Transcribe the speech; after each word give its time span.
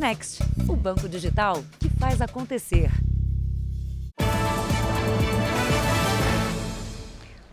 Next, 0.00 0.42
o 0.66 0.74
banco 0.74 1.06
digital 1.06 1.62
que 1.78 1.90
faz 1.90 2.22
acontecer. 2.22 2.90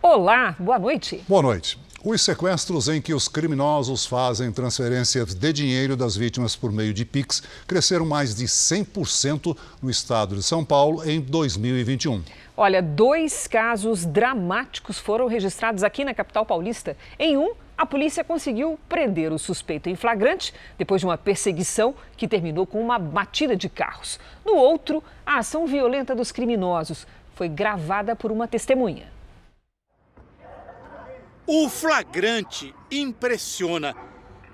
Olá, 0.02 0.56
boa 0.58 0.80
noite. 0.80 1.22
Boa 1.28 1.42
noite. 1.42 1.78
Os 2.02 2.22
sequestros 2.22 2.88
em 2.88 3.02
que 3.02 3.14
os 3.14 3.28
criminosos 3.28 4.06
fazem 4.06 4.50
transferências 4.50 5.34
de 5.34 5.52
dinheiro 5.52 5.98
das 5.98 6.16
vítimas 6.16 6.56
por 6.56 6.72
meio 6.72 6.94
de 6.94 7.04
Pix 7.04 7.44
cresceram 7.68 8.06
mais 8.06 8.34
de 8.34 8.46
100% 8.46 9.58
no 9.82 9.90
estado 9.90 10.34
de 10.34 10.42
São 10.42 10.64
Paulo 10.64 11.04
em 11.04 11.20
2021. 11.20 12.24
Olha, 12.56 12.82
dois 12.82 13.46
casos 13.46 14.06
dramáticos 14.06 14.98
foram 14.98 15.28
registrados 15.28 15.84
aqui 15.84 16.06
na 16.06 16.14
capital 16.14 16.46
paulista. 16.46 16.96
Em 17.20 17.36
um, 17.36 17.52
a 17.78 17.86
polícia 17.86 18.24
conseguiu 18.24 18.80
prender 18.90 19.32
o 19.32 19.38
suspeito 19.38 19.88
em 19.88 19.96
flagrante 19.96 20.54
depois 20.78 21.02
de 21.02 21.06
uma 21.06 21.18
perseguição 21.18 21.94
que 22.18 22.28
terminou 22.28 22.66
com 22.66 22.82
uma 22.82 22.98
batida 22.98 23.56
de 23.56 23.70
carros. 23.70 24.20
No 24.44 24.56
outro, 24.56 25.04
a 25.24 25.38
ação 25.38 25.68
violenta 25.68 26.16
dos 26.16 26.32
criminosos 26.32 27.06
foi 27.36 27.48
gravada 27.48 28.16
por 28.16 28.32
uma 28.32 28.48
testemunha. 28.48 29.12
O 31.46 31.70
flagrante 31.70 32.74
impressiona. 32.92 33.96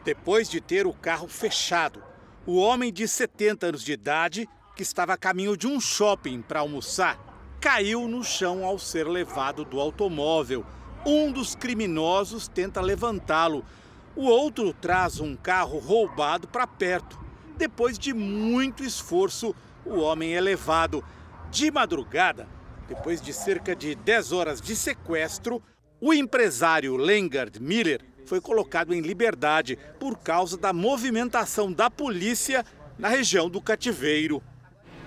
Depois 0.04 0.50
de 0.50 0.60
ter 0.60 0.86
o 0.86 0.94
carro 0.94 1.30
fechado, 1.30 2.04
o 2.46 2.58
homem 2.58 2.92
de 2.92 3.08
70 3.08 3.68
anos 3.68 3.84
de 3.84 3.94
idade, 3.94 4.50
que 4.76 4.84
estava 4.84 5.14
a 5.14 5.18
caminho 5.18 5.56
de 5.56 5.66
um 5.66 5.80
shopping 5.80 6.42
para 6.42 6.60
almoçar, 6.60 7.18
caiu 7.62 8.06
no 8.06 8.22
chão 8.22 8.66
ao 8.66 8.78
ser 8.78 9.08
levado 9.08 9.64
do 9.64 9.80
automóvel. 9.80 10.66
Um 11.06 11.34
dos 11.34 11.54
criminosos 11.54 12.48
tenta 12.48 12.80
levantá-lo. 12.80 13.66
O 14.16 14.24
outro 14.26 14.74
traz 14.74 15.20
um 15.20 15.36
carro 15.36 15.78
roubado 15.78 16.48
para 16.48 16.66
perto. 16.66 17.20
Depois 17.58 18.00
de 18.00 18.14
muito 18.14 18.86
esforço, 18.86 19.54
o 19.86 20.00
homem 20.00 20.34
é 20.34 20.40
levado. 20.40 21.04
De 21.52 21.70
madrugada, 21.70 22.48
depois 22.88 23.22
de 23.22 23.34
cerca 23.34 23.76
de 23.76 23.96
10 23.96 24.32
horas 24.32 24.62
de 24.62 24.76
sequestro, 24.78 25.62
o 26.00 26.14
empresário 26.14 26.96
Lengard 26.96 27.62
Miller 27.62 28.02
foi 28.26 28.40
colocado 28.40 28.94
em 28.94 29.02
liberdade 29.02 29.78
por 30.00 30.18
causa 30.18 30.58
da 30.58 30.72
movimentação 30.72 31.72
da 31.72 31.90
polícia 31.90 32.66
na 32.98 33.10
região 33.10 33.50
do 33.50 33.62
cativeiro. 33.62 34.42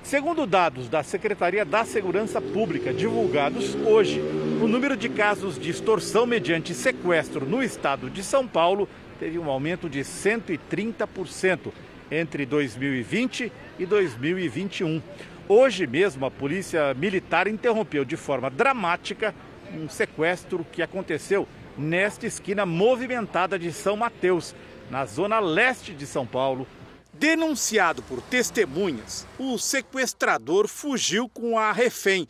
Segundo 0.03 0.47
dados 0.47 0.89
da 0.89 1.03
Secretaria 1.03 1.65
da 1.65 1.85
Segurança 1.85 2.41
Pública 2.41 2.93
divulgados 2.93 3.75
hoje, 3.75 4.23
o 4.63 4.67
número 4.67 4.97
de 4.97 5.09
casos 5.09 5.59
de 5.59 5.71
extorsão 5.71 6.25
mediante 6.25 6.73
sequestro 6.73 7.45
no 7.45 7.63
estado 7.63 8.09
de 8.09 8.23
São 8.23 8.49
Paulo 8.49 8.89
teve 9.21 9.39
um 9.39 9.51
aumento 9.51 9.89
de 9.89 10.01
130% 10.01 11.73
entre 12.11 12.47
2020 12.47 13.53
e 13.79 13.87
2021. 13.87 15.03
Hoje 15.47 15.87
mesmo, 15.87 16.25
a 16.25 16.31
Polícia 16.31 16.95
Militar 16.95 17.47
interrompeu 17.47 18.05
de 18.05 18.17
forma 18.17 18.49
dramática 18.49 19.35
um 19.75 19.89
sequestro 19.89 20.67
que 20.73 20.83
aconteceu 20.83 21.47
nesta 21.77 22.27
esquina 22.27 22.65
movimentada 22.65 23.59
de 23.59 23.71
São 23.73 23.97
Mateus, 23.97 24.55
na 24.91 25.05
zona 25.05 25.39
leste 25.39 25.93
de 25.93 26.07
São 26.07 26.27
Paulo. 26.27 26.67
Denunciado 27.13 28.03
por 28.03 28.23
testemunhas, 28.23 29.27
o 29.39 29.59
sequestrador 29.59 30.67
fugiu 30.67 31.29
com 31.29 31.59
a 31.59 31.73
refém, 31.73 32.27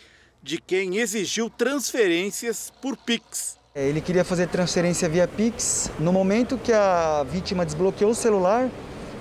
de 0.47 0.61
quem 0.61 0.99
exigiu 0.99 1.51
transferências 1.51 2.73
por 2.81 2.97
Pix. 2.97 3.59
É, 3.75 3.89
ele 3.89 4.01
queria 4.01 4.25
fazer 4.25 4.47
transferência 4.47 5.09
via 5.09 5.27
Pix. 5.27 5.91
No 5.99 6.13
momento 6.13 6.57
que 6.57 6.73
a 6.73 7.25
vítima 7.29 7.67
desbloqueou 7.67 8.13
o 8.13 8.15
celular, 8.15 8.71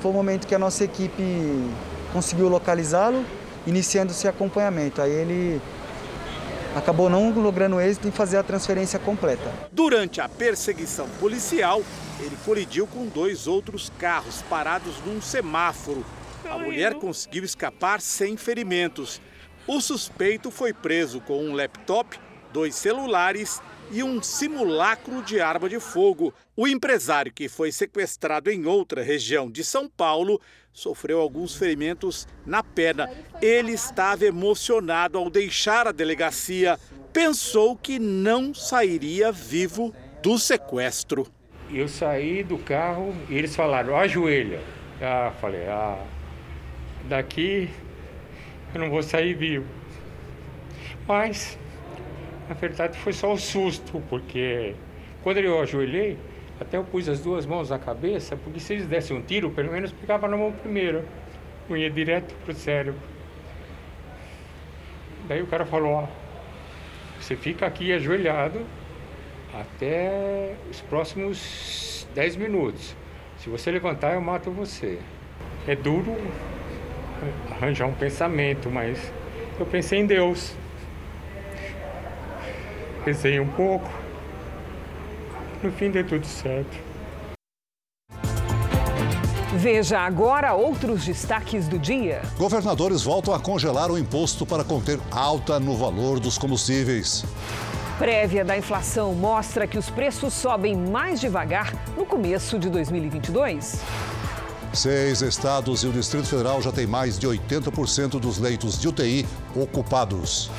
foi 0.01 0.11
o 0.11 0.13
momento 0.13 0.45
que 0.45 0.53
a 0.53 0.59
nossa 0.59 0.83
equipe 0.83 1.23
conseguiu 2.13 2.47
localizá-lo, 2.47 3.25
iniciando 3.65 4.11
esse 4.11 4.27
acompanhamento. 4.27 5.01
Aí 5.01 5.11
ele 5.11 5.59
acabou 6.75 7.09
não 7.09 7.31
logrando 7.31 7.81
êxito 7.81 8.07
em 8.07 8.11
fazer 8.11 8.37
a 8.37 8.43
transferência 8.43 8.99
completa. 8.99 9.51
Durante 9.71 10.21
a 10.21 10.29
perseguição 10.29 11.09
policial, 11.19 11.81
ele 12.19 12.37
colidiu 12.45 12.85
com 12.85 13.07
dois 13.07 13.47
outros 13.47 13.91
carros 13.97 14.43
parados 14.43 14.93
num 15.03 15.19
semáforo. 15.19 16.05
A 16.47 16.59
mulher 16.59 16.93
conseguiu 16.93 17.43
escapar 17.43 17.99
sem 17.99 18.37
ferimentos. 18.37 19.19
O 19.67 19.81
suspeito 19.81 20.51
foi 20.51 20.71
preso 20.71 21.19
com 21.19 21.43
um 21.43 21.53
laptop, 21.55 22.19
dois 22.53 22.75
celulares 22.75 23.59
e 23.91 24.03
um 24.03 24.21
simulacro 24.21 25.23
de 25.23 25.41
arma 25.41 25.67
de 25.67 25.79
fogo. 25.79 26.31
O 26.55 26.67
empresário, 26.67 27.33
que 27.33 27.49
foi 27.49 27.71
sequestrado 27.71 28.51
em 28.51 28.67
outra 28.67 29.01
região 29.01 29.49
de 29.49 29.63
São 29.63 29.89
Paulo, 29.89 30.39
sofreu 30.71 31.19
alguns 31.19 31.55
ferimentos 31.55 32.27
na 32.45 32.61
perna. 32.61 33.09
Ele 33.41 33.71
estava 33.71 34.25
emocionado 34.25 35.17
ao 35.17 35.31
deixar 35.31 35.87
a 35.87 35.91
delegacia. 35.91 36.79
Pensou 37.11 37.75
que 37.75 37.97
não 37.97 38.53
sairia 38.53 39.31
vivo 39.31 39.91
do 40.21 40.37
sequestro. 40.37 41.25
Eu 41.71 41.87
saí 41.87 42.43
do 42.43 42.59
carro 42.59 43.15
e 43.29 43.35
eles 43.35 43.55
falaram: 43.55 43.97
ajoelha. 43.97 44.61
Ah, 45.01 45.33
falei: 45.41 45.65
ah, 45.67 46.05
daqui 47.09 47.69
eu 48.77 48.81
não 48.81 48.89
vou 48.89 49.01
sair 49.01 49.33
vivo. 49.33 49.65
Mas 51.07 51.57
na 52.47 52.55
verdade 52.55 52.97
foi 52.97 53.13
só 53.13 53.31
o 53.31 53.37
susto, 53.37 54.01
porque 54.09 54.75
quando 55.23 55.37
eu 55.37 55.61
ajoelhei, 55.61 56.17
até 56.59 56.77
eu 56.77 56.83
pus 56.83 57.09
as 57.09 57.19
duas 57.19 57.45
mãos 57.45 57.69
na 57.69 57.79
cabeça, 57.79 58.35
porque 58.37 58.59
se 58.59 58.73
eles 58.73 58.87
dessem 58.87 59.17
um 59.17 59.21
tiro, 59.21 59.49
pelo 59.49 59.71
menos 59.71 59.91
pegava 59.91 60.27
na 60.27 60.37
mão 60.37 60.51
primeiro, 60.51 61.03
não 61.69 61.75
ia 61.75 61.89
direto 61.89 62.33
pro 62.45 62.53
cérebro. 62.53 62.99
Daí 65.27 65.41
o 65.41 65.47
cara 65.47 65.65
falou, 65.65 65.91
ó, 65.91 66.07
você 67.19 67.35
fica 67.35 67.65
aqui 67.65 67.91
ajoelhado 67.91 68.61
até 69.53 70.53
os 70.69 70.81
próximos 70.81 72.07
10 72.13 72.35
minutos. 72.35 72.95
Se 73.39 73.49
você 73.49 73.71
levantar, 73.71 74.13
eu 74.13 74.21
mato 74.21 74.51
você. 74.51 74.99
É 75.67 75.75
duro 75.75 76.15
arranjar 77.51 77.87
um 77.87 77.93
pensamento, 77.93 78.69
mas 78.69 79.11
eu 79.59 79.65
pensei 79.65 79.99
em 79.99 80.05
Deus. 80.05 80.53
Pensei 83.03 83.39
um 83.39 83.47
pouco. 83.47 83.89
No 85.61 85.71
fim 85.71 85.91
deu 85.91 86.05
tudo 86.05 86.25
certo. 86.25 86.85
Veja 89.57 89.99
agora 89.99 90.53
outros 90.53 91.05
destaques 91.05 91.67
do 91.67 91.79
dia. 91.79 92.21
Governadores 92.37 93.03
voltam 93.03 93.33
a 93.33 93.39
congelar 93.39 93.89
o 93.89 93.97
imposto 93.97 94.45
para 94.45 94.63
conter 94.63 94.99
alta 95.09 95.59
no 95.59 95.77
valor 95.77 96.19
dos 96.19 96.37
combustíveis. 96.37 97.23
Prévia 97.97 98.43
da 98.43 98.57
inflação 98.57 99.13
mostra 99.13 99.65
que 99.65 99.77
os 99.77 99.89
preços 99.89 100.33
sobem 100.33 100.75
mais 100.75 101.21
devagar 101.21 101.73
no 101.95 102.05
começo 102.05 102.59
de 102.59 102.69
2022. 102.69 103.81
Seis 104.75 105.21
estados 105.21 105.83
e 105.83 105.87
o 105.87 105.91
Distrito 105.93 106.27
Federal 106.27 106.61
já 106.61 106.69
têm 106.69 106.85
mais 106.85 107.17
de 107.17 107.25
80% 107.25 108.19
dos 108.19 108.37
leitos 108.37 108.79
de 108.79 108.89
UTI 108.89 109.25
ocupados. 109.55 110.51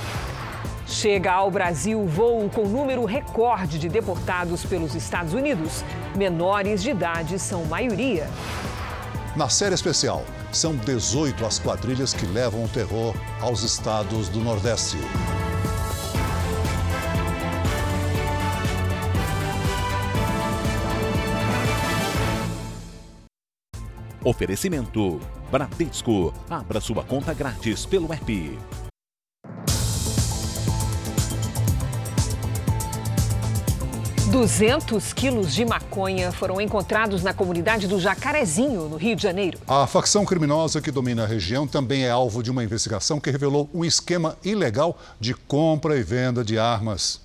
Chega 0.86 1.32
ao 1.32 1.50
Brasil 1.50 2.06
voo 2.06 2.48
com 2.48 2.66
número 2.66 3.04
recorde 3.04 3.78
de 3.78 3.88
deportados 3.88 4.64
pelos 4.64 4.94
Estados 4.94 5.34
Unidos. 5.34 5.84
Menores 6.16 6.82
de 6.82 6.90
idade 6.90 7.38
são 7.38 7.64
maioria. 7.66 8.30
Na 9.36 9.50
série 9.50 9.74
especial, 9.74 10.24
são 10.50 10.74
18 10.74 11.44
as 11.44 11.58
quadrilhas 11.58 12.14
que 12.14 12.24
levam 12.24 12.64
o 12.64 12.68
terror 12.68 13.14
aos 13.40 13.62
estados 13.62 14.30
do 14.30 14.40
Nordeste. 14.40 14.96
Oferecimento: 24.26 25.20
Bradesco. 25.52 26.34
Abra 26.50 26.80
sua 26.80 27.04
conta 27.04 27.32
grátis 27.32 27.86
pelo 27.86 28.12
app. 28.12 28.58
200 34.32 35.12
quilos 35.12 35.54
de 35.54 35.64
maconha 35.64 36.32
foram 36.32 36.60
encontrados 36.60 37.22
na 37.22 37.32
comunidade 37.32 37.86
do 37.86 38.00
Jacarezinho, 38.00 38.88
no 38.88 38.96
Rio 38.96 39.14
de 39.14 39.22
Janeiro. 39.22 39.60
A 39.64 39.86
facção 39.86 40.24
criminosa 40.24 40.82
que 40.82 40.90
domina 40.90 41.22
a 41.22 41.26
região 41.26 41.64
também 41.64 42.04
é 42.04 42.10
alvo 42.10 42.42
de 42.42 42.50
uma 42.50 42.64
investigação 42.64 43.20
que 43.20 43.30
revelou 43.30 43.70
um 43.72 43.84
esquema 43.84 44.36
ilegal 44.44 44.98
de 45.20 45.34
compra 45.34 45.96
e 45.96 46.02
venda 46.02 46.44
de 46.44 46.58
armas. 46.58 47.24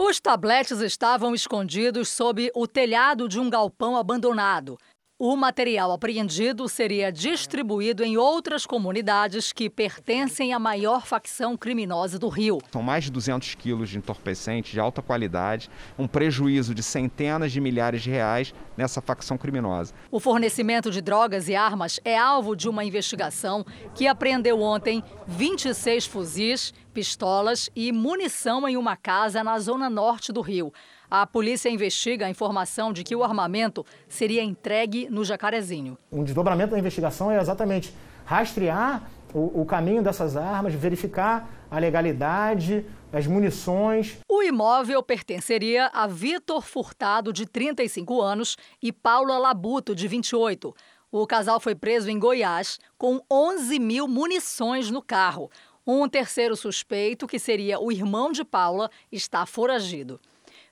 Os 0.00 0.20
tabletes 0.20 0.80
estavam 0.80 1.34
escondidos 1.34 2.08
sob 2.08 2.52
o 2.54 2.68
telhado 2.68 3.28
de 3.28 3.40
um 3.40 3.50
galpão 3.50 3.96
abandonado. 3.96 4.78
O 5.20 5.34
material 5.34 5.90
apreendido 5.90 6.68
seria 6.68 7.10
distribuído 7.10 8.04
em 8.04 8.16
outras 8.16 8.64
comunidades 8.64 9.52
que 9.52 9.68
pertencem 9.68 10.54
à 10.54 10.60
maior 10.60 11.04
facção 11.04 11.56
criminosa 11.56 12.20
do 12.20 12.28
Rio. 12.28 12.58
São 12.70 12.84
mais 12.84 13.02
de 13.02 13.10
200 13.10 13.56
quilos 13.56 13.90
de 13.90 13.98
entorpecente 13.98 14.70
de 14.70 14.78
alta 14.78 15.02
qualidade, 15.02 15.68
um 15.98 16.06
prejuízo 16.06 16.72
de 16.72 16.84
centenas 16.84 17.50
de 17.50 17.60
milhares 17.60 18.00
de 18.00 18.10
reais 18.10 18.54
nessa 18.76 19.00
facção 19.00 19.36
criminosa. 19.36 19.92
O 20.08 20.20
fornecimento 20.20 20.88
de 20.88 21.00
drogas 21.00 21.48
e 21.48 21.56
armas 21.56 21.98
é 22.04 22.16
alvo 22.16 22.54
de 22.54 22.68
uma 22.68 22.84
investigação 22.84 23.66
que 23.96 24.06
apreendeu 24.06 24.60
ontem 24.60 25.02
26 25.26 26.06
fuzis, 26.06 26.72
pistolas 26.94 27.68
e 27.74 27.90
munição 27.90 28.68
em 28.68 28.76
uma 28.76 28.96
casa 28.96 29.42
na 29.42 29.58
zona 29.58 29.90
norte 29.90 30.32
do 30.32 30.42
Rio. 30.42 30.72
A 31.10 31.26
polícia 31.26 31.70
investiga 31.70 32.26
a 32.26 32.30
informação 32.30 32.92
de 32.92 33.02
que 33.02 33.16
o 33.16 33.24
armamento 33.24 33.84
seria 34.06 34.42
entregue 34.42 35.08
no 35.08 35.24
Jacarezinho. 35.24 35.96
Um 36.12 36.22
desdobramento 36.22 36.72
da 36.72 36.78
investigação 36.78 37.30
é 37.30 37.40
exatamente 37.40 37.94
rastrear 38.26 39.10
o, 39.32 39.62
o 39.62 39.64
caminho 39.64 40.02
dessas 40.02 40.36
armas, 40.36 40.74
verificar 40.74 41.48
a 41.70 41.78
legalidade, 41.78 42.84
as 43.10 43.26
munições. 43.26 44.18
O 44.28 44.42
imóvel 44.42 45.02
pertenceria 45.02 45.90
a 45.94 46.06
Vitor 46.06 46.60
Furtado, 46.62 47.32
de 47.32 47.46
35 47.46 48.20
anos, 48.20 48.56
e 48.82 48.92
Paula 48.92 49.38
Labuto, 49.38 49.94
de 49.94 50.06
28. 50.06 50.74
O 51.10 51.26
casal 51.26 51.58
foi 51.58 51.74
preso 51.74 52.10
em 52.10 52.18
Goiás 52.18 52.78
com 52.98 53.22
11 53.30 53.78
mil 53.78 54.06
munições 54.06 54.90
no 54.90 55.00
carro. 55.00 55.50
Um 55.86 56.06
terceiro 56.06 56.54
suspeito, 56.54 57.26
que 57.26 57.38
seria 57.38 57.80
o 57.80 57.90
irmão 57.90 58.30
de 58.30 58.44
Paula, 58.44 58.90
está 59.10 59.46
foragido. 59.46 60.20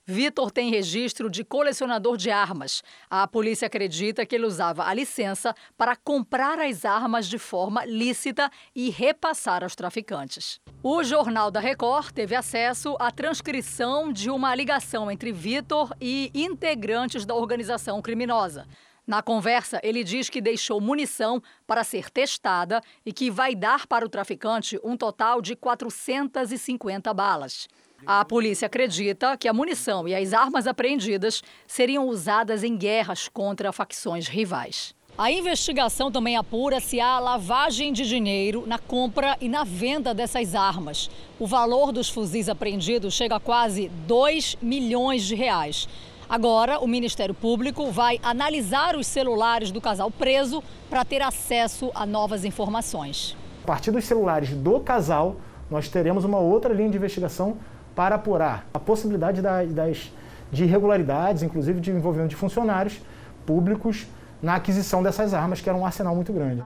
Vitor 0.08 0.53
tem 0.53 0.70
registro 0.70 1.29
de 1.29 1.43
colecionador 1.43 2.17
de 2.17 2.31
armas. 2.31 2.81
A 3.11 3.26
polícia 3.26 3.67
acredita 3.67 4.25
que 4.25 4.37
ele 4.37 4.47
usava 4.47 4.85
a 4.85 4.94
licença 4.94 5.53
para 5.76 5.97
comprar 5.97 6.61
as 6.61 6.85
armas 6.85 7.26
de 7.26 7.38
forma 7.38 7.85
lícita 7.85 8.49
e 8.73 8.88
repassar 8.88 9.64
aos 9.64 9.75
traficantes. 9.75 10.61
O 10.81 11.03
Jornal 11.03 11.50
da 11.50 11.58
Record 11.58 12.12
teve 12.12 12.37
acesso 12.37 12.94
à 13.00 13.11
transcrição 13.11 14.12
de 14.12 14.31
uma 14.31 14.55
ligação 14.55 15.11
entre 15.11 15.32
Vitor 15.32 15.93
e 16.00 16.31
integrantes 16.32 17.26
da 17.26 17.35
organização 17.35 18.00
criminosa. 18.00 18.64
Na 19.05 19.23
conversa, 19.23 19.81
ele 19.82 20.05
diz 20.05 20.31
que 20.31 20.41
deixou 20.41 20.81
munição 20.81 21.43
para 21.67 21.82
ser 21.82 22.11
testada 22.11 22.81
e 23.05 23.12
que 23.12 23.29
vai 23.29 23.56
dar 23.56 23.88
para 23.88 24.06
o 24.06 24.09
traficante 24.09 24.79
um 24.85 24.97
total 24.97 25.43
de 25.43 25.56
450 25.56 27.12
balas. 27.12 27.69
A 28.05 28.25
polícia 28.25 28.67
acredita 28.67 29.37
que 29.37 29.49
a 29.49 29.53
munição 29.53 30.07
e 30.07 30.15
as 30.15 30.33
armas 30.33 30.67
apreendidas 30.67 31.43
seriam 31.67 32.09
usadas 32.09 32.63
em 32.63 32.77
guerras 32.77 33.29
contra 33.29 33.73
facções 33.73 34.29
rivais. 34.29 34.95
A 35.17 35.31
investigação 35.31 36.13
também 36.13 36.37
apura 36.37 36.79
se 36.79 37.01
há 37.01 37.19
lavagem 37.19 37.91
de 37.91 38.07
dinheiro 38.07 38.65
na 38.67 38.79
compra 38.79 39.35
e 39.41 39.49
na 39.49 39.65
venda 39.65 40.13
dessas 40.13 40.55
armas. 40.55 41.11
O 41.39 41.47
valor 41.47 41.91
dos 41.91 42.11
fuzis 42.11 42.51
apreendidos 42.51 43.15
chega 43.15 43.37
a 43.37 43.41
quase 43.41 43.89
2 44.07 44.59
milhões 44.61 45.25
de 45.25 45.35
reais. 45.35 45.89
Agora, 46.29 46.81
o 46.81 46.87
Ministério 46.87 47.35
Público 47.35 47.91
vai 47.91 48.21
analisar 48.23 48.95
os 48.95 49.07
celulares 49.07 49.71
do 49.71 49.81
casal 49.81 50.11
preso 50.11 50.63
para 50.91 51.05
ter 51.05 51.23
acesso 51.23 51.91
a 51.95 52.05
novas 52.05 52.45
informações. 52.45 53.35
A 53.65 53.67
partir 53.67 53.91
dos 53.93 54.05
celulares 54.05 54.51
do 54.51 54.81
casal, 54.81 55.37
nós 55.71 55.89
teremos 55.89 56.25
uma 56.25 56.39
outra 56.39 56.75
linha 56.75 56.91
de 56.91 56.97
investigação 56.97 57.57
para 57.97 58.17
apurar 58.17 58.67
a 58.75 58.79
possibilidade 58.79 59.41
das, 59.41 60.13
de 60.53 60.65
irregularidades, 60.65 61.43
inclusive 61.43 61.81
de 61.81 61.91
envolvimento 61.91 62.29
de 62.29 62.37
funcionários 62.37 63.01
públicos 63.47 64.07
na 64.43 64.57
aquisição 64.57 65.03
dessas 65.03 65.33
armas, 65.33 65.63
que 65.63 65.69
era 65.69 65.77
um 65.77 65.85
arsenal 65.85 66.15
muito 66.15 66.33
grande. 66.33 66.63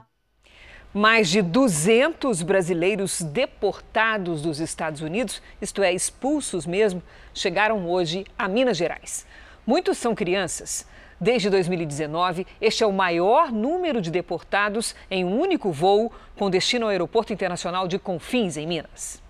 Mais 0.93 1.29
de 1.29 1.41
200 1.41 2.41
brasileiros 2.41 3.21
deportados 3.21 4.41
dos 4.41 4.59
Estados 4.59 4.99
Unidos, 4.99 5.41
isto 5.61 5.81
é, 5.81 5.93
expulsos 5.93 6.65
mesmo, 6.65 7.01
chegaram 7.33 7.89
hoje 7.89 8.25
a 8.37 8.49
Minas 8.49 8.75
Gerais. 8.75 9.25
Muitos 9.65 9.97
são 9.97 10.13
crianças. 10.13 10.85
Desde 11.17 11.49
2019, 11.49 12.45
este 12.59 12.83
é 12.83 12.87
o 12.87 12.91
maior 12.91 13.53
número 13.53 14.01
de 14.01 14.11
deportados 14.11 14.93
em 15.09 15.23
um 15.23 15.39
único 15.39 15.71
voo 15.71 16.11
com 16.35 16.49
destino 16.49 16.85
ao 16.85 16.89
Aeroporto 16.89 17.31
Internacional 17.31 17.87
de 17.87 17.97
Confins, 17.97 18.57
em 18.57 18.67
Minas. 18.67 19.21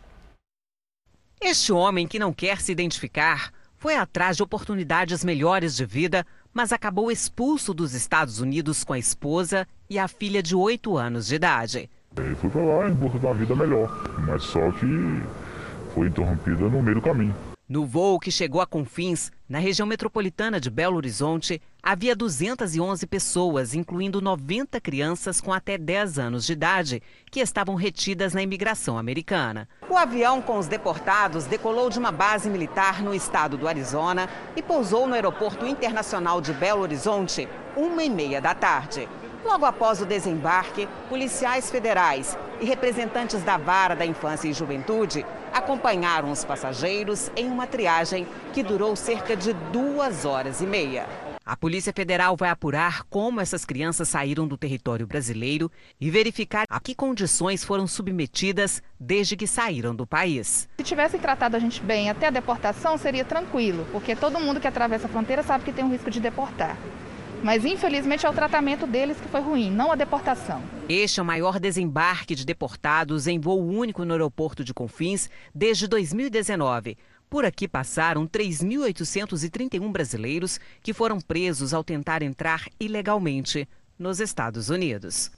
Este 1.44 1.74
homem, 1.74 2.08
que 2.08 2.20
não 2.20 2.32
quer 2.32 2.62
se 2.62 2.72
identificar, 2.72 3.52
foi 3.76 3.96
atrás 3.96 4.38
de 4.38 4.44
oportunidades 4.44 5.26
melhores 5.26 5.76
de 5.76 5.84
vida, 5.84 6.24
mas 6.54 6.72
acabou 6.72 7.12
expulso 7.12 7.74
dos 7.74 7.96
Estados 7.96 8.40
Unidos 8.40 8.84
com 8.84 8.94
a 8.94 9.00
esposa 9.00 9.68
e 9.90 9.98
a 9.98 10.08
filha 10.08 10.44
de 10.44 10.56
8 10.56 10.96
anos 10.96 11.26
de 11.26 11.36
idade. 11.36 11.90
Eu 12.16 12.36
fui 12.36 12.50
para 12.52 12.62
lá 12.62 12.88
em 12.88 12.94
busca 12.94 13.18
de 13.18 13.26
uma 13.26 13.34
vida 13.34 13.56
melhor, 13.56 13.90
mas 14.20 14.44
só 14.44 14.72
que 14.74 14.86
foi 15.96 16.10
interrompida 16.10 16.70
no 16.70 16.84
meio 16.84 16.98
do 16.98 17.02
caminho. 17.02 17.36
No 17.72 17.86
voo 17.86 18.20
que 18.20 18.30
chegou 18.30 18.60
a 18.60 18.68
Confins, 18.68 19.32
na 19.48 19.58
região 19.58 19.88
metropolitana 19.88 20.60
de 20.60 20.70
Belo 20.70 20.98
Horizonte, 20.98 21.62
havia 21.82 22.14
211 22.14 23.08
pessoas, 23.08 23.74
incluindo 23.74 24.20
90 24.20 24.82
crianças 24.82 25.40
com 25.40 25.54
até 25.54 25.78
10 25.78 26.20
anos 26.20 26.46
de 26.46 26.52
idade, 26.52 27.02
que 27.32 27.40
estavam 27.40 27.76
retidas 27.76 28.34
na 28.34 28.42
imigração 28.42 28.98
americana. 28.98 29.70
O 29.90 29.96
avião 29.96 30.42
com 30.42 30.58
os 30.58 30.68
deportados 30.68 31.46
decolou 31.46 31.90
de 31.90 31.98
uma 31.98 32.12
base 32.12 32.50
militar 32.50 33.02
no 33.02 33.16
estado 33.16 33.56
do 33.56 33.70
Arizona 33.70 34.28
e 34.54 34.62
pousou 34.62 35.08
no 35.08 35.14
aeroporto 35.14 35.66
internacional 35.66 36.42
de 36.42 36.52
Belo 36.52 36.82
Horizonte, 36.82 37.48
uma 37.78 38.04
e 38.04 38.10
meia 38.10 38.42
da 38.42 38.54
tarde. 38.54 39.08
Logo 39.46 39.64
após 39.64 40.02
o 40.02 40.06
desembarque, 40.06 40.90
policiais 41.08 41.72
federais 41.72 42.38
e 42.60 42.66
representantes 42.66 43.42
da 43.44 43.56
Vara 43.56 43.96
da 43.96 44.06
Infância 44.06 44.50
e 44.50 44.54
Juventude 44.54 45.26
acompanharam 45.52 46.32
os 46.32 46.44
passageiros 46.44 47.32
em 47.36 47.48
uma 47.48 47.68
triagem 47.68 48.28
que 48.54 48.64
durou 48.64 48.96
cerca 48.96 49.36
de 49.36 49.54
duas 49.72 50.26
horas 50.26 50.62
e 50.62 50.66
meia. 50.66 51.08
A 51.44 51.58
Polícia 51.58 51.92
Federal 51.92 52.38
vai 52.38 52.50
apurar 52.50 53.04
como 53.10 53.42
essas 53.42 53.66
crianças 53.66 54.08
saíram 54.08 54.48
do 54.48 54.56
território 54.56 55.08
brasileiro 55.08 55.72
e 56.00 56.10
verificar 56.10 56.66
a 56.70 56.80
que 56.80 56.94
condições 56.94 57.64
foram 57.64 57.88
submetidas 57.88 58.82
desde 59.00 59.36
que 59.36 59.48
saíram 59.48 59.96
do 59.96 60.06
país. 60.06 60.70
Se 60.78 60.84
tivessem 60.84 61.20
tratado 61.20 61.58
a 61.58 61.60
gente 61.60 61.82
bem 61.82 62.10
até 62.10 62.28
a 62.28 62.32
deportação, 62.32 62.98
seria 62.98 63.26
tranquilo, 63.26 63.88
porque 63.92 64.16
todo 64.16 64.40
mundo 64.40 64.60
que 64.60 64.68
atravessa 64.68 65.08
a 65.08 65.10
fronteira 65.10 65.42
sabe 65.42 65.66
que 65.66 65.74
tem 65.74 65.84
um 65.84 65.92
risco 65.92 66.12
de 66.12 66.20
deportar. 66.20 66.78
Mas 67.44 67.66
infelizmente 67.66 68.26
é 68.26 68.30
o 68.30 68.34
tratamento 68.34 68.86
deles 68.86 69.18
que 69.20 69.28
foi 69.28 69.42
ruim, 69.42 69.72
não 69.72 69.92
a 69.92 69.96
deportação. 69.96 70.62
Este 70.88 71.20
é 71.20 71.24
o 71.24 71.26
maior 71.26 71.60
desembarque 71.60 72.36
de 72.36 72.46
deportados 72.46 73.26
em 73.26 73.40
voo 73.40 73.60
único 73.60 74.06
no 74.06 74.14
aeroporto 74.14 74.64
de 74.64 74.74
Confins 74.74 75.28
desde 75.54 75.88
2019. 75.88 76.98
Por 77.28 77.44
aqui 77.44 77.68
passaram 77.68 78.28
3.831 78.28 79.92
brasileiros 79.92 80.60
que 80.84 80.94
foram 80.94 81.20
presos 81.20 81.74
ao 81.74 81.84
tentar 81.84 82.22
entrar 82.22 82.68
ilegalmente 82.80 83.68
nos 83.98 84.20
Estados 84.20 84.70
Unidos. 84.70 85.32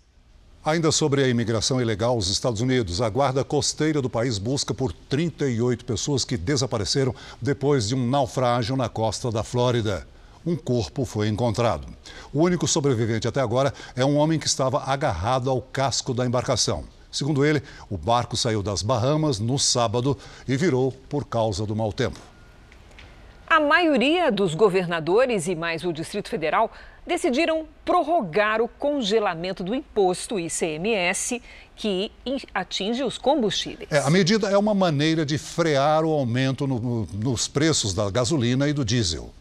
Ainda 0.66 0.92
sobre 0.92 1.24
a 1.24 1.28
imigração 1.28 1.82
ilegal 1.82 2.16
aos 2.16 2.30
Estados 2.30 2.62
Unidos, 2.62 3.02
a 3.02 3.10
guarda 3.10 3.44
costeira 3.44 4.02
do 4.02 4.10
país 4.10 4.38
busca 4.38 4.74
por 4.74 4.92
38 4.92 5.86
pessoas 5.86 6.26
que 6.26 6.36
desapareceram 6.36 7.14
depois 7.42 7.88
de 7.88 7.96
um 7.96 8.10
naufrágio 8.10 8.76
na 8.76 8.90
costa 8.90 9.30
da 9.30 9.44
Flórida 9.44 10.08
um 10.46 10.56
corpo 10.56 11.06
foi 11.06 11.28
encontrado. 11.28 11.88
O 12.34 12.42
único 12.42 12.68
sobrevivente 12.68 13.28
até 13.28 13.42
agora 13.42 13.74
é 13.96 14.04
um 14.04 14.18
homem 14.18 14.40
que 14.40 14.48
estava 14.48 14.84
agarrado 14.84 15.50
ao 15.50 15.62
casco 15.62 16.14
da 16.14 16.26
embarcação. 16.26 16.84
Segundo 17.12 17.46
ele, 17.46 17.62
o 17.90 17.98
barco 17.98 18.36
saiu 18.36 18.64
das 18.64 18.82
Bahamas 18.82 19.40
no 19.40 19.60
sábado 19.60 20.18
e 20.48 20.58
virou 20.58 20.92
por 21.08 21.26
causa 21.26 21.66
do 21.66 21.76
mau 21.76 21.94
tempo. 21.94 22.20
A 23.46 23.60
maioria 23.60 24.32
dos 24.32 24.56
governadores 24.56 25.48
e 25.48 25.54
mais 25.56 25.84
o 25.84 25.94
Distrito 25.94 26.28
Federal 26.28 26.72
decidiram 27.06 27.68
prorrogar 27.86 28.62
o 28.62 28.68
congelamento 28.68 29.64
do 29.64 29.76
imposto 29.76 30.40
ICMS 30.40 31.40
que 31.76 32.12
atinge 32.52 33.04
os 33.04 33.20
combustíveis. 33.20 33.92
É, 33.92 34.00
a 34.00 34.10
medida 34.10 34.50
é 34.50 34.58
uma 34.58 34.74
maneira 34.74 35.24
de 35.24 35.38
frear 35.38 36.04
o 36.04 36.12
aumento 36.12 36.66
no, 36.66 36.80
no, 36.80 37.08
nos 37.14 37.48
preços 37.48 37.94
da 37.94 38.10
gasolina 38.10 38.68
e 38.68 38.74
do 38.74 38.84
diesel. 38.84 39.32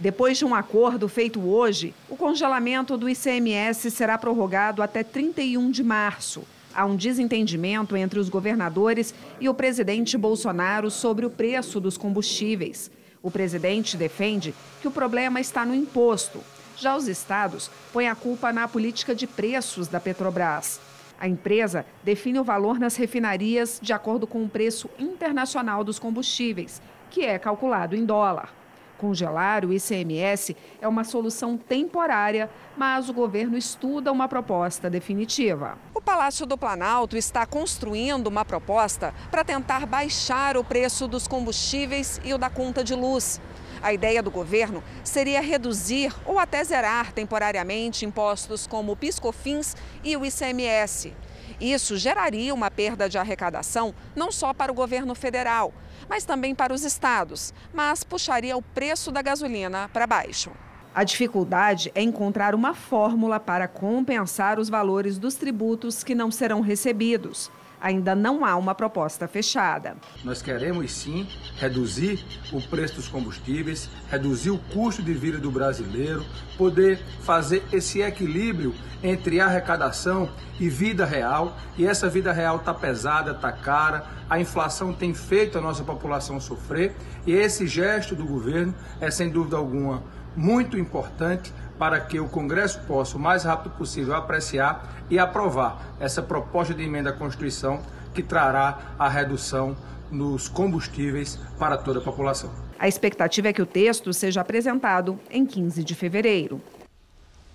Depois 0.00 0.38
de 0.38 0.44
um 0.44 0.54
acordo 0.54 1.08
feito 1.08 1.40
hoje, 1.40 1.92
o 2.08 2.16
congelamento 2.16 2.96
do 2.96 3.08
ICMS 3.08 3.90
será 3.90 4.16
prorrogado 4.16 4.80
até 4.80 5.02
31 5.02 5.72
de 5.72 5.82
março. 5.82 6.44
Há 6.72 6.84
um 6.84 6.94
desentendimento 6.94 7.96
entre 7.96 8.20
os 8.20 8.28
governadores 8.28 9.12
e 9.40 9.48
o 9.48 9.54
presidente 9.54 10.16
Bolsonaro 10.16 10.88
sobre 10.88 11.26
o 11.26 11.30
preço 11.30 11.80
dos 11.80 11.98
combustíveis. 11.98 12.92
O 13.20 13.28
presidente 13.28 13.96
defende 13.96 14.54
que 14.80 14.86
o 14.86 14.92
problema 14.92 15.40
está 15.40 15.66
no 15.66 15.74
imposto. 15.74 16.38
Já 16.76 16.96
os 16.96 17.08
estados 17.08 17.68
põem 17.92 18.06
a 18.06 18.14
culpa 18.14 18.52
na 18.52 18.68
política 18.68 19.16
de 19.16 19.26
preços 19.26 19.88
da 19.88 19.98
Petrobras. 19.98 20.80
A 21.18 21.26
empresa 21.26 21.84
define 22.04 22.38
o 22.38 22.44
valor 22.44 22.78
nas 22.78 22.94
refinarias 22.94 23.80
de 23.82 23.92
acordo 23.92 24.28
com 24.28 24.44
o 24.44 24.48
preço 24.48 24.88
internacional 24.96 25.82
dos 25.82 25.98
combustíveis, 25.98 26.80
que 27.10 27.24
é 27.24 27.36
calculado 27.36 27.96
em 27.96 28.04
dólar. 28.04 28.54
Congelar 28.98 29.64
o 29.64 29.72
ICMS 29.72 30.56
é 30.80 30.88
uma 30.88 31.04
solução 31.04 31.56
temporária, 31.56 32.50
mas 32.76 33.08
o 33.08 33.14
governo 33.14 33.56
estuda 33.56 34.10
uma 34.10 34.26
proposta 34.26 34.90
definitiva. 34.90 35.78
O 35.94 36.00
Palácio 36.00 36.44
do 36.44 36.58
Planalto 36.58 37.16
está 37.16 37.46
construindo 37.46 38.26
uma 38.26 38.44
proposta 38.44 39.14
para 39.30 39.44
tentar 39.44 39.86
baixar 39.86 40.56
o 40.56 40.64
preço 40.64 41.06
dos 41.06 41.28
combustíveis 41.28 42.20
e 42.24 42.34
o 42.34 42.38
da 42.38 42.50
conta 42.50 42.82
de 42.82 42.94
luz. 42.94 43.40
A 43.80 43.92
ideia 43.92 44.20
do 44.20 44.32
governo 44.32 44.82
seria 45.04 45.40
reduzir 45.40 46.12
ou 46.26 46.36
até 46.36 46.64
zerar 46.64 47.12
temporariamente 47.12 48.04
impostos 48.04 48.66
como 48.66 48.92
o 48.92 48.96
PiscoFins 48.96 49.76
e 50.02 50.16
o 50.16 50.26
ICMS. 50.26 51.14
Isso 51.60 51.96
geraria 51.96 52.54
uma 52.54 52.70
perda 52.70 53.08
de 53.08 53.18
arrecadação 53.18 53.94
não 54.14 54.30
só 54.30 54.54
para 54.54 54.70
o 54.70 54.74
governo 54.74 55.14
federal, 55.14 55.72
mas 56.08 56.24
também 56.24 56.54
para 56.54 56.72
os 56.72 56.84
estados, 56.84 57.52
mas 57.72 58.04
puxaria 58.04 58.56
o 58.56 58.62
preço 58.62 59.10
da 59.10 59.22
gasolina 59.22 59.88
para 59.92 60.06
baixo. 60.06 60.50
A 60.94 61.04
dificuldade 61.04 61.92
é 61.94 62.02
encontrar 62.02 62.54
uma 62.54 62.74
fórmula 62.74 63.38
para 63.38 63.68
compensar 63.68 64.58
os 64.58 64.68
valores 64.68 65.18
dos 65.18 65.34
tributos 65.34 66.02
que 66.02 66.14
não 66.14 66.30
serão 66.30 66.60
recebidos 66.60 67.50
ainda 67.80 68.14
não 68.14 68.44
há 68.44 68.56
uma 68.56 68.74
proposta 68.74 69.26
fechada. 69.28 69.96
Nós 70.24 70.42
queremos 70.42 70.92
sim 70.92 71.28
reduzir 71.56 72.24
o 72.52 72.60
preço 72.60 72.96
dos 72.96 73.08
combustíveis, 73.08 73.88
reduzir 74.10 74.50
o 74.50 74.58
custo 74.58 75.02
de 75.02 75.12
vida 75.12 75.38
do 75.38 75.50
brasileiro, 75.50 76.24
poder 76.56 76.98
fazer 77.20 77.64
esse 77.72 78.00
equilíbrio 78.00 78.74
entre 79.02 79.40
arrecadação 79.40 80.30
e 80.58 80.68
vida 80.68 81.04
real. 81.04 81.56
E 81.76 81.86
essa 81.86 82.08
vida 82.08 82.32
real 82.32 82.56
está 82.56 82.74
pesada, 82.74 83.32
está 83.32 83.52
cara, 83.52 84.06
a 84.28 84.38
inflação 84.38 84.92
tem 84.92 85.14
feito 85.14 85.58
a 85.58 85.60
nossa 85.60 85.84
população 85.84 86.40
sofrer. 86.40 86.94
E 87.26 87.32
esse 87.32 87.66
gesto 87.66 88.14
do 88.14 88.24
governo 88.24 88.74
é, 89.00 89.10
sem 89.10 89.30
dúvida 89.30 89.56
alguma, 89.56 90.02
muito 90.36 90.78
importante 90.78 91.52
para 91.78 92.00
que 92.00 92.18
o 92.18 92.28
Congresso 92.28 92.80
possa, 92.80 93.16
o 93.16 93.20
mais 93.20 93.44
rápido 93.44 93.70
possível, 93.76 94.14
apreciar 94.14 95.04
e 95.08 95.18
aprovar 95.18 95.94
essa 96.00 96.22
proposta 96.22 96.74
de 96.74 96.82
emenda 96.82 97.10
à 97.10 97.12
Constituição 97.12 97.80
que 98.14 98.22
trará 98.22 98.94
a 98.98 99.08
redução 99.08 99.76
nos 100.10 100.48
combustíveis 100.48 101.38
para 101.58 101.76
toda 101.76 102.00
a 102.00 102.02
população. 102.02 102.50
A 102.78 102.88
expectativa 102.88 103.48
é 103.48 103.52
que 103.52 103.62
o 103.62 103.66
texto 103.66 104.12
seja 104.12 104.40
apresentado 104.40 105.18
em 105.30 105.44
15 105.44 105.84
de 105.84 105.94
fevereiro. 105.94 106.60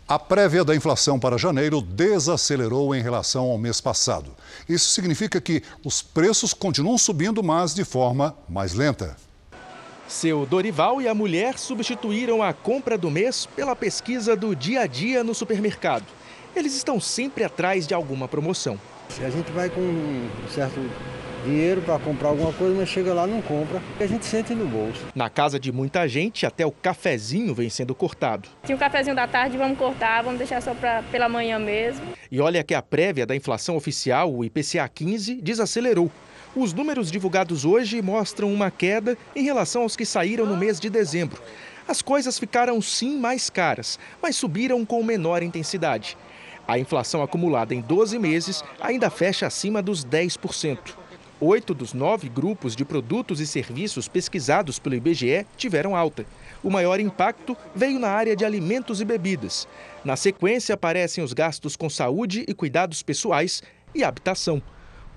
A 0.07 0.19
prévia 0.19 0.65
da 0.65 0.75
inflação 0.75 1.17
para 1.17 1.37
janeiro 1.37 1.81
desacelerou 1.81 2.93
em 2.93 3.01
relação 3.01 3.45
ao 3.45 3.57
mês 3.57 3.79
passado. 3.79 4.31
Isso 4.67 4.89
significa 4.89 5.39
que 5.39 5.63
os 5.83 6.01
preços 6.01 6.53
continuam 6.53 6.97
subindo, 6.97 7.41
mas 7.41 7.73
de 7.73 7.85
forma 7.85 8.35
mais 8.49 8.73
lenta. 8.73 9.15
Seu 10.13 10.45
Dorival 10.45 11.01
e 11.01 11.07
a 11.07 11.15
mulher 11.15 11.57
substituíram 11.57 12.43
a 12.43 12.53
compra 12.53 12.99
do 12.99 13.09
mês 13.09 13.47
pela 13.47 13.75
pesquisa 13.75 14.35
do 14.35 14.55
dia 14.55 14.81
a 14.81 14.87
dia 14.87 15.23
no 15.23 15.33
supermercado. 15.33 16.05
Eles 16.55 16.75
estão 16.75 16.99
sempre 16.99 17.43
atrás 17.43 17.87
de 17.87 17.95
alguma 17.95 18.27
promoção. 18.27 18.79
A 19.19 19.29
gente 19.31 19.51
vai 19.51 19.71
com 19.71 19.81
um 19.81 20.29
certo 20.49 20.79
dinheiro 21.43 21.81
para 21.81 21.97
comprar 21.97 22.29
alguma 22.29 22.53
coisa, 22.53 22.75
mas 22.75 22.89
chega 22.89 23.11
lá 23.11 23.25
não 23.25 23.41
compra, 23.41 23.81
e 23.99 24.03
a 24.03 24.07
gente 24.07 24.23
sente 24.23 24.53
no 24.53 24.67
bolso. 24.67 25.03
Na 25.15 25.31
casa 25.31 25.59
de 25.59 25.71
muita 25.71 26.07
gente, 26.07 26.45
até 26.45 26.63
o 26.63 26.71
cafezinho 26.71 27.55
vem 27.55 27.69
sendo 27.71 27.95
cortado. 27.95 28.47
Tinha 28.63 28.75
um 28.75 28.79
cafezinho 28.79 29.15
da 29.15 29.27
tarde, 29.27 29.57
vamos 29.57 29.79
cortar, 29.79 30.21
vamos 30.21 30.37
deixar 30.37 30.61
só 30.61 30.75
pra, 30.75 31.01
pela 31.11 31.27
manhã 31.27 31.57
mesmo. 31.57 32.05
E 32.31 32.39
olha 32.39 32.63
que 32.63 32.75
a 32.75 32.83
prévia 32.83 33.25
da 33.25 33.35
inflação 33.35 33.75
oficial, 33.75 34.31
o 34.31 34.45
IPCA 34.45 34.87
15, 34.87 35.41
desacelerou. 35.41 36.11
Os 36.55 36.71
números 36.71 37.09
divulgados 37.09 37.65
hoje 37.65 37.99
mostram 37.99 38.53
uma 38.53 38.69
queda 38.69 39.17
em 39.35 39.43
relação 39.43 39.81
aos 39.81 39.95
que 39.95 40.05
saíram 40.05 40.45
no 40.45 40.55
mês 40.55 40.79
de 40.79 40.87
dezembro. 40.87 41.41
As 41.87 41.99
coisas 41.99 42.37
ficaram 42.37 42.79
sim 42.79 43.17
mais 43.17 43.49
caras, 43.49 43.97
mas 44.21 44.35
subiram 44.35 44.85
com 44.85 45.03
menor 45.03 45.41
intensidade. 45.41 46.15
A 46.67 46.77
inflação 46.77 47.23
acumulada 47.23 47.73
em 47.73 47.81
12 47.81 48.19
meses 48.19 48.63
ainda 48.79 49.09
fecha 49.09 49.47
acima 49.47 49.81
dos 49.81 50.05
10%. 50.05 50.77
Oito 51.41 51.73
dos 51.73 51.91
nove 51.91 52.29
grupos 52.29 52.75
de 52.75 52.85
produtos 52.85 53.39
e 53.39 53.47
serviços 53.47 54.07
pesquisados 54.07 54.77
pelo 54.77 54.93
IBGE 54.93 55.47
tiveram 55.57 55.95
alta. 55.95 56.23
O 56.63 56.69
maior 56.69 56.99
impacto 56.99 57.57
veio 57.73 57.97
na 57.97 58.09
área 58.09 58.35
de 58.35 58.45
alimentos 58.45 59.01
e 59.01 59.05
bebidas. 59.05 59.67
Na 60.05 60.15
sequência, 60.15 60.75
aparecem 60.75 61.23
os 61.23 61.33
gastos 61.33 61.75
com 61.75 61.89
saúde 61.89 62.45
e 62.47 62.53
cuidados 62.53 63.01
pessoais 63.01 63.63
e 63.93 64.03
habitação. 64.03 64.61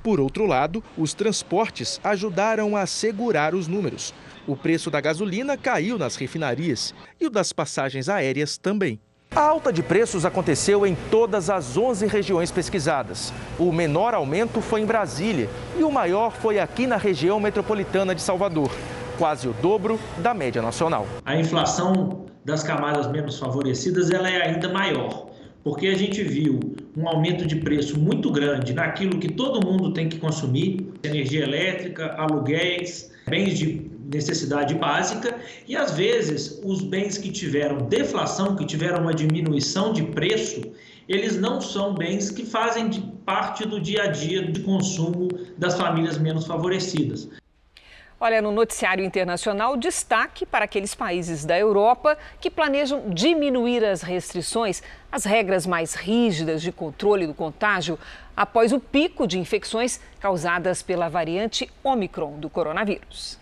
Por 0.06 0.20
outro 0.20 0.46
lado, 0.46 0.84
os 0.96 1.14
transportes 1.14 2.00
ajudaram 2.04 2.76
a 2.76 2.86
segurar 2.86 3.56
os 3.56 3.66
números. 3.66 4.14
O 4.46 4.56
preço 4.56 4.88
da 4.88 5.00
gasolina 5.00 5.56
caiu 5.56 5.98
nas 5.98 6.14
refinarias 6.14 6.94
e 7.20 7.26
o 7.26 7.30
das 7.30 7.52
passagens 7.52 8.08
aéreas 8.08 8.56
também. 8.56 9.00
A 9.34 9.40
alta 9.40 9.72
de 9.72 9.82
preços 9.82 10.24
aconteceu 10.24 10.86
em 10.86 10.96
todas 11.10 11.50
as 11.50 11.76
11 11.76 12.06
regiões 12.06 12.52
pesquisadas. 12.52 13.32
O 13.58 13.72
menor 13.72 14.14
aumento 14.14 14.60
foi 14.60 14.82
em 14.82 14.86
Brasília 14.86 15.50
e 15.76 15.82
o 15.82 15.90
maior 15.90 16.30
foi 16.30 16.60
aqui 16.60 16.86
na 16.86 16.96
região 16.96 17.40
metropolitana 17.40 18.14
de 18.14 18.22
Salvador, 18.22 18.70
quase 19.18 19.48
o 19.48 19.52
dobro 19.54 19.98
da 20.18 20.32
média 20.32 20.62
nacional. 20.62 21.04
A 21.24 21.34
inflação 21.34 22.26
das 22.44 22.62
camadas 22.62 23.10
menos 23.10 23.40
favorecidas 23.40 24.12
ela 24.12 24.30
é 24.30 24.50
ainda 24.50 24.68
maior 24.68 25.26
porque 25.66 25.88
a 25.88 25.98
gente 25.98 26.22
viu 26.22 26.60
um 26.96 27.08
aumento 27.08 27.44
de 27.44 27.56
preço 27.56 27.98
muito 27.98 28.30
grande 28.30 28.72
naquilo 28.72 29.18
que 29.18 29.32
todo 29.32 29.66
mundo 29.66 29.92
tem 29.92 30.08
que 30.08 30.16
consumir, 30.16 30.86
energia 31.02 31.42
elétrica, 31.42 32.14
aluguéis, 32.16 33.10
bens 33.28 33.58
de 33.58 33.90
necessidade 34.14 34.76
básica, 34.76 35.36
e 35.66 35.74
às 35.74 35.90
vezes 35.90 36.60
os 36.64 36.82
bens 36.82 37.18
que 37.18 37.32
tiveram 37.32 37.78
deflação, 37.78 38.54
que 38.54 38.64
tiveram 38.64 39.02
uma 39.02 39.12
diminuição 39.12 39.92
de 39.92 40.04
preço, 40.04 40.62
eles 41.08 41.36
não 41.36 41.60
são 41.60 41.94
bens 41.94 42.30
que 42.30 42.46
fazem 42.46 42.88
parte 43.24 43.66
do 43.66 43.80
dia 43.80 44.04
a 44.04 44.06
dia 44.06 44.46
de 44.46 44.60
consumo 44.60 45.26
das 45.58 45.76
famílias 45.76 46.16
menos 46.16 46.46
favorecidas. 46.46 47.28
Olha, 48.18 48.40
no 48.40 48.50
noticiário 48.50 49.04
internacional, 49.04 49.76
destaque 49.76 50.46
para 50.46 50.64
aqueles 50.64 50.94
países 50.94 51.44
da 51.44 51.58
Europa 51.58 52.16
que 52.40 52.50
planejam 52.50 53.10
diminuir 53.10 53.84
as 53.84 54.00
restrições, 54.00 54.82
as 55.12 55.26
regras 55.26 55.66
mais 55.66 55.94
rígidas 55.94 56.62
de 56.62 56.72
controle 56.72 57.26
do 57.26 57.34
contágio 57.34 57.98
após 58.34 58.72
o 58.72 58.80
pico 58.80 59.26
de 59.26 59.38
infecções 59.38 60.00
causadas 60.18 60.80
pela 60.80 61.10
variante 61.10 61.70
Omicron 61.84 62.38
do 62.38 62.48
coronavírus. 62.48 63.38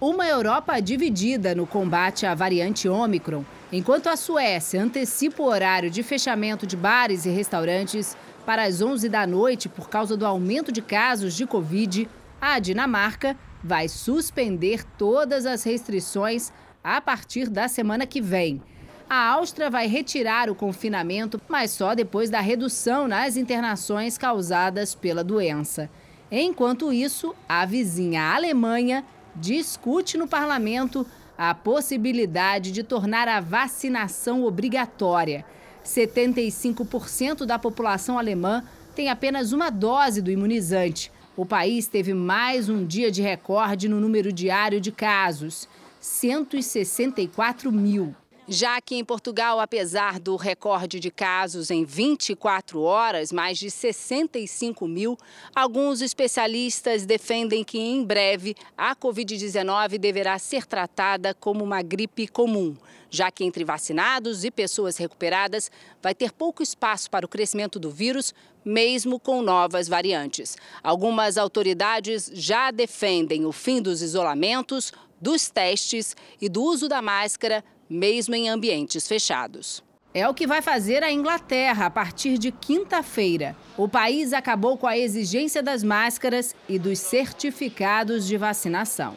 Uma 0.00 0.28
Europa 0.28 0.78
dividida 0.78 1.52
no 1.52 1.66
combate 1.66 2.24
à 2.24 2.36
variante 2.36 2.88
Omicron, 2.88 3.44
enquanto 3.72 4.08
a 4.08 4.16
Suécia 4.16 4.80
antecipa 4.80 5.42
o 5.42 5.46
horário 5.46 5.90
de 5.90 6.04
fechamento 6.04 6.68
de 6.68 6.76
bares 6.76 7.26
e 7.26 7.30
restaurantes 7.30 8.16
para 8.46 8.62
as 8.62 8.80
11 8.80 9.08
da 9.08 9.26
noite 9.26 9.68
por 9.68 9.88
causa 9.88 10.16
do 10.16 10.24
aumento 10.24 10.70
de 10.70 10.80
casos 10.80 11.34
de 11.34 11.46
Covid, 11.46 12.08
a 12.40 12.60
Dinamarca 12.60 13.36
vai 13.62 13.88
suspender 13.88 14.84
todas 14.98 15.46
as 15.46 15.62
restrições 15.62 16.52
a 16.82 17.00
partir 17.00 17.48
da 17.48 17.68
semana 17.68 18.06
que 18.06 18.20
vem. 18.20 18.60
A 19.08 19.28
Áustria 19.32 19.68
vai 19.68 19.86
retirar 19.86 20.48
o 20.48 20.54
confinamento, 20.54 21.40
mas 21.48 21.70
só 21.70 21.94
depois 21.94 22.30
da 22.30 22.40
redução 22.40 23.06
nas 23.06 23.36
internações 23.36 24.16
causadas 24.16 24.94
pela 24.94 25.22
doença. 25.22 25.90
Enquanto 26.30 26.92
isso, 26.92 27.34
a 27.46 27.66
vizinha 27.66 28.34
Alemanha 28.34 29.04
discute 29.36 30.16
no 30.16 30.26
parlamento 30.26 31.06
a 31.36 31.54
possibilidade 31.54 32.72
de 32.72 32.82
tornar 32.82 33.28
a 33.28 33.40
vacinação 33.40 34.44
obrigatória. 34.44 35.44
75% 35.84 37.44
da 37.44 37.58
população 37.58 38.18
alemã 38.18 38.64
tem 38.94 39.10
apenas 39.10 39.52
uma 39.52 39.68
dose 39.68 40.22
do 40.22 40.30
imunizante. 40.30 41.10
O 41.34 41.46
país 41.46 41.86
teve 41.86 42.12
mais 42.12 42.68
um 42.68 42.84
dia 42.84 43.10
de 43.10 43.22
recorde 43.22 43.88
no 43.88 43.98
número 43.98 44.30
diário 44.30 44.80
de 44.80 44.92
casos 44.92 45.66
164 45.98 47.72
mil. 47.72 48.14
Já 48.52 48.82
que 48.82 48.96
em 48.96 49.02
Portugal, 49.02 49.58
apesar 49.60 50.20
do 50.20 50.36
recorde 50.36 51.00
de 51.00 51.10
casos 51.10 51.70
em 51.70 51.86
24 51.86 52.82
horas, 52.82 53.32
mais 53.32 53.56
de 53.56 53.70
65 53.70 54.86
mil, 54.86 55.16
alguns 55.56 56.02
especialistas 56.02 57.06
defendem 57.06 57.64
que 57.64 57.78
em 57.78 58.04
breve 58.04 58.54
a 58.76 58.94
Covid-19 58.94 59.96
deverá 59.96 60.38
ser 60.38 60.66
tratada 60.66 61.32
como 61.32 61.64
uma 61.64 61.80
gripe 61.80 62.28
comum, 62.28 62.76
já 63.08 63.30
que 63.30 63.42
entre 63.42 63.64
vacinados 63.64 64.44
e 64.44 64.50
pessoas 64.50 64.98
recuperadas 64.98 65.70
vai 66.02 66.14
ter 66.14 66.30
pouco 66.30 66.62
espaço 66.62 67.10
para 67.10 67.24
o 67.24 67.30
crescimento 67.30 67.78
do 67.78 67.90
vírus, 67.90 68.34
mesmo 68.62 69.18
com 69.18 69.40
novas 69.40 69.88
variantes. 69.88 70.58
Algumas 70.82 71.38
autoridades 71.38 72.30
já 72.34 72.70
defendem 72.70 73.46
o 73.46 73.50
fim 73.50 73.80
dos 73.80 74.02
isolamentos, 74.02 74.92
dos 75.18 75.48
testes 75.48 76.14
e 76.38 76.50
do 76.50 76.62
uso 76.62 76.86
da 76.86 77.00
máscara 77.00 77.64
mesmo 77.92 78.34
em 78.34 78.48
ambientes 78.48 79.06
fechados. 79.06 79.82
É 80.14 80.28
o 80.28 80.34
que 80.34 80.46
vai 80.46 80.60
fazer 80.60 81.02
a 81.02 81.10
Inglaterra 81.10 81.86
a 81.86 81.90
partir 81.90 82.36
de 82.36 82.50
quinta-feira. 82.50 83.56
O 83.78 83.88
país 83.88 84.32
acabou 84.32 84.76
com 84.76 84.86
a 84.86 84.98
exigência 84.98 85.62
das 85.62 85.82
máscaras 85.82 86.54
e 86.68 86.78
dos 86.78 86.98
certificados 86.98 88.26
de 88.26 88.36
vacinação. 88.36 89.14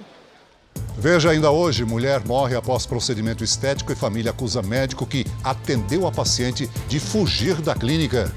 Veja 0.97 1.31
ainda 1.31 1.51
hoje: 1.51 1.83
mulher 1.83 2.25
morre 2.25 2.55
após 2.55 2.85
procedimento 2.85 3.43
estético 3.43 3.91
e 3.91 3.95
família 3.95 4.31
acusa 4.31 4.61
médico 4.61 5.05
que 5.05 5.25
atendeu 5.43 6.07
a 6.07 6.11
paciente 6.11 6.69
de 6.87 6.99
fugir 6.99 7.61
da 7.61 7.75
clínica. 7.75 8.31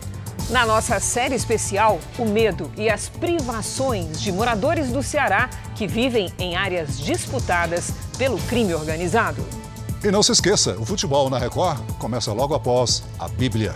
Na 0.51 0.65
nossa 0.65 0.99
série 0.99 1.35
especial, 1.35 2.01
o 2.19 2.25
medo 2.25 2.73
e 2.77 2.89
as 2.89 3.09
privações 3.09 4.21
de 4.21 4.33
moradores 4.33 4.91
do 4.91 5.03
Ceará 5.03 5.51
que 5.77 5.87
vivem 5.87 6.33
em 6.39 6.57
áreas 6.57 6.99
disputadas 6.99 7.93
pelo 8.17 8.39
crime 8.43 8.75
organizado. 8.75 9.45
E 10.03 10.11
não 10.11 10.23
se 10.23 10.33
esqueça: 10.33 10.77
o 10.79 10.85
futebol 10.85 11.29
na 11.29 11.39
Record 11.39 11.81
começa 11.99 12.33
logo 12.33 12.55
após 12.55 13.03
a 13.19 13.27
Bíblia. 13.29 13.75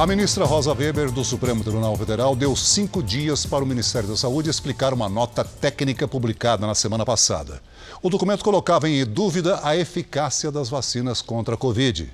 A 0.00 0.06
ministra 0.06 0.46
Rosa 0.46 0.72
Weber, 0.72 1.12
do 1.12 1.22
Supremo 1.22 1.62
Tribunal 1.62 1.94
Federal, 1.94 2.34
deu 2.34 2.56
cinco 2.56 3.02
dias 3.02 3.44
para 3.44 3.62
o 3.62 3.66
Ministério 3.66 4.08
da 4.08 4.16
Saúde 4.16 4.48
explicar 4.48 4.94
uma 4.94 5.10
nota 5.10 5.44
técnica 5.44 6.08
publicada 6.08 6.66
na 6.66 6.74
semana 6.74 7.04
passada. 7.04 7.60
O 8.02 8.08
documento 8.08 8.42
colocava 8.42 8.88
em 8.88 9.04
dúvida 9.04 9.60
a 9.62 9.76
eficácia 9.76 10.50
das 10.50 10.70
vacinas 10.70 11.20
contra 11.20 11.54
a 11.54 11.58
Covid. 11.58 12.10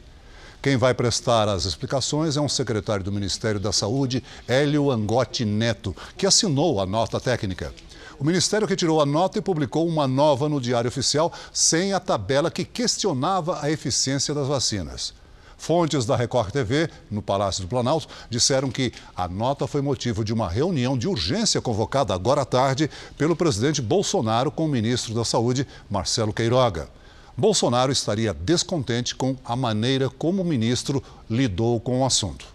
Quem 0.66 0.76
vai 0.76 0.92
prestar 0.92 1.48
as 1.48 1.64
explicações 1.64 2.36
é 2.36 2.40
um 2.40 2.48
secretário 2.48 3.04
do 3.04 3.12
Ministério 3.12 3.60
da 3.60 3.70
Saúde, 3.70 4.20
Hélio 4.48 4.90
Angotti 4.90 5.44
Neto, 5.44 5.94
que 6.16 6.26
assinou 6.26 6.80
a 6.80 6.86
nota 6.86 7.20
técnica. 7.20 7.72
O 8.18 8.24
Ministério 8.24 8.66
retirou 8.66 9.00
a 9.00 9.06
nota 9.06 9.38
e 9.38 9.40
publicou 9.40 9.86
uma 9.86 10.08
nova 10.08 10.48
no 10.48 10.60
Diário 10.60 10.88
Oficial, 10.88 11.32
sem 11.52 11.92
a 11.92 12.00
tabela 12.00 12.50
que 12.50 12.64
questionava 12.64 13.60
a 13.62 13.70
eficiência 13.70 14.34
das 14.34 14.48
vacinas. 14.48 15.14
Fontes 15.56 16.04
da 16.04 16.16
Record 16.16 16.50
TV, 16.50 16.90
no 17.08 17.22
Palácio 17.22 17.62
do 17.62 17.68
Planalto, 17.68 18.08
disseram 18.28 18.68
que 18.68 18.92
a 19.14 19.28
nota 19.28 19.68
foi 19.68 19.80
motivo 19.80 20.24
de 20.24 20.32
uma 20.32 20.48
reunião 20.48 20.98
de 20.98 21.06
urgência 21.06 21.60
convocada 21.60 22.12
agora 22.12 22.42
à 22.42 22.44
tarde 22.44 22.90
pelo 23.16 23.36
presidente 23.36 23.80
Bolsonaro 23.80 24.50
com 24.50 24.64
o 24.64 24.68
ministro 24.68 25.14
da 25.14 25.24
Saúde, 25.24 25.64
Marcelo 25.88 26.32
Queiroga. 26.32 26.88
Bolsonaro 27.36 27.92
estaria 27.92 28.32
descontente 28.32 29.14
com 29.14 29.36
a 29.44 29.54
maneira 29.54 30.08
como 30.08 30.42
o 30.42 30.44
ministro 30.44 31.02
lidou 31.28 31.78
com 31.78 32.00
o 32.00 32.04
assunto. 32.06 32.46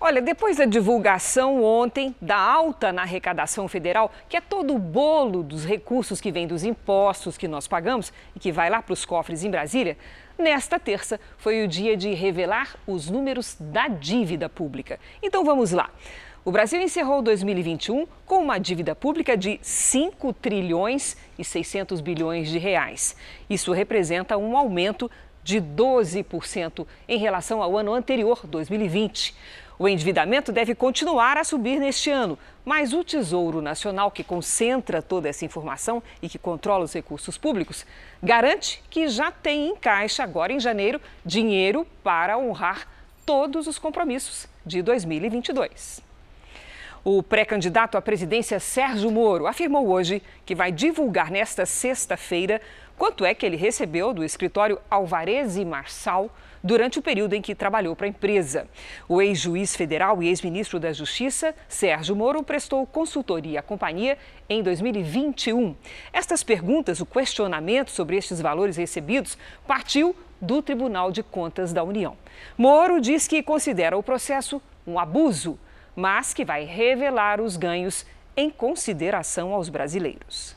Olha, 0.00 0.22
depois 0.22 0.58
da 0.58 0.64
divulgação 0.64 1.64
ontem 1.64 2.14
da 2.22 2.36
alta 2.36 2.92
na 2.92 3.02
arrecadação 3.02 3.66
federal, 3.66 4.12
que 4.28 4.36
é 4.36 4.40
todo 4.40 4.74
o 4.74 4.78
bolo 4.78 5.42
dos 5.42 5.64
recursos 5.64 6.20
que 6.20 6.30
vem 6.30 6.46
dos 6.46 6.62
impostos 6.62 7.36
que 7.36 7.48
nós 7.48 7.66
pagamos 7.66 8.12
e 8.36 8.38
que 8.38 8.52
vai 8.52 8.70
lá 8.70 8.80
para 8.80 8.92
os 8.92 9.04
cofres 9.04 9.42
em 9.42 9.50
Brasília, 9.50 9.96
Nesta 10.38 10.78
terça 10.78 11.18
foi 11.36 11.64
o 11.64 11.68
dia 11.68 11.96
de 11.96 12.14
revelar 12.14 12.76
os 12.86 13.10
números 13.10 13.56
da 13.58 13.88
dívida 13.88 14.48
pública. 14.48 15.00
Então 15.20 15.44
vamos 15.44 15.72
lá. 15.72 15.90
O 16.48 16.50
Brasil 16.50 16.80
encerrou 16.80 17.20
2021 17.20 18.06
com 18.24 18.38
uma 18.38 18.56
dívida 18.56 18.94
pública 18.94 19.36
de 19.36 19.60
5 19.60 20.32
trilhões 20.32 21.14
e 21.38 21.44
600 21.44 22.00
bilhões 22.00 22.48
de 22.48 22.56
reais. 22.56 23.14
Isso 23.50 23.70
representa 23.70 24.34
um 24.38 24.56
aumento 24.56 25.10
de 25.44 25.60
12% 25.60 26.86
em 27.06 27.18
relação 27.18 27.62
ao 27.62 27.76
ano 27.76 27.92
anterior, 27.92 28.46
2020. 28.46 29.34
O 29.78 29.86
endividamento 29.86 30.50
deve 30.50 30.74
continuar 30.74 31.36
a 31.36 31.44
subir 31.44 31.78
neste 31.78 32.08
ano, 32.08 32.38
mas 32.64 32.94
o 32.94 33.04
Tesouro 33.04 33.60
Nacional, 33.60 34.10
que 34.10 34.24
concentra 34.24 35.02
toda 35.02 35.28
essa 35.28 35.44
informação 35.44 36.02
e 36.22 36.30
que 36.30 36.38
controla 36.38 36.84
os 36.84 36.94
recursos 36.94 37.36
públicos, 37.36 37.84
garante 38.22 38.82
que 38.88 39.06
já 39.08 39.30
tem 39.30 39.68
em 39.68 39.76
caixa, 39.76 40.22
agora 40.22 40.50
em 40.50 40.58
janeiro, 40.58 40.98
dinheiro 41.26 41.86
para 42.02 42.38
honrar 42.38 42.88
todos 43.26 43.66
os 43.66 43.78
compromissos 43.78 44.48
de 44.64 44.80
2022. 44.80 46.07
O 47.04 47.22
pré-candidato 47.22 47.96
à 47.96 48.02
presidência 48.02 48.58
Sérgio 48.58 49.10
Moro 49.10 49.46
afirmou 49.46 49.88
hoje 49.88 50.20
que 50.44 50.54
vai 50.54 50.72
divulgar 50.72 51.30
nesta 51.30 51.64
sexta-feira 51.64 52.60
quanto 52.96 53.24
é 53.24 53.32
que 53.32 53.46
ele 53.46 53.56
recebeu 53.56 54.12
do 54.12 54.24
escritório 54.24 54.80
Alvarez 54.90 55.56
e 55.56 55.64
Marçal 55.64 56.28
durante 56.62 56.98
o 56.98 57.02
período 57.02 57.34
em 57.34 57.40
que 57.40 57.54
trabalhou 57.54 57.94
para 57.94 58.06
a 58.06 58.08
empresa. 58.08 58.66
O 59.08 59.22
ex-juiz 59.22 59.76
federal 59.76 60.20
e 60.20 60.26
ex-ministro 60.26 60.80
da 60.80 60.92
Justiça, 60.92 61.54
Sérgio 61.68 62.16
Moro, 62.16 62.42
prestou 62.42 62.84
consultoria 62.84 63.60
à 63.60 63.62
companhia 63.62 64.18
em 64.48 64.60
2021. 64.60 65.76
Estas 66.12 66.42
perguntas, 66.42 67.00
o 67.00 67.06
questionamento 67.06 67.92
sobre 67.92 68.16
estes 68.16 68.40
valores 68.40 68.76
recebidos, 68.76 69.38
partiu 69.68 70.16
do 70.40 70.60
Tribunal 70.60 71.12
de 71.12 71.22
Contas 71.22 71.72
da 71.72 71.84
União. 71.84 72.16
Moro 72.56 73.00
diz 73.00 73.28
que 73.28 73.40
considera 73.40 73.96
o 73.96 74.02
processo 74.02 74.60
um 74.84 74.98
abuso, 74.98 75.58
mas 75.98 76.32
que 76.32 76.44
vai 76.44 76.64
revelar 76.64 77.40
os 77.40 77.56
ganhos 77.56 78.06
em 78.36 78.48
consideração 78.48 79.52
aos 79.52 79.68
brasileiros. 79.68 80.54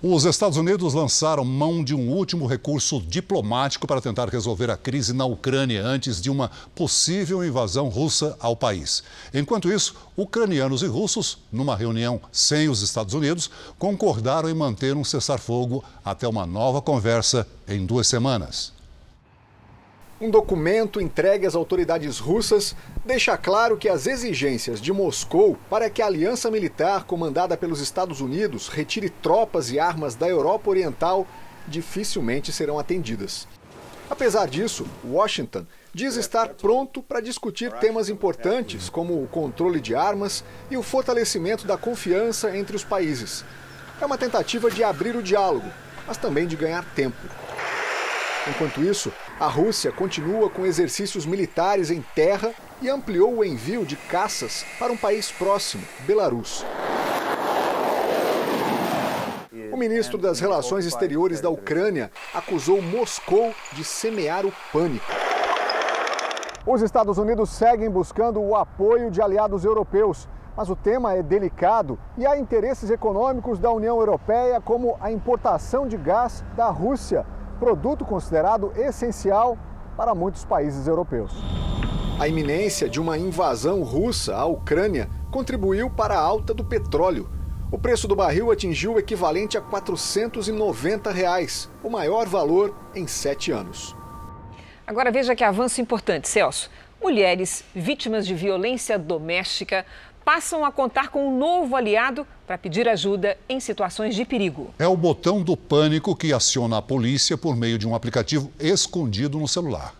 Os 0.00 0.24
Estados 0.24 0.56
Unidos 0.56 0.94
lançaram 0.94 1.44
mão 1.44 1.82
de 1.82 1.92
um 1.92 2.08
último 2.08 2.46
recurso 2.46 3.02
diplomático 3.02 3.84
para 3.84 4.00
tentar 4.00 4.28
resolver 4.28 4.70
a 4.70 4.76
crise 4.76 5.12
na 5.12 5.24
Ucrânia 5.24 5.84
antes 5.84 6.22
de 6.22 6.30
uma 6.30 6.52
possível 6.72 7.44
invasão 7.44 7.88
russa 7.88 8.36
ao 8.38 8.54
país. 8.54 9.02
Enquanto 9.34 9.72
isso, 9.72 9.96
ucranianos 10.16 10.82
e 10.82 10.86
russos, 10.86 11.38
numa 11.50 11.74
reunião 11.74 12.20
sem 12.30 12.68
os 12.68 12.80
Estados 12.80 13.12
Unidos, 13.12 13.50
concordaram 13.76 14.48
em 14.48 14.54
manter 14.54 14.96
um 14.96 15.02
cessar-fogo 15.02 15.82
até 16.04 16.28
uma 16.28 16.46
nova 16.46 16.80
conversa 16.80 17.44
em 17.66 17.84
duas 17.84 18.06
semanas. 18.06 18.72
Um 20.20 20.28
documento 20.28 21.00
entregue 21.00 21.46
às 21.46 21.54
autoridades 21.54 22.18
russas 22.18 22.76
deixa 23.06 23.38
claro 23.38 23.78
que 23.78 23.88
as 23.88 24.06
exigências 24.06 24.78
de 24.78 24.92
Moscou 24.92 25.56
para 25.70 25.88
que 25.88 26.02
a 26.02 26.06
aliança 26.06 26.50
militar 26.50 27.04
comandada 27.04 27.56
pelos 27.56 27.80
Estados 27.80 28.20
Unidos 28.20 28.68
retire 28.68 29.08
tropas 29.08 29.70
e 29.70 29.78
armas 29.78 30.14
da 30.14 30.28
Europa 30.28 30.68
Oriental 30.68 31.26
dificilmente 31.66 32.52
serão 32.52 32.78
atendidas. 32.78 33.48
Apesar 34.10 34.46
disso, 34.46 34.86
Washington 35.02 35.64
diz 35.94 36.16
estar 36.16 36.50
pronto 36.50 37.02
para 37.02 37.22
discutir 37.22 37.72
temas 37.72 38.10
importantes 38.10 38.90
como 38.90 39.22
o 39.22 39.26
controle 39.26 39.80
de 39.80 39.94
armas 39.94 40.44
e 40.70 40.76
o 40.76 40.82
fortalecimento 40.82 41.66
da 41.66 41.78
confiança 41.78 42.54
entre 42.54 42.76
os 42.76 42.84
países. 42.84 43.42
É 43.98 44.04
uma 44.04 44.18
tentativa 44.18 44.70
de 44.70 44.84
abrir 44.84 45.16
o 45.16 45.22
diálogo, 45.22 45.70
mas 46.06 46.18
também 46.18 46.46
de 46.46 46.56
ganhar 46.56 46.84
tempo. 46.94 47.16
Enquanto 48.48 48.82
isso, 48.82 49.12
a 49.40 49.46
Rússia 49.46 49.90
continua 49.90 50.50
com 50.50 50.66
exercícios 50.66 51.24
militares 51.24 51.90
em 51.90 52.04
terra 52.14 52.52
e 52.82 52.90
ampliou 52.90 53.38
o 53.38 53.44
envio 53.44 53.86
de 53.86 53.96
caças 53.96 54.66
para 54.78 54.92
um 54.92 54.96
país 54.98 55.32
próximo, 55.32 55.82
Belarus. 56.00 56.62
O 59.72 59.78
ministro 59.78 60.18
das 60.18 60.40
Relações 60.40 60.84
Exteriores 60.84 61.40
da 61.40 61.48
Ucrânia 61.48 62.10
acusou 62.34 62.82
Moscou 62.82 63.54
de 63.72 63.82
semear 63.82 64.44
o 64.44 64.52
pânico. 64.70 65.06
Os 66.66 66.82
Estados 66.82 67.16
Unidos 67.16 67.48
seguem 67.48 67.88
buscando 67.88 68.42
o 68.42 68.54
apoio 68.54 69.10
de 69.10 69.22
aliados 69.22 69.64
europeus, 69.64 70.28
mas 70.54 70.68
o 70.68 70.76
tema 70.76 71.14
é 71.14 71.22
delicado 71.22 71.98
e 72.18 72.26
há 72.26 72.36
interesses 72.36 72.90
econômicos 72.90 73.58
da 73.58 73.72
União 73.72 73.98
Europeia, 73.98 74.60
como 74.60 74.98
a 75.00 75.10
importação 75.10 75.88
de 75.88 75.96
gás 75.96 76.44
da 76.54 76.68
Rússia 76.68 77.24
produto 77.60 78.06
considerado 78.06 78.72
essencial 78.74 79.58
para 79.94 80.14
muitos 80.14 80.46
países 80.46 80.86
europeus. 80.88 81.30
A 82.18 82.26
iminência 82.26 82.88
de 82.88 82.98
uma 82.98 83.18
invasão 83.18 83.82
russa 83.82 84.34
à 84.34 84.46
Ucrânia 84.46 85.10
contribuiu 85.30 85.90
para 85.90 86.14
a 86.14 86.20
alta 86.20 86.54
do 86.54 86.64
petróleo. 86.64 87.28
O 87.70 87.78
preço 87.78 88.08
do 88.08 88.16
barril 88.16 88.50
atingiu 88.50 88.94
o 88.94 88.98
equivalente 88.98 89.58
a 89.58 89.60
490 89.60 91.10
reais, 91.12 91.70
o 91.84 91.90
maior 91.90 92.26
valor 92.26 92.74
em 92.94 93.06
sete 93.06 93.52
anos. 93.52 93.94
Agora 94.86 95.12
veja 95.12 95.36
que 95.36 95.44
avanço 95.44 95.80
importante, 95.80 96.28
Celso. 96.28 96.70
Mulheres 97.00 97.64
vítimas 97.74 98.26
de 98.26 98.34
violência 98.34 98.98
doméstica 98.98 99.86
passam 100.24 100.64
a 100.64 100.72
contar 100.72 101.08
com 101.08 101.28
um 101.28 101.38
novo 101.38 101.76
aliado 101.76 102.26
para 102.46 102.58
pedir 102.58 102.88
ajuda 102.88 103.36
em 103.48 103.60
situações 103.60 104.14
de 104.14 104.24
perigo. 104.24 104.72
É 104.78 104.86
o 104.86 104.96
botão 104.96 105.42
do 105.42 105.56
pânico 105.56 106.14
que 106.16 106.32
aciona 106.32 106.78
a 106.78 106.82
polícia 106.82 107.36
por 107.36 107.56
meio 107.56 107.78
de 107.78 107.86
um 107.86 107.94
aplicativo 107.94 108.52
escondido 108.58 109.38
no 109.38 109.48
celular. 109.48 109.94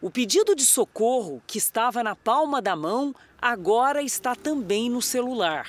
O 0.00 0.10
pedido 0.10 0.56
de 0.56 0.64
socorro, 0.64 1.40
que 1.46 1.58
estava 1.58 2.02
na 2.02 2.16
palma 2.16 2.60
da 2.60 2.74
mão, 2.74 3.14
agora 3.40 4.02
está 4.02 4.34
também 4.34 4.90
no 4.90 5.00
celular. 5.00 5.68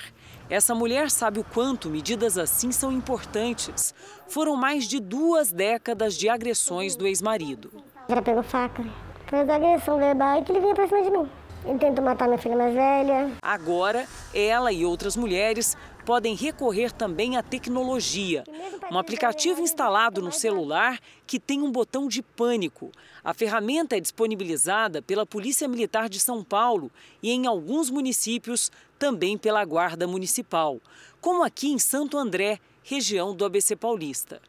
Essa 0.50 0.74
mulher 0.74 1.10
sabe 1.10 1.38
o 1.38 1.44
quanto 1.44 1.88
medidas 1.88 2.36
assim 2.36 2.70
são 2.72 2.92
importantes. 2.92 3.94
Foram 4.28 4.56
mais 4.56 4.88
de 4.88 5.00
duas 5.00 5.52
décadas 5.52 6.16
de 6.16 6.28
agressões 6.28 6.96
do 6.96 7.06
ex-marido. 7.06 7.70
Ela 8.08 8.20
pegou 8.20 8.42
faca, 8.42 8.84
fez 9.28 9.48
agressão 9.48 9.98
verbal 9.98 10.40
e 10.40 10.44
que 10.44 10.52
ele 10.52 10.60
vinha 10.60 10.74
pra 10.74 10.86
cima 10.86 11.02
de 11.02 11.10
mim. 11.10 11.30
Ele 11.64 11.78
tentou 11.78 12.04
matar 12.04 12.26
minha 12.26 12.38
filha 12.38 12.56
mais 12.56 12.74
velha. 12.74 13.32
Agora, 13.40 14.06
ela 14.34 14.70
e 14.70 14.84
outras 14.84 15.16
mulheres 15.16 15.76
podem 16.04 16.34
recorrer 16.34 16.92
também 16.92 17.38
à 17.38 17.42
tecnologia. 17.42 18.44
Um 18.92 18.98
aplicativo 18.98 19.62
instalado 19.62 20.20
no 20.20 20.30
celular 20.30 20.98
que 21.26 21.40
tem 21.40 21.62
um 21.62 21.72
botão 21.72 22.06
de 22.06 22.22
pânico. 22.22 22.92
A 23.24 23.32
ferramenta 23.32 23.96
é 23.96 24.00
disponibilizada 24.00 25.00
pela 25.00 25.24
Polícia 25.24 25.66
Militar 25.66 26.10
de 26.10 26.20
São 26.20 26.44
Paulo 26.44 26.90
e, 27.22 27.30
em 27.30 27.46
alguns 27.46 27.88
municípios, 27.88 28.70
também 28.98 29.38
pela 29.38 29.64
Guarda 29.64 30.06
Municipal, 30.06 30.78
como 31.18 31.42
aqui 31.42 31.72
em 31.72 31.78
Santo 31.78 32.18
André, 32.18 32.58
região 32.82 33.34
do 33.34 33.44
ABC 33.44 33.74
Paulista. 33.74 34.40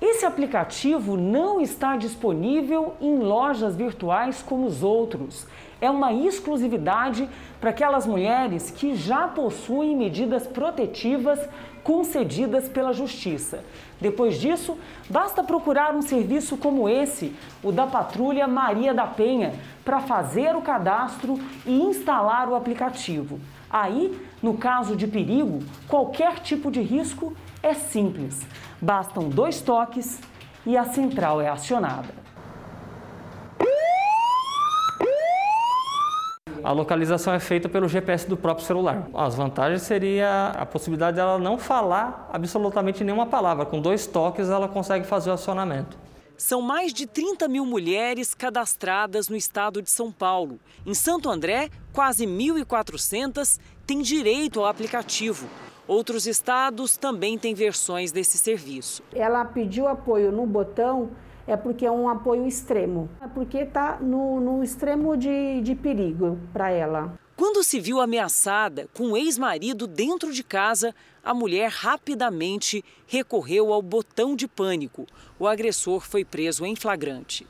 Esse 0.00 0.26
aplicativo 0.26 1.16
não 1.16 1.60
está 1.60 1.96
disponível 1.96 2.94
em 3.00 3.18
lojas 3.18 3.76
virtuais 3.76 4.42
como 4.42 4.66
os 4.66 4.82
outros. 4.82 5.46
É 5.82 5.90
uma 5.90 6.12
exclusividade 6.12 7.28
para 7.60 7.70
aquelas 7.70 8.06
mulheres 8.06 8.70
que 8.70 8.94
já 8.94 9.26
possuem 9.26 9.96
medidas 9.96 10.46
protetivas 10.46 11.40
concedidas 11.82 12.68
pela 12.68 12.92
Justiça. 12.92 13.64
Depois 14.00 14.40
disso, 14.40 14.78
basta 15.10 15.42
procurar 15.42 15.92
um 15.92 16.00
serviço 16.00 16.56
como 16.56 16.88
esse, 16.88 17.34
o 17.64 17.72
da 17.72 17.84
Patrulha 17.84 18.46
Maria 18.46 18.94
da 18.94 19.08
Penha, 19.08 19.54
para 19.84 19.98
fazer 19.98 20.54
o 20.54 20.62
cadastro 20.62 21.36
e 21.66 21.72
instalar 21.72 22.48
o 22.48 22.54
aplicativo. 22.54 23.40
Aí, 23.68 24.16
no 24.40 24.56
caso 24.56 24.94
de 24.94 25.08
perigo, 25.08 25.58
qualquer 25.88 26.38
tipo 26.38 26.70
de 26.70 26.80
risco 26.80 27.36
é 27.60 27.74
simples. 27.74 28.40
Bastam 28.80 29.28
dois 29.28 29.60
toques 29.60 30.20
e 30.64 30.76
a 30.76 30.84
central 30.84 31.40
é 31.40 31.48
acionada. 31.48 32.21
A 36.64 36.70
localização 36.70 37.34
é 37.34 37.40
feita 37.40 37.68
pelo 37.68 37.88
GPS 37.88 38.28
do 38.28 38.36
próprio 38.36 38.64
celular. 38.64 39.08
As 39.14 39.34
vantagens 39.34 39.82
seria 39.82 40.52
a 40.56 40.64
possibilidade 40.64 41.16
dela 41.16 41.38
não 41.38 41.58
falar 41.58 42.30
absolutamente 42.32 43.02
nenhuma 43.02 43.26
palavra. 43.26 43.66
Com 43.66 43.80
dois 43.80 44.06
toques 44.06 44.48
ela 44.48 44.68
consegue 44.68 45.04
fazer 45.04 45.30
o 45.30 45.32
acionamento. 45.32 45.98
São 46.36 46.62
mais 46.62 46.92
de 46.92 47.06
30 47.06 47.48
mil 47.48 47.66
mulheres 47.66 48.32
cadastradas 48.32 49.28
no 49.28 49.36
estado 49.36 49.82
de 49.82 49.90
São 49.90 50.10
Paulo. 50.10 50.60
Em 50.86 50.94
Santo 50.94 51.28
André, 51.28 51.68
quase 51.92 52.26
1.400 52.26 53.58
têm 53.86 54.00
direito 54.00 54.60
ao 54.60 54.66
aplicativo. 54.66 55.48
Outros 55.86 56.26
estados 56.26 56.96
também 56.96 57.36
têm 57.36 57.54
versões 57.54 58.12
desse 58.12 58.38
serviço. 58.38 59.02
Ela 59.14 59.44
pediu 59.44 59.88
apoio 59.88 60.30
no 60.30 60.46
botão 60.46 61.10
é 61.46 61.56
porque 61.56 61.86
é 61.86 61.90
um 61.90 62.08
apoio 62.08 62.46
extremo, 62.46 63.08
é 63.20 63.26
porque 63.26 63.58
está 63.58 63.98
no, 64.00 64.40
no, 64.40 64.62
extremo 64.62 65.16
de, 65.16 65.60
de 65.60 65.74
perigo 65.74 66.38
para 66.52 66.70
ela. 66.70 67.14
Quando 67.36 67.64
se 67.64 67.80
viu 67.80 68.00
ameaçada 68.00 68.88
com 68.94 69.12
o 69.12 69.16
ex-marido 69.16 69.86
dentro 69.86 70.32
de 70.32 70.44
casa, 70.44 70.94
a 71.24 71.34
mulher 71.34 71.70
rapidamente 71.70 72.84
recorreu 73.06 73.72
ao 73.72 73.82
botão 73.82 74.36
de 74.36 74.46
pânico. 74.46 75.06
O 75.38 75.46
agressor 75.46 76.00
foi 76.00 76.24
preso 76.24 76.64
em 76.64 76.76
flagrante. 76.76 77.46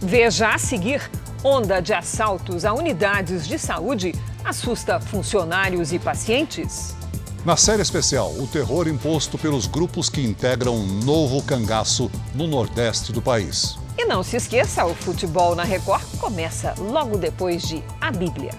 Veja 0.00 0.52
a 0.52 0.58
seguir: 0.58 1.00
onda 1.44 1.80
de 1.80 1.94
assaltos 1.94 2.64
a 2.64 2.72
unidades 2.72 3.46
de 3.46 3.58
saúde 3.58 4.12
assusta 4.44 5.00
funcionários 5.00 5.92
e 5.92 5.98
pacientes. 5.98 7.01
Na 7.44 7.56
série 7.56 7.82
especial, 7.82 8.30
o 8.38 8.46
terror 8.46 8.86
imposto 8.86 9.36
pelos 9.36 9.66
grupos 9.66 10.08
que 10.08 10.20
integram 10.20 10.76
um 10.76 10.86
novo 11.02 11.42
cangaço 11.42 12.08
no 12.36 12.46
nordeste 12.46 13.10
do 13.10 13.20
país. 13.20 13.76
E 13.98 14.04
não 14.04 14.22
se 14.22 14.36
esqueça, 14.36 14.86
o 14.86 14.94
futebol 14.94 15.56
na 15.56 15.64
Record 15.64 16.04
começa 16.20 16.72
logo 16.78 17.18
depois 17.18 17.64
de 17.64 17.82
A 18.00 18.12
Bíblia. 18.12 18.52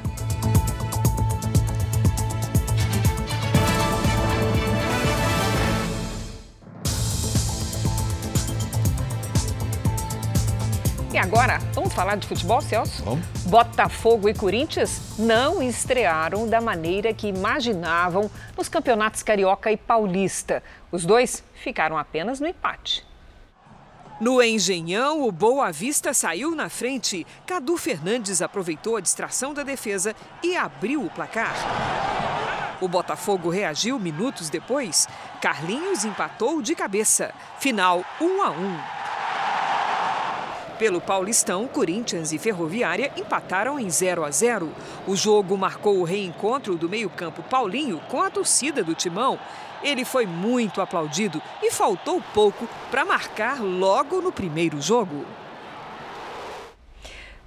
Agora, 11.23 11.57
vamos 11.73 11.93
falar 11.93 12.17
de 12.17 12.27
futebol, 12.27 12.61
Celso? 12.61 13.01
Vamos. 13.01 13.25
Botafogo 13.45 14.27
e 14.27 14.33
Corinthians 14.33 15.17
não 15.17 15.63
estrearam 15.63 16.47
da 16.49 16.59
maneira 16.59 17.13
que 17.13 17.27
imaginavam 17.27 18.29
nos 18.57 18.67
campeonatos 18.67 19.23
Carioca 19.23 19.71
e 19.71 19.77
Paulista. 19.77 20.61
Os 20.91 21.05
dois 21.05 21.41
ficaram 21.53 21.97
apenas 21.97 22.41
no 22.41 22.47
empate. 22.47 23.05
No 24.19 24.43
Engenhão, 24.43 25.25
o 25.25 25.31
Boa 25.31 25.71
Vista 25.71 26.13
saiu 26.13 26.53
na 26.53 26.67
frente. 26.67 27.25
Cadu 27.47 27.77
Fernandes 27.77 28.41
aproveitou 28.41 28.97
a 28.97 29.01
distração 29.01 29.53
da 29.53 29.63
defesa 29.63 30.13
e 30.43 30.57
abriu 30.57 31.05
o 31.05 31.09
placar. 31.09 31.55
O 32.81 32.87
Botafogo 32.87 33.49
reagiu 33.49 33.97
minutos 33.97 34.49
depois. 34.49 35.07
Carlinhos 35.41 36.03
empatou 36.03 36.61
de 36.61 36.75
cabeça. 36.75 37.33
Final 37.59 38.03
1 38.19 38.41
a 38.41 38.51
1. 38.51 39.12
Pelo 40.77 40.99
Paulistão, 40.99 41.67
Corinthians 41.67 42.33
e 42.33 42.39
Ferroviária 42.39 43.11
empataram 43.15 43.79
em 43.79 43.89
0 43.89 44.25
a 44.25 44.31
0. 44.31 44.71
O 45.07 45.15
jogo 45.15 45.57
marcou 45.57 45.99
o 45.99 46.03
reencontro 46.03 46.75
do 46.75 46.89
meio-campo 46.89 47.43
Paulinho 47.43 48.01
com 48.09 48.21
a 48.21 48.29
torcida 48.29 48.83
do 48.83 48.95
Timão. 48.95 49.39
Ele 49.83 50.03
foi 50.03 50.25
muito 50.25 50.81
aplaudido 50.81 51.41
e 51.61 51.71
faltou 51.71 52.21
pouco 52.33 52.67
para 52.89 53.05
marcar 53.05 53.61
logo 53.61 54.19
no 54.21 54.31
primeiro 54.31 54.81
jogo. 54.81 55.25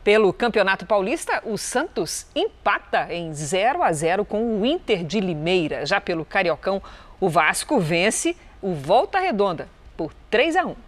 Pelo 0.04 0.32
Campeonato 0.32 0.86
Paulista, 0.86 1.42
o 1.44 1.58
Santos 1.58 2.26
empata 2.32 3.12
em 3.12 3.34
0 3.34 3.82
a 3.82 3.92
0 3.92 4.24
com 4.24 4.60
o 4.60 4.64
Inter 4.64 5.02
de 5.02 5.18
Limeira. 5.18 5.84
Já 5.84 6.00
pelo 6.00 6.24
Cariocão, 6.24 6.80
o 7.18 7.28
Vasco 7.28 7.80
vence 7.80 8.36
o 8.62 8.72
Volta 8.72 9.18
Redonda 9.18 9.68
por 9.96 10.12
3 10.30 10.56
a 10.56 10.66
1. 10.66 10.85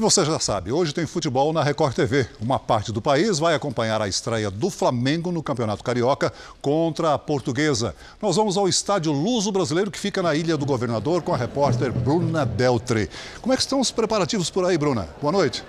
E 0.00 0.02
você 0.02 0.24
já 0.24 0.38
sabe, 0.38 0.72
hoje 0.72 0.94
tem 0.94 1.04
futebol 1.04 1.52
na 1.52 1.62
Record 1.62 1.94
TV. 1.94 2.26
Uma 2.40 2.58
parte 2.58 2.90
do 2.90 3.02
país 3.02 3.38
vai 3.38 3.54
acompanhar 3.54 4.00
a 4.00 4.08
estreia 4.08 4.50
do 4.50 4.70
Flamengo 4.70 5.30
no 5.30 5.42
Campeonato 5.42 5.84
Carioca 5.84 6.32
contra 6.62 7.12
a 7.12 7.18
Portuguesa. 7.18 7.94
Nós 8.18 8.36
vamos 8.36 8.56
ao 8.56 8.66
estádio 8.66 9.12
Luso 9.12 9.52
Brasileiro, 9.52 9.90
que 9.90 9.98
fica 9.98 10.22
na 10.22 10.34
Ilha 10.34 10.56
do 10.56 10.64
Governador, 10.64 11.20
com 11.20 11.34
a 11.34 11.36
repórter 11.36 11.92
Bruna 11.92 12.46
Deltre. 12.46 13.10
Como 13.42 13.52
é 13.52 13.56
que 13.56 13.60
estão 13.60 13.78
os 13.78 13.90
preparativos 13.90 14.48
por 14.48 14.64
aí, 14.64 14.78
Bruna? 14.78 15.06
Boa 15.20 15.32
noite. 15.32 15.62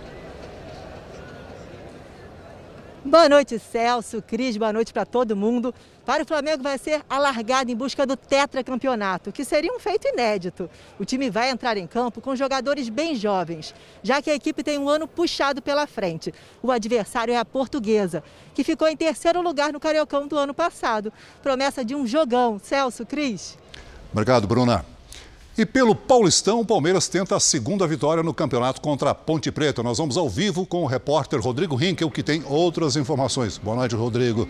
Boa 3.04 3.28
noite, 3.28 3.60
Celso, 3.60 4.22
Cris, 4.22 4.56
boa 4.56 4.72
noite 4.72 4.94
para 4.94 5.06
todo 5.06 5.36
mundo. 5.36 5.76
Para 6.06 6.24
o 6.24 6.26
Flamengo 6.26 6.64
vai 6.64 6.78
ser 6.78 7.04
alargado 7.10 7.72
em 7.72 7.76
busca 7.76 8.06
do 8.06 8.16
tetracampeonato, 8.16 9.32
que 9.32 9.46
seria 9.46 9.72
um 9.72 9.80
feito 9.80 10.08
inédito. 10.08 10.70
O 11.00 11.06
time 11.06 11.30
vai 11.30 11.50
entrar 11.50 11.78
em 11.78 11.86
campo 11.86 12.20
com 12.20 12.36
jogadores 12.36 12.90
bem 12.90 13.16
jovens, 13.16 13.74
já 14.02 14.22
que 14.22 14.30
a 14.30 14.36
equipe 14.36 14.64
tem 14.64 14.80
um 14.80 14.90
ano 14.90 15.08
puxado 15.08 15.62
pela 15.62 15.86
frente. 15.86 16.34
O 16.62 16.72
adversário 16.72 17.34
é 17.34 17.38
a 17.38 17.46
Portuguesa, 17.46 18.24
que 18.56 18.64
ficou 18.64 18.88
em 18.88 18.98
terceiro 18.98 19.42
lugar 19.42 19.72
no 19.72 19.80
Cariocão 19.80 20.28
do 20.28 20.38
ano 20.38 20.54
passado. 20.54 21.14
Promessa 21.44 21.86
de 21.86 21.94
um 21.94 22.08
jogão. 22.08 22.60
Celso, 22.60 23.06
Cris. 23.06 23.58
Obrigado, 24.12 24.48
Bruna. 24.48 24.84
E 25.58 25.66
pelo 25.66 25.94
Paulistão, 25.94 26.62
o 26.62 26.66
Palmeiras 26.66 27.08
tenta 27.08 27.36
a 27.36 27.40
segunda 27.40 27.86
vitória 27.86 28.24
no 28.24 28.34
campeonato 28.34 28.82
contra 28.82 29.12
a 29.12 29.16
Ponte 29.16 29.52
Preta. 29.52 29.84
Nós 29.84 29.98
vamos 29.98 30.18
ao 30.18 30.28
vivo 30.28 30.66
com 30.66 30.82
o 30.82 30.88
repórter 30.88 31.40
Rodrigo 31.40 31.76
Rinkel, 31.76 32.10
que 32.10 32.24
tem 32.24 32.44
outras 32.48 32.96
informações. 32.96 33.58
Boa 33.58 33.76
noite, 33.76 33.94
Rodrigo. 33.94 34.48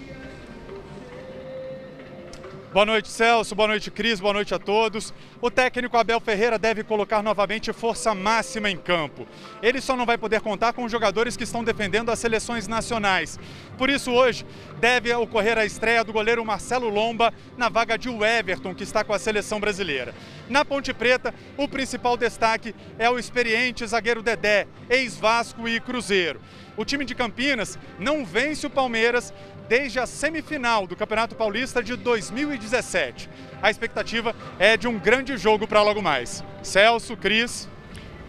Boa 2.73 2.85
noite, 2.85 3.09
Celso. 3.09 3.53
Boa 3.53 3.67
noite, 3.67 3.91
Cris. 3.91 4.21
Boa 4.21 4.33
noite 4.33 4.53
a 4.53 4.59
todos. 4.59 5.13
O 5.41 5.51
técnico 5.51 5.97
Abel 5.97 6.21
Ferreira 6.21 6.57
deve 6.57 6.85
colocar 6.85 7.21
novamente 7.21 7.73
força 7.73 8.15
máxima 8.15 8.69
em 8.69 8.77
campo. 8.77 9.27
Ele 9.61 9.81
só 9.81 9.93
não 9.97 10.05
vai 10.05 10.17
poder 10.17 10.39
contar 10.39 10.71
com 10.71 10.85
os 10.85 10.91
jogadores 10.91 11.35
que 11.35 11.43
estão 11.43 11.65
defendendo 11.65 12.11
as 12.11 12.19
seleções 12.19 12.69
nacionais. 12.69 13.37
Por 13.77 13.89
isso, 13.89 14.09
hoje, 14.09 14.45
deve 14.79 15.13
ocorrer 15.13 15.57
a 15.57 15.65
estreia 15.65 16.01
do 16.01 16.13
goleiro 16.13 16.45
Marcelo 16.45 16.87
Lomba 16.87 17.33
na 17.57 17.67
vaga 17.67 17.97
de 17.97 18.07
Everton, 18.07 18.73
que 18.73 18.83
está 18.83 19.03
com 19.03 19.11
a 19.11 19.19
seleção 19.19 19.59
brasileira. 19.59 20.15
Na 20.47 20.63
Ponte 20.63 20.93
Preta, 20.93 21.33
o 21.57 21.67
principal 21.67 22.15
destaque 22.15 22.73
é 22.97 23.09
o 23.09 23.19
experiente 23.19 23.85
zagueiro 23.85 24.23
Dedé, 24.23 24.65
ex-Vasco 24.89 25.67
e 25.67 25.77
Cruzeiro. 25.81 26.39
O 26.77 26.85
time 26.85 27.03
de 27.03 27.13
Campinas 27.13 27.77
não 27.99 28.25
vence 28.25 28.65
o 28.65 28.69
Palmeiras 28.69 29.33
desde 29.71 30.01
a 30.01 30.05
semifinal 30.05 30.85
do 30.85 30.97
Campeonato 30.97 31.33
Paulista 31.33 31.81
de 31.81 31.95
2017. 31.95 33.29
A 33.61 33.71
expectativa 33.71 34.35
é 34.59 34.75
de 34.75 34.85
um 34.85 34.99
grande 34.99 35.37
jogo 35.37 35.65
para 35.65 35.81
logo 35.81 36.01
mais. 36.01 36.43
Celso, 36.61 37.15
Cris. 37.15 37.69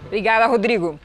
Obrigada, 0.06 0.46
Rodrigo. 0.46 1.00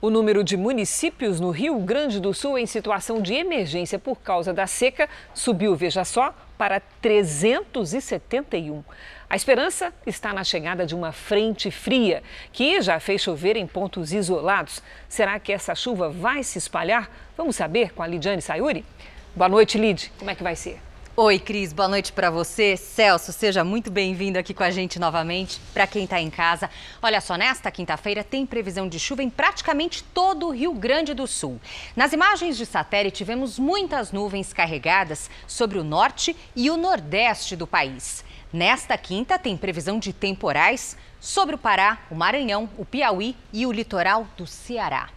O 0.00 0.08
número 0.08 0.42
de 0.42 0.56
municípios 0.56 1.38
no 1.40 1.50
Rio 1.50 1.78
Grande 1.80 2.20
do 2.20 2.32
Sul 2.32 2.56
em 2.56 2.64
situação 2.64 3.20
de 3.20 3.34
emergência 3.34 3.98
por 3.98 4.16
causa 4.16 4.50
da 4.50 4.66
seca 4.66 5.10
subiu, 5.34 5.76
veja 5.76 6.06
só, 6.06 6.34
para 6.56 6.80
371. 7.02 8.82
A 9.28 9.36
esperança 9.36 9.92
está 10.06 10.32
na 10.32 10.42
chegada 10.42 10.86
de 10.86 10.94
uma 10.94 11.12
frente 11.12 11.70
fria, 11.70 12.22
que 12.50 12.80
já 12.80 12.98
fez 12.98 13.20
chover 13.20 13.58
em 13.58 13.66
pontos 13.66 14.10
isolados. 14.10 14.82
Será 15.06 15.38
que 15.38 15.52
essa 15.52 15.74
chuva 15.74 16.08
vai 16.08 16.42
se 16.42 16.56
espalhar? 16.56 17.10
Vamos 17.36 17.56
saber 17.56 17.92
com 17.92 18.02
a 18.02 18.06
Lidiane 18.06 18.40
Sayuri? 18.40 18.86
Boa 19.34 19.48
noite, 19.48 19.78
Lid. 19.78 20.12
Como 20.18 20.30
é 20.30 20.34
que 20.34 20.42
vai 20.42 20.54
ser? 20.54 20.78
Oi, 21.16 21.38
Cris, 21.38 21.72
boa 21.72 21.88
noite 21.88 22.12
para 22.12 22.30
você. 22.30 22.76
Celso, 22.76 23.32
seja 23.32 23.64
muito 23.64 23.90
bem-vindo 23.90 24.38
aqui 24.38 24.52
com 24.52 24.62
a 24.62 24.70
gente 24.70 24.98
novamente. 24.98 25.58
Para 25.72 25.86
quem 25.86 26.04
está 26.04 26.20
em 26.20 26.28
casa, 26.28 26.68
olha 27.00 27.18
só, 27.18 27.36
nesta 27.36 27.70
quinta-feira 27.70 28.22
tem 28.22 28.44
previsão 28.44 28.86
de 28.86 28.98
chuva 28.98 29.22
em 29.22 29.30
praticamente 29.30 30.04
todo 30.04 30.48
o 30.48 30.50
Rio 30.50 30.74
Grande 30.74 31.14
do 31.14 31.26
Sul. 31.26 31.58
Nas 31.96 32.12
imagens 32.12 32.58
de 32.58 32.66
satélite, 32.66 33.24
vemos 33.24 33.58
muitas 33.58 34.12
nuvens 34.12 34.52
carregadas 34.52 35.30
sobre 35.46 35.78
o 35.78 35.84
norte 35.84 36.36
e 36.54 36.70
o 36.70 36.76
nordeste 36.76 37.56
do 37.56 37.66
país. 37.66 38.22
Nesta 38.52 38.98
quinta, 38.98 39.38
tem 39.38 39.56
previsão 39.56 39.98
de 39.98 40.12
temporais 40.12 40.94
sobre 41.18 41.54
o 41.54 41.58
Pará, 41.58 42.00
o 42.10 42.14
Maranhão, 42.14 42.68
o 42.76 42.84
Piauí 42.84 43.34
e 43.50 43.64
o 43.64 43.72
litoral 43.72 44.26
do 44.36 44.46
Ceará. 44.46 45.08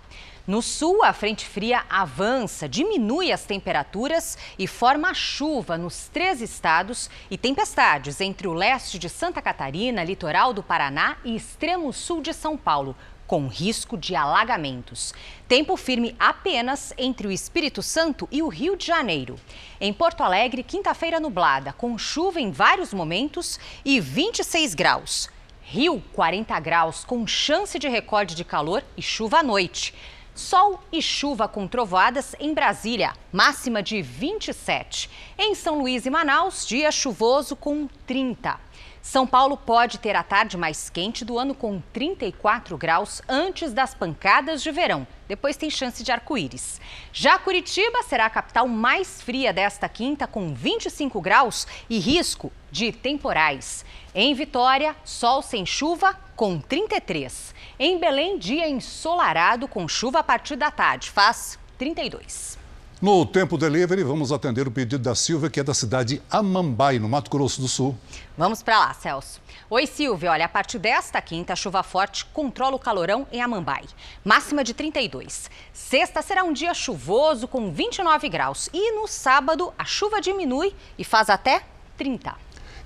No 0.48 0.62
sul, 0.62 1.04
a 1.04 1.12
frente 1.12 1.44
fria 1.44 1.84
avança, 1.90 2.70
diminui 2.70 3.32
as 3.32 3.46
temperaturas 3.46 4.38
e 4.60 4.68
forma 4.68 5.12
chuva 5.12 5.76
nos 5.76 6.08
três 6.08 6.40
estados 6.40 7.10
e 7.32 7.38
tempestades 7.38 8.22
entre 8.22 8.48
o 8.48 8.54
leste 8.54 9.00
de 9.00 9.10
Santa 9.10 9.42
Catarina, 9.42 10.04
litoral 10.04 10.54
do 10.54 10.62
Paraná 10.62 11.18
e 11.26 11.36
extremo 11.36 11.92
sul 11.92 12.22
de 12.22 12.32
São 12.32 12.56
Paulo, 12.56 12.96
com 13.26 13.48
risco 13.48 13.98
de 13.98 14.16
alagamentos. 14.16 15.16
Tempo 15.48 15.76
firme 15.76 16.16
apenas 16.20 16.94
entre 16.96 17.26
o 17.26 17.32
Espírito 17.32 17.82
Santo 17.82 18.30
e 18.32 18.44
o 18.44 18.48
Rio 18.48 18.78
de 18.78 18.86
Janeiro. 18.86 19.40
Em 19.82 19.92
Porto 19.92 20.22
Alegre, 20.22 20.62
quinta-feira 20.62 21.20
nublada, 21.20 21.74
com 21.74 21.98
chuva 21.98 22.40
em 22.40 22.52
vários 22.52 22.94
momentos 22.94 23.60
e 23.84 24.00
26 24.00 24.76
graus. 24.76 25.28
Rio, 25.64 26.04
40 26.14 26.60
graus, 26.60 27.04
com 27.04 27.26
chance 27.26 27.80
de 27.80 27.88
recorde 27.88 28.36
de 28.36 28.46
calor 28.46 28.84
e 28.96 29.02
chuva 29.02 29.40
à 29.40 29.44
noite. 29.44 29.96
Sol 30.36 30.84
e 30.92 31.02
chuva 31.02 31.48
com 31.48 31.66
trovoadas 31.66 32.36
em 32.42 32.54
Brasília, 32.54 33.14
máxima 33.32 33.82
de 33.82 34.02
27. 34.02 35.10
Em 35.38 35.56
São 35.56 35.80
Luís 35.80 36.06
e 36.06 36.10
Manaus, 36.10 36.68
dia 36.68 36.92
chuvoso 36.92 37.56
com 37.56 37.88
30. 38.06 38.65
São 39.06 39.28
Paulo 39.28 39.56
pode 39.56 40.00
ter 40.00 40.16
a 40.16 40.24
tarde 40.24 40.58
mais 40.58 40.90
quente 40.90 41.24
do 41.24 41.38
ano 41.38 41.54
com 41.54 41.80
34 41.94 42.76
graus 42.76 43.22
antes 43.30 43.72
das 43.72 43.94
pancadas 43.94 44.64
de 44.64 44.72
verão. 44.72 45.06
Depois 45.28 45.56
tem 45.56 45.70
chance 45.70 46.04
de 46.04 46.12
arco-íris. 46.12 46.82
Já 47.14 47.38
Curitiba 47.38 48.02
será 48.02 48.26
a 48.26 48.32
capital 48.32 48.68
mais 48.68 49.22
fria 49.22 49.54
desta 49.54 49.88
quinta, 49.88 50.26
com 50.26 50.56
25 50.56 51.22
graus 51.22 51.68
e 51.88 52.00
risco 52.00 52.52
de 52.72 52.92
temporais. 52.92 53.86
Em 54.14 54.34
Vitória, 54.34 54.96
sol 55.06 55.44
sem 55.44 55.68
chuva, 55.68 56.20
com 56.36 56.60
33. 56.60 57.54
Em 57.78 58.00
Belém, 58.00 58.40
dia 58.40 58.68
ensolarado, 58.68 59.68
com 59.68 59.88
chuva 59.88 60.20
a 60.20 60.24
partir 60.24 60.56
da 60.56 60.72
tarde, 60.72 61.12
faz 61.12 61.60
32. 61.78 62.65
No 63.06 63.24
Tempo 63.24 63.56
Delivery, 63.56 64.02
vamos 64.04 64.32
atender 64.32 64.68
o 64.68 64.72
pedido 64.72 64.98
da 64.98 65.14
Silvia, 65.14 65.48
que 65.48 65.60
é 65.60 65.64
da 65.64 65.76
cidade 65.76 66.20
Amambai, 66.28 66.98
no 66.98 67.08
Mato 67.08 67.30
Grosso 67.30 67.62
do 67.62 67.68
Sul. 67.68 67.96
Vamos 68.36 68.64
para 68.64 68.80
lá, 68.80 68.94
Celso. 68.96 69.40
Oi, 69.70 69.86
Silvia. 69.86 70.32
Olha, 70.32 70.46
a 70.46 70.50
partir 70.50 70.80
desta 70.80 71.22
quinta, 71.22 71.54
a 71.54 71.56
chuva 71.56 71.84
forte 71.84 72.26
controla 72.26 72.76
o 72.76 72.80
calorão 72.80 73.28
em 73.32 73.40
Amambai. 73.44 73.84
Máxima 74.24 74.64
de 74.64 74.74
32. 74.74 75.52
Sexta 75.72 76.24
será 76.24 76.44
um 76.44 76.52
dia 76.52 76.74
chuvoso 76.74 77.48
com 77.48 77.72
29 77.72 78.28
graus. 78.28 78.72
E 78.74 78.94
no 78.94 79.08
sábado, 79.08 79.72
a 79.78 79.86
chuva 79.86 80.20
diminui 80.20 80.74
e 80.98 81.04
faz 81.04 81.30
até 81.30 81.62
30. 81.98 82.34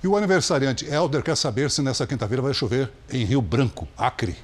E 0.04 0.06
o 0.06 0.14
aniversariante 0.18 0.84
Helder 0.84 1.22
quer 1.22 1.34
saber 1.34 1.70
se 1.70 1.80
nessa 1.80 2.06
quinta-feira 2.06 2.42
vai 2.42 2.52
chover 2.52 2.92
em 3.10 3.24
Rio 3.24 3.40
Branco, 3.40 3.88
Acre. 3.96 4.36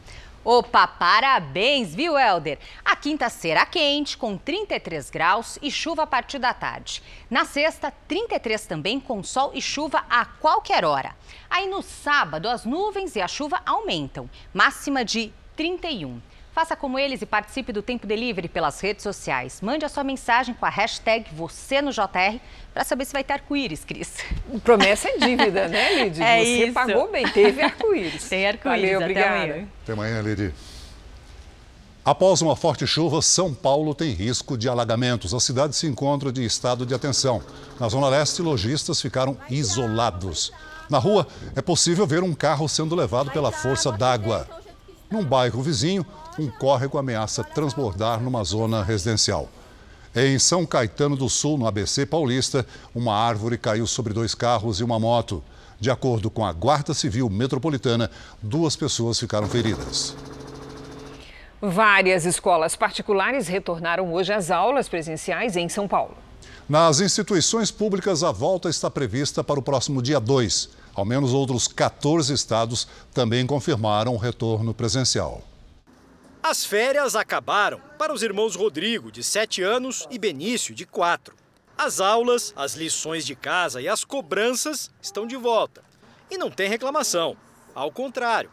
Opa, 0.49 0.87
parabéns, 0.87 1.93
viu, 1.93 2.17
Helder? 2.17 2.61
A 2.85 2.95
quinta 2.95 3.29
será 3.29 3.67
quente, 3.67 4.17
com 4.17 4.39
33 4.39 5.11
graus 5.11 5.59
e 5.61 5.73
chuva 5.73 6.05
a 6.05 6.07
partir 6.07 6.39
da 6.39 6.55
tarde. 6.55 7.03
Na 7.29 7.45
sexta, 7.45 7.93
33 8.07 8.65
também, 8.65 9.01
com 9.01 9.25
sol 9.25 9.51
e 9.53 9.61
chuva 9.61 10.05
a 10.09 10.25
qualquer 10.25 10.85
hora. 10.85 11.17
Aí 11.51 11.67
no 11.67 11.83
sábado, 11.83 12.49
as 12.49 12.65
nuvens 12.65 13.17
e 13.17 13.21
a 13.21 13.27
chuva 13.27 13.61
aumentam, 13.67 14.31
máxima 14.55 15.05
de 15.05 15.33
31. 15.57 16.23
Faça 16.57 16.75
como 16.75 16.99
eles 16.99 17.21
e 17.21 17.27
participe 17.27 17.71
do 17.71 17.83
Tempo 17.83 18.07
Delivery 18.07 18.49
pelas 18.49 18.81
redes 18.81 19.03
sociais. 19.03 19.61
Mande 19.61 19.85
a 19.85 19.91
sua 19.91 20.03
mensagem 20.03 20.55
com 20.55 20.65
a 20.65 20.71
hashtag 20.71 21.27
você 21.35 21.83
no 21.83 21.93
JR 21.93 22.41
para 22.73 22.83
saber 22.83 23.05
se 23.05 23.13
vai 23.13 23.23
ter 23.23 23.35
arco-íris, 23.35 23.85
Cris. 23.85 24.15
Promessa 24.65 25.07
é 25.07 25.19
dívida, 25.19 25.69
né, 25.69 26.05
Lidy? 26.05 26.23
É 26.23 26.39
você 26.43 26.65
isso. 26.65 26.73
pagou 26.73 27.13
bem, 27.13 27.29
teve 27.29 27.61
arco-íris. 27.61 28.27
Tem 28.27 28.47
arco-íris, 28.47 28.81
Valeu, 28.81 28.97
até 28.97 29.05
obrigada. 29.05 29.37
amanhã. 29.37 29.69
Até 29.83 29.93
amanhã, 29.93 30.23
Lidi. 30.23 30.55
Após 32.03 32.41
uma 32.41 32.57
forte 32.57 32.87
chuva, 32.87 33.21
São 33.21 33.53
Paulo 33.53 33.95
tem 33.95 34.13
risco 34.13 34.57
de 34.57 34.67
alagamentos. 34.67 35.35
A 35.35 35.41
cidade 35.41 35.77
se 35.77 35.87
encontra 35.87 36.33
de 36.33 36.43
estado 36.43 36.87
de 36.87 36.95
atenção. 36.95 37.43
Na 37.79 37.87
Zona 37.87 38.09
Leste, 38.09 38.41
lojistas 38.41 38.99
ficaram 38.99 39.37
isolados. 39.51 40.51
Na 40.89 40.97
rua, 40.97 41.27
é 41.55 41.61
possível 41.61 42.07
ver 42.07 42.23
um 42.23 42.33
carro 42.33 42.67
sendo 42.67 42.95
levado 42.95 43.31
pela 43.31 43.53
força 43.53 43.93
d'água. 43.93 44.65
Num 45.11 45.25
bairro 45.25 45.63
vizinho, 45.63 46.05
um 46.39 46.49
córrego 46.49 46.99
ameaça 46.99 47.45
transbordar 47.45 48.21
numa 48.21 48.43
zona 48.43 48.83
residencial. 48.83 49.49
Em 50.15 50.39
São 50.39 50.65
Caetano 50.65 51.15
do 51.15 51.29
Sul, 51.29 51.59
no 51.59 51.67
ABC 51.67 52.07
Paulista, 52.07 52.67
uma 52.95 53.15
árvore 53.15 53.59
caiu 53.59 53.87
sobre 53.87 54.13
dois 54.13 54.35
carros 54.35 54.81
e 54.81 54.85
uma 54.85 54.99
moto. 54.99 55.45
De 55.79 55.91
acordo 55.91 56.31
com 56.31 56.45
a 56.45 56.53
Guarda 56.53 56.95
Civil 56.95 57.29
Metropolitana, 57.29 58.11
duas 58.43 58.75
pessoas 58.75 59.21
ficaram 59.21 59.47
feridas. 59.47 60.17
Várias 61.61 62.25
escolas 62.25 62.75
particulares 62.75 63.47
retornaram 63.47 64.13
hoje 64.13 64.33
às 64.33 64.51
aulas 64.51 64.89
presenciais 64.89 65.57
em 65.57 65.69
São 65.69 65.87
Paulo. 65.87 66.17
Nas 66.69 67.01
instituições 67.01 67.71
públicas, 67.71 68.25
a 68.25 68.33
volta 68.33 68.69
está 68.69 68.91
prevista 68.91 69.45
para 69.45 69.61
o 69.61 69.63
próximo 69.63 70.03
dia 70.03 70.19
2. 70.19 70.69
Ao 70.97 71.05
menos 71.05 71.35
outros 71.35 71.69
14 71.69 72.33
estados 72.33 72.89
também 73.13 73.47
confirmaram 73.47 74.15
o 74.15 74.17
retorno 74.17 74.73
presencial. 74.73 75.43
As 76.43 76.65
férias 76.65 77.15
acabaram 77.15 77.81
para 77.99 78.15
os 78.15 78.23
irmãos 78.23 78.57
Rodrigo, 78.57 79.13
de 79.13 79.23
7 79.23 79.63
anos, 79.63 80.09
e 80.11 80.19
Benício, 80.19 80.75
de 80.75 80.87
4. 80.87 81.35
As 81.77 82.01
aulas, 82.01 82.55
as 82.57 82.75
lições 82.75 83.27
de 83.27 83.37
casa 83.37 83.83
e 83.83 83.89
as 83.89 84.05
cobranças 84.05 84.91
estão 85.03 85.27
de 85.27 85.37
volta. 85.37 85.85
E 86.31 86.39
não 86.39 86.51
tem 86.51 86.67
reclamação. 86.67 87.37
Ao 87.75 87.91
contrário. 87.91 88.49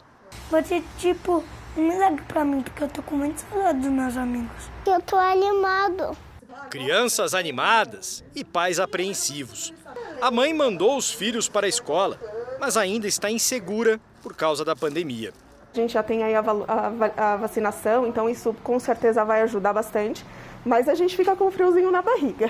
Vou 0.51 0.61
ser 0.65 0.83
tipo 0.99 1.41
um 1.77 1.87
milagre 1.87 2.25
pra 2.27 2.43
mim, 2.43 2.61
porque 2.61 2.83
eu 2.83 2.89
tô 2.89 3.01
com 3.03 3.15
muita 3.15 3.41
saudade 3.49 3.79
dos 3.79 3.89
meus 3.89 4.17
amigos. 4.17 4.69
Eu 4.85 5.01
tô 5.01 5.15
animado. 5.15 6.17
Crianças 6.69 7.33
animadas 7.33 8.21
e 8.35 8.43
pais 8.43 8.79
apreensivos. 8.79 9.73
A 10.21 10.31
mãe 10.31 10.53
mandou 10.53 10.97
os 10.97 11.11
filhos 11.11 11.49
para 11.49 11.65
a 11.65 11.69
escola, 11.69 12.19
mas 12.63 12.77
ainda 12.77 13.05
está 13.09 13.29
insegura 13.29 13.99
por 14.21 14.33
causa 14.33 14.63
da 14.63 14.73
pandemia. 14.73 15.33
A 15.73 15.75
gente 15.75 15.91
já 15.91 16.01
tem 16.01 16.23
aí 16.23 16.33
a, 16.33 16.39
a 16.39 17.33
a 17.33 17.35
vacinação, 17.35 18.07
então 18.07 18.29
isso 18.29 18.55
com 18.63 18.79
certeza 18.79 19.25
vai 19.25 19.41
ajudar 19.41 19.73
bastante, 19.73 20.25
mas 20.63 20.87
a 20.87 20.95
gente 20.95 21.13
fica 21.13 21.35
com 21.35 21.47
um 21.47 21.51
friozinho 21.51 21.91
na 21.91 22.01
barriga. 22.01 22.49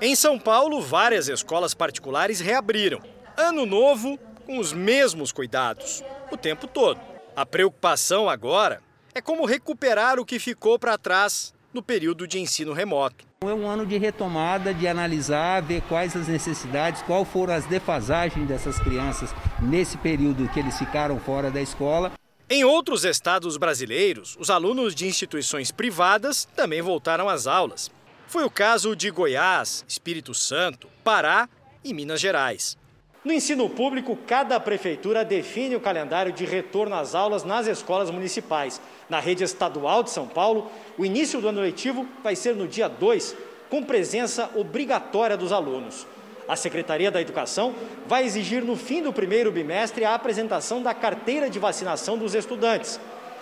Em 0.00 0.16
São 0.16 0.36
Paulo, 0.36 0.82
várias 0.82 1.28
escolas 1.28 1.74
particulares 1.74 2.40
reabriram. 2.40 2.98
Ano 3.36 3.64
novo 3.64 4.18
com 4.44 4.58
os 4.58 4.72
mesmos 4.72 5.30
cuidados, 5.30 6.02
o 6.32 6.36
tempo 6.36 6.66
todo. 6.66 6.98
A 7.36 7.46
preocupação 7.46 8.28
agora 8.28 8.82
é 9.14 9.20
como 9.20 9.46
recuperar 9.46 10.18
o 10.18 10.24
que 10.24 10.40
ficou 10.40 10.76
para 10.76 10.98
trás 10.98 11.54
no 11.76 11.82
período 11.82 12.26
de 12.26 12.40
ensino 12.40 12.72
remoto. 12.72 13.26
É 13.42 13.52
um 13.52 13.68
ano 13.68 13.84
de 13.84 13.98
retomada, 13.98 14.72
de 14.72 14.88
analisar, 14.88 15.62
ver 15.62 15.82
quais 15.82 16.16
as 16.16 16.26
necessidades, 16.26 17.02
qual 17.02 17.22
foram 17.22 17.52
as 17.52 17.66
defasagens 17.66 18.48
dessas 18.48 18.78
crianças 18.80 19.34
nesse 19.60 19.98
período 19.98 20.48
que 20.48 20.58
eles 20.58 20.78
ficaram 20.78 21.20
fora 21.20 21.50
da 21.50 21.60
escola. 21.60 22.12
Em 22.48 22.64
outros 22.64 23.04
estados 23.04 23.58
brasileiros, 23.58 24.38
os 24.40 24.48
alunos 24.48 24.94
de 24.94 25.06
instituições 25.06 25.70
privadas 25.70 26.48
também 26.56 26.80
voltaram 26.80 27.28
às 27.28 27.46
aulas. 27.46 27.90
Foi 28.26 28.42
o 28.42 28.50
caso 28.50 28.96
de 28.96 29.10
Goiás, 29.10 29.84
Espírito 29.86 30.32
Santo, 30.32 30.88
Pará 31.04 31.46
e 31.84 31.92
Minas 31.92 32.20
Gerais. 32.22 32.78
No 33.22 33.32
ensino 33.32 33.68
público, 33.68 34.16
cada 34.26 34.58
prefeitura 34.60 35.24
define 35.24 35.74
o 35.74 35.80
calendário 35.80 36.32
de 36.32 36.44
retorno 36.44 36.94
às 36.94 37.12
aulas 37.14 37.44
nas 37.44 37.66
escolas 37.66 38.08
municipais. 38.08 38.80
Na 39.08 39.20
rede 39.20 39.44
estadual 39.44 40.02
de 40.02 40.10
São 40.10 40.26
Paulo, 40.26 40.70
o 40.98 41.04
início 41.04 41.40
do 41.40 41.48
ano 41.48 41.60
letivo 41.60 42.06
vai 42.22 42.34
ser 42.34 42.54
no 42.54 42.66
dia 42.66 42.88
2, 42.88 43.36
com 43.70 43.82
presença 43.82 44.50
obrigatória 44.54 45.36
dos 45.36 45.52
alunos. 45.52 46.06
A 46.48 46.56
Secretaria 46.56 47.10
da 47.10 47.20
Educação 47.20 47.74
vai 48.06 48.24
exigir 48.24 48.64
no 48.64 48.76
fim 48.76 49.02
do 49.02 49.12
primeiro 49.12 49.50
bimestre 49.50 50.04
a 50.04 50.14
apresentação 50.14 50.82
da 50.82 50.94
carteira 50.94 51.50
de 51.50 51.58
vacinação 51.58 52.16
dos 52.16 52.34
estudantes. 52.34 53.00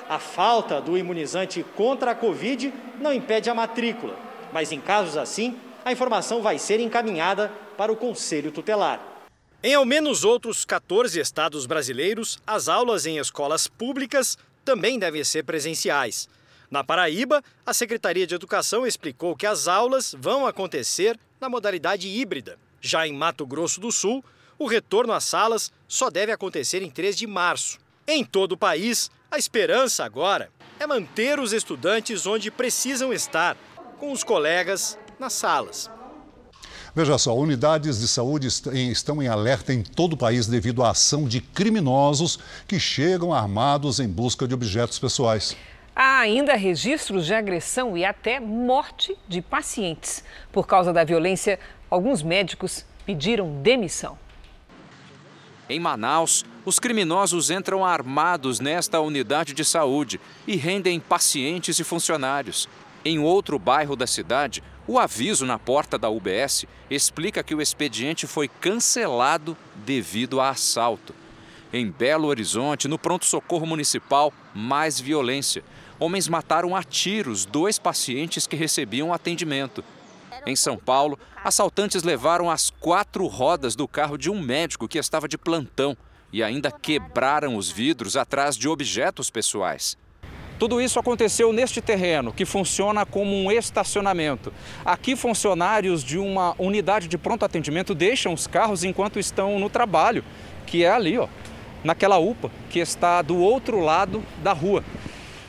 A 0.09 0.19
falta 0.19 0.81
do 0.81 0.97
imunizante 0.99 1.65
contra 1.77 2.11
a 2.11 2.15
Covid 2.15 2.73
não 3.01 3.13
impede 3.13 3.49
a 3.49 3.55
matrícula, 3.55 4.17
mas 4.53 4.73
em 4.73 4.81
casos 4.81 5.17
assim, 5.17 5.57
a 5.85 5.93
informação 5.93 6.43
vai 6.43 6.59
ser 6.59 6.81
encaminhada 6.81 7.51
para 7.77 7.93
o 7.93 7.97
Conselho 7.97 8.51
Tutelar. 8.51 9.01
Em 9.63 9.75
ao 9.75 9.85
menos 9.87 10.25
outros 10.25 10.65
14 10.65 11.19
estados 11.19 11.65
brasileiros, 11.65 12.39
as 12.47 12.69
aulas 12.69 13.07
em 13.07 13.19
escolas 13.19 13.67
públicas 13.67 14.37
também 14.65 14.99
devem 14.99 15.23
ser 15.23 15.45
presenciais. 15.45 16.29
Na 16.71 16.83
Paraíba, 16.83 17.43
a 17.65 17.75
Secretaria 17.75 18.27
de 18.27 18.35
Educação 18.35 18.87
explicou 18.87 19.37
que 19.37 19.47
as 19.47 19.69
aulas 19.69 20.15
vão 20.19 20.47
acontecer 20.47 21.19
na 21.41 21.49
modalidade 21.49 22.09
híbrida, 22.09 22.59
Já 22.81 23.07
em 23.07 23.13
Mato 23.13 23.47
Grosso 23.47 23.81
do 23.81 23.93
Sul, 23.93 24.25
o 24.59 24.67
retorno 24.67 25.13
às 25.13 25.25
salas 25.25 25.73
só 25.87 26.11
deve 26.11 26.33
acontecer 26.33 26.83
em 26.83 26.91
3 26.91 27.17
de 27.17 27.27
março. 27.27 27.79
Em 28.07 28.25
todo 28.25 28.53
o 28.53 28.59
país, 28.59 29.11
a 29.31 29.39
esperança 29.39 30.05
agora 30.05 30.51
é 30.79 30.87
manter 30.87 31.41
os 31.41 31.53
estudantes 31.53 32.27
onde 32.27 32.51
precisam 32.51 33.13
estar, 33.13 33.57
com 33.99 34.13
os 34.13 34.23
colegas 34.23 34.99
nas 35.19 35.33
salas. 35.33 35.91
Veja 36.97 37.19
só, 37.19 37.37
unidades 37.37 37.99
de 37.99 38.07
saúde 38.07 38.47
estão 38.47 39.21
em 39.21 39.27
alerta 39.27 39.75
em 39.75 39.83
todo 39.83 40.13
o 40.13 40.17
país 40.17 40.47
devido 40.47 40.81
à 40.85 40.91
ação 40.91 41.27
de 41.27 41.41
criminosos 41.41 42.39
que 42.69 42.79
chegam 42.79 43.35
armados 43.35 43.99
em 43.99 44.07
busca 44.07 44.47
de 44.47 44.55
objetos 44.55 44.97
pessoais. 44.97 45.57
Há 45.97 46.21
ainda 46.21 46.55
registros 46.55 47.27
de 47.27 47.35
agressão 47.35 47.99
e 47.99 48.05
até 48.05 48.39
morte 48.39 49.17
de 49.29 49.43
pacientes. 49.43 50.23
Por 50.53 50.69
causa 50.69 50.93
da 50.93 51.03
violência, 51.03 51.59
alguns 51.91 52.23
médicos 52.23 52.87
pediram 53.05 53.61
demissão. 53.61 54.17
Em 55.69 55.81
Manaus, 55.81 56.45
os 56.65 56.79
criminosos 56.79 57.51
entram 57.51 57.85
armados 57.85 58.61
nesta 58.61 59.01
unidade 59.01 59.53
de 59.53 59.65
saúde 59.65 60.21
e 60.47 60.55
rendem 60.55 61.01
pacientes 61.01 61.77
e 61.81 61.83
funcionários. 61.83 62.69
Em 63.05 63.19
outro 63.19 63.59
bairro 63.59 63.95
da 63.95 64.07
cidade, 64.07 64.63
o 64.87 64.99
aviso 64.99 65.45
na 65.45 65.59
porta 65.59 65.99
da 65.99 66.09
UBS 66.09 66.65
explica 66.91 67.43
que 67.43 67.55
o 67.55 67.61
expediente 67.61 68.27
foi 68.27 68.49
cancelado 68.49 69.55
devido 69.85 70.41
a 70.41 70.49
assalto. 70.49 71.15
Em 71.71 71.91
Belo 71.91 72.29
Horizonte, 72.29 72.89
no 72.89 72.99
pronto-socorro 72.99 73.67
municipal, 73.67 74.33
mais 74.55 74.99
violência. 74.99 75.63
Homens 75.99 76.29
mataram 76.29 76.75
a 76.75 76.83
tiros 76.83 77.45
dois 77.45 77.79
pacientes 77.79 78.47
que 78.47 78.57
recebiam 78.57 79.13
atendimento. 79.13 79.85
Em 80.47 80.57
São 80.57 80.79
Paulo, 80.79 81.19
assaltantes 81.43 82.03
levaram 82.03 82.51
as 82.51 82.71
quatro 82.71 83.27
rodas 83.27 83.77
do 83.77 83.87
carro 83.87 84.17
de 84.17 84.31
um 84.31 84.41
médico 84.41 84.89
que 84.89 84.99
estava 84.99 85.29
de 85.29 85.37
plantão 85.37 85.97
e 86.33 86.43
ainda 86.43 86.71
quebraram 86.71 87.57
os 87.57 87.71
vidros 87.71 88.17
atrás 88.17 88.57
de 88.57 88.69
objetos 88.69 89.29
pessoais. 89.31 89.97
Tudo 90.59 90.81
isso 90.81 91.01
aconteceu 91.01 91.53
neste 91.53 91.81
terreno, 91.81 92.33
que 92.33 92.45
funciona 92.45 93.05
como 93.05 93.35
um 93.35 93.51
estacionamento. 93.51 94.53
Aqui, 94.85 95.17
funcionários 95.17 96.05
de 96.05 96.17
uma 96.17 96.55
unidade 96.59 97.09
de 97.09 97.19
pronto 97.19 97.45
atendimento 97.45 97.95
deixam 97.95 98.33
os 98.33 98.47
carros 98.47 98.85
enquanto 98.85 99.19
estão 99.19 99.59
no 99.59 99.69
trabalho, 99.69 100.25
que 100.65 100.85
é 100.85 100.91
ali, 100.91 101.19
ó, 101.19 101.27
naquela 101.83 102.19
UPA, 102.19 102.51
que 102.71 102.79
está 102.79 103.21
do 103.21 103.37
outro 103.37 103.81
lado 103.81 104.23
da 104.43 104.53
rua. 104.53 104.85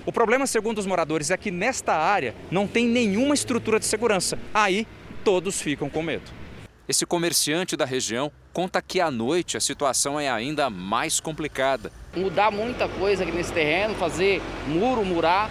O 0.06 0.12
problema, 0.12 0.48
segundo 0.48 0.80
os 0.80 0.86
moradores, 0.86 1.30
é 1.30 1.38
que 1.38 1.52
nesta 1.52 1.94
área 1.94 2.34
não 2.50 2.68
tem 2.68 2.88
nenhuma 2.88 3.34
estrutura 3.34 3.80
de 3.80 3.86
segurança. 3.86 4.38
Aí, 4.54 4.88
todos 5.24 5.62
ficam 5.62 5.90
com 5.90 6.02
medo. 6.02 6.45
Esse 6.88 7.04
comerciante 7.04 7.76
da 7.76 7.84
região 7.84 8.32
conta 8.54 8.80
que 8.80 9.02
à 9.02 9.10
noite 9.10 9.58
a 9.58 9.60
situação 9.60 10.20
é 10.20 10.30
ainda 10.30 10.70
mais 10.70 11.20
complicada. 11.20 11.92
Mudar 12.16 12.52
muita 12.52 12.88
coisa 12.88 13.24
aqui 13.24 13.32
nesse 13.32 13.52
terreno, 13.52 13.96
fazer 13.96 14.40
muro, 14.68 15.04
murar, 15.04 15.50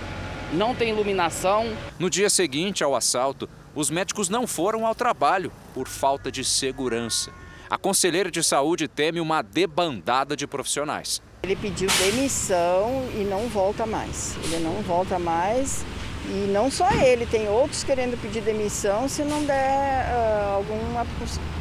não 0.52 0.76
tem 0.76 0.90
iluminação. 0.90 1.76
No 1.98 2.08
dia 2.08 2.30
seguinte 2.30 2.84
ao 2.84 2.94
assalto, 2.94 3.48
os 3.74 3.90
médicos 3.90 4.28
não 4.28 4.46
foram 4.46 4.86
ao 4.86 4.94
trabalho 4.94 5.50
por 5.74 5.88
falta 5.88 6.30
de 6.30 6.44
segurança. 6.44 7.32
A 7.68 7.76
conselheira 7.76 8.30
de 8.30 8.40
saúde 8.40 8.86
teme 8.86 9.20
uma 9.20 9.42
debandada 9.42 10.36
de 10.36 10.46
profissionais. 10.46 11.20
Ele 11.42 11.56
pediu 11.56 11.88
demissão 11.98 13.08
e 13.12 13.24
não 13.24 13.48
volta 13.48 13.84
mais. 13.84 14.36
Ele 14.44 14.62
não 14.62 14.80
volta 14.82 15.18
mais 15.18 15.84
e 16.26 16.50
não 16.50 16.70
só 16.70 16.90
ele, 16.92 17.26
tem 17.26 17.48
outros 17.48 17.84
querendo 17.84 18.20
pedir 18.20 18.42
demissão 18.42 19.08
se 19.08 19.22
não 19.22 19.44
der 19.44 20.06
uh, 20.06 20.56
alguma 20.56 21.04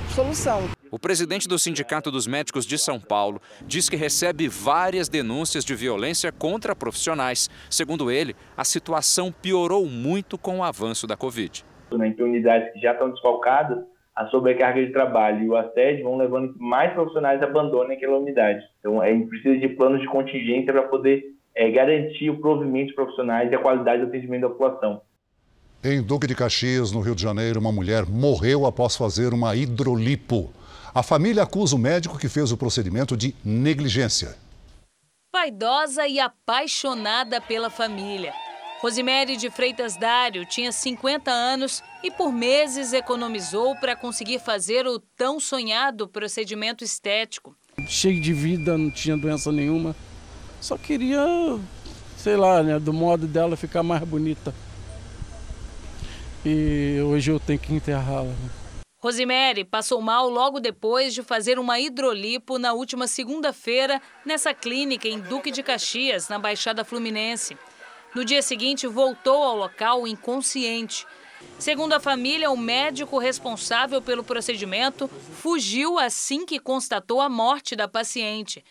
solução. 0.09 0.61
O 0.89 0.99
presidente 0.99 1.47
do 1.47 1.57
Sindicato 1.57 2.11
dos 2.11 2.27
Médicos 2.27 2.65
de 2.65 2.77
São 2.77 2.99
Paulo 2.99 3.41
diz 3.65 3.89
que 3.89 3.95
recebe 3.95 4.47
várias 4.47 5.09
denúncias 5.09 5.65
de 5.65 5.73
violência 5.73 6.31
contra 6.31 6.75
profissionais. 6.75 7.49
Segundo 7.69 8.11
ele, 8.11 8.35
a 8.55 8.63
situação 8.63 9.31
piorou 9.31 9.85
muito 9.87 10.37
com 10.37 10.59
o 10.59 10.63
avanço 10.63 11.07
da 11.07 11.17
Covid. 11.17 11.65
Em 11.91 12.23
unidades 12.23 12.71
que 12.73 12.79
já 12.79 12.93
estão 12.93 13.09
desfalcadas, 13.09 13.83
a 14.15 14.27
sobrecarga 14.27 14.85
de 14.85 14.93
trabalho 14.93 15.43
e 15.43 15.49
o 15.49 15.55
assédio 15.55 16.03
vão 16.03 16.17
levando 16.17 16.53
que 16.53 16.59
mais 16.59 16.93
profissionais 16.93 17.41
abandonem 17.41 17.97
aquela 17.97 18.17
unidade. 18.17 18.63
Então, 18.79 19.01
a 19.01 19.07
gente 19.07 19.27
precisa 19.27 19.57
de 19.57 19.69
planos 19.69 20.01
de 20.01 20.07
contingência 20.07 20.71
para 20.71 20.83
poder 20.83 21.23
é, 21.55 21.69
garantir 21.71 22.29
o 22.29 22.39
provimento 22.39 22.89
de 22.89 22.95
profissionais 22.95 23.51
e 23.51 23.55
a 23.55 23.59
qualidade 23.59 24.01
do 24.01 24.07
atendimento 24.07 24.41
da 24.41 24.49
população. 24.49 25.01
Em 25.83 26.01
Duque 26.01 26.27
de 26.27 26.35
Caxias, 26.35 26.91
no 26.91 27.01
Rio 27.01 27.13
de 27.13 27.21
Janeiro, 27.21 27.59
uma 27.59 27.71
mulher 27.71 28.05
morreu 28.05 28.65
após 28.65 28.95
fazer 28.95 29.33
uma 29.33 29.55
hidrolipo. 29.55 30.51
A 30.95 31.03
família 31.03 31.43
acusa 31.43 31.75
o 31.75 31.79
médico 31.79 32.17
que 32.17 32.29
fez 32.29 32.51
o 32.51 32.57
procedimento 32.57 33.17
de 33.17 33.35
negligência. 33.43 34.35
Vaidosa 35.33 36.07
e 36.07 36.19
apaixonada 36.19 37.41
pela 37.41 37.69
família. 37.69 38.31
Rosemary 38.79 39.37
de 39.37 39.49
Freitas 39.49 39.97
Dário 39.97 40.45
tinha 40.45 40.71
50 40.71 41.31
anos 41.31 41.81
e 42.03 42.11
por 42.11 42.31
meses 42.31 42.93
economizou 42.93 43.75
para 43.77 43.95
conseguir 43.95 44.39
fazer 44.39 44.85
o 44.85 44.99
tão 44.99 45.39
sonhado 45.39 46.07
procedimento 46.07 46.83
estético. 46.83 47.55
Cheio 47.87 48.21
de 48.21 48.31
vida, 48.31 48.77
não 48.77 48.91
tinha 48.91 49.17
doença 49.17 49.51
nenhuma. 49.51 49.95
Só 50.63 50.77
queria, 50.77 51.19
sei 52.15 52.37
lá, 52.37 52.63
né, 52.63 52.79
do 52.79 52.93
modo 52.93 53.27
dela 53.27 53.57
ficar 53.57 53.83
mais 53.83 54.01
bonita. 54.01 54.55
E 56.45 57.01
hoje 57.05 57.31
eu 57.31 57.37
tenho 57.37 57.59
que 57.59 57.73
enterrá-la. 57.73 58.33
Rosemary 58.97 59.65
passou 59.65 60.01
mal 60.01 60.29
logo 60.29 60.61
depois 60.61 61.13
de 61.13 61.21
fazer 61.21 61.59
uma 61.59 61.81
hidrolipo 61.81 62.57
na 62.57 62.71
última 62.71 63.07
segunda-feira 63.07 64.01
nessa 64.25 64.53
clínica 64.53 65.05
em 65.05 65.19
Duque 65.19 65.51
de 65.51 65.61
Caxias, 65.61 66.29
na 66.29 66.39
Baixada 66.39 66.85
Fluminense. 66.85 67.57
No 68.15 68.23
dia 68.23 68.41
seguinte, 68.41 68.87
voltou 68.87 69.43
ao 69.43 69.57
local 69.57 70.07
inconsciente. 70.07 71.05
Segundo 71.59 71.91
a 71.91 71.99
família, 71.99 72.49
o 72.49 72.55
médico 72.55 73.17
responsável 73.17 74.01
pelo 74.01 74.23
procedimento 74.23 75.09
fugiu 75.09 75.99
assim 75.99 76.45
que 76.45 76.57
constatou 76.57 77.19
a 77.19 77.27
morte 77.27 77.75
da 77.75 77.85
paciente. 77.85 78.63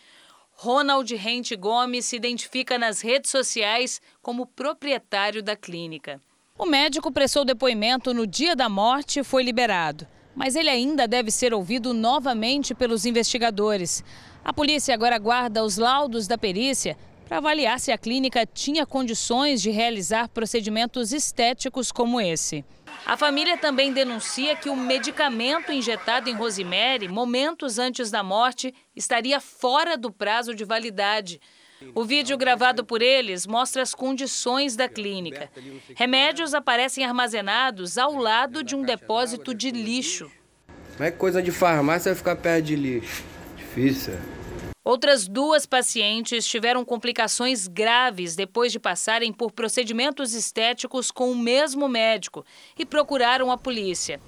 Ronald 0.63 1.13
Rente 1.13 1.57
Gomes 1.57 2.05
se 2.05 2.15
identifica 2.15 2.79
nas 2.79 3.01
redes 3.01 3.29
sociais 3.29 4.01
como 4.21 4.45
proprietário 4.45 5.43
da 5.43 5.57
clínica. 5.57 6.21
O 6.57 6.65
médico 6.65 7.11
prestou 7.11 7.43
depoimento 7.43 8.13
no 8.13 8.25
dia 8.25 8.55
da 8.55 8.69
morte 8.69 9.19
e 9.19 9.25
foi 9.25 9.43
liberado. 9.43 10.07
Mas 10.33 10.55
ele 10.55 10.69
ainda 10.69 11.05
deve 11.05 11.31
ser 11.31 11.53
ouvido 11.53 11.93
novamente 11.93 12.73
pelos 12.73 13.05
investigadores. 13.05 14.05
A 14.41 14.53
polícia 14.53 14.93
agora 14.93 15.17
aguarda 15.17 15.65
os 15.65 15.75
laudos 15.75 16.27
da 16.27 16.37
perícia 16.37 16.97
para 17.33 17.39
avaliar 17.39 17.79
se 17.79 17.91
a 17.91 17.97
clínica 17.97 18.45
tinha 18.45 18.85
condições 18.85 19.59
de 19.59 19.71
realizar 19.71 20.29
procedimentos 20.29 21.11
estéticos 21.11 21.91
como 21.91 22.21
esse. 22.21 22.63
A 23.07 23.17
família 23.17 23.57
também 23.57 23.91
denuncia 23.91 24.55
que 24.55 24.69
o 24.69 24.75
medicamento 24.75 25.71
injetado 25.71 26.29
em 26.29 26.35
Rosemary, 26.35 27.07
momentos 27.07 27.79
antes 27.79 28.11
da 28.11 28.21
morte, 28.21 28.71
estaria 28.95 29.39
fora 29.39 29.97
do 29.97 30.11
prazo 30.11 30.53
de 30.53 30.63
validade. 30.63 31.41
O 31.95 32.03
vídeo 32.03 32.37
gravado 32.37 32.85
por 32.85 33.01
eles 33.01 33.47
mostra 33.47 33.81
as 33.81 33.95
condições 33.95 34.75
da 34.75 34.87
clínica. 34.87 35.49
Remédios 35.95 36.53
aparecem 36.53 37.03
armazenados 37.03 37.97
ao 37.97 38.15
lado 38.15 38.63
de 38.63 38.75
um 38.75 38.83
depósito 38.83 39.55
de 39.55 39.71
lixo. 39.71 40.29
Não 40.99 41.07
é 41.07 41.09
coisa 41.09 41.41
de 41.41 41.49
farmácia 41.49 42.13
ficar 42.15 42.35
perto 42.35 42.65
de 42.65 42.75
lixo. 42.75 43.23
Difícil. 43.57 44.13
Outras 44.83 45.29
duas 45.29 45.65
pacientes 45.65 46.45
tiveram 46.45 46.83
complicações 46.83 47.67
graves 47.67 48.35
depois 48.35 48.69
de 48.69 48.79
passarem 48.79 49.31
por 49.31 49.49
procedimentos 49.53 50.33
estéticos 50.33 51.09
com 51.09 51.31
o 51.31 51.37
mesmo 51.37 51.87
médico 51.87 52.45
e 52.77 52.85
procuraram 52.85 53.49
a 53.49 53.57
polícia. 53.57 54.19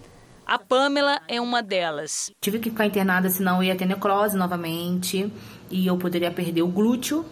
A 0.46 0.58
Pamela 0.58 1.22
é 1.28 1.42
uma 1.42 1.62
delas. 1.62 2.32
Tive 2.40 2.60
que 2.60 2.70
ficar 2.70 2.86
internada, 2.86 3.30
senão 3.30 3.62
ia 3.62 3.76
ter 3.76 3.86
necrose 3.86 4.38
novamente 4.38 5.30
e 5.70 5.86
eu 5.86 5.98
poderia 5.98 6.32
perder 6.32 6.62
o 6.62 6.68
glúteo 6.68 7.26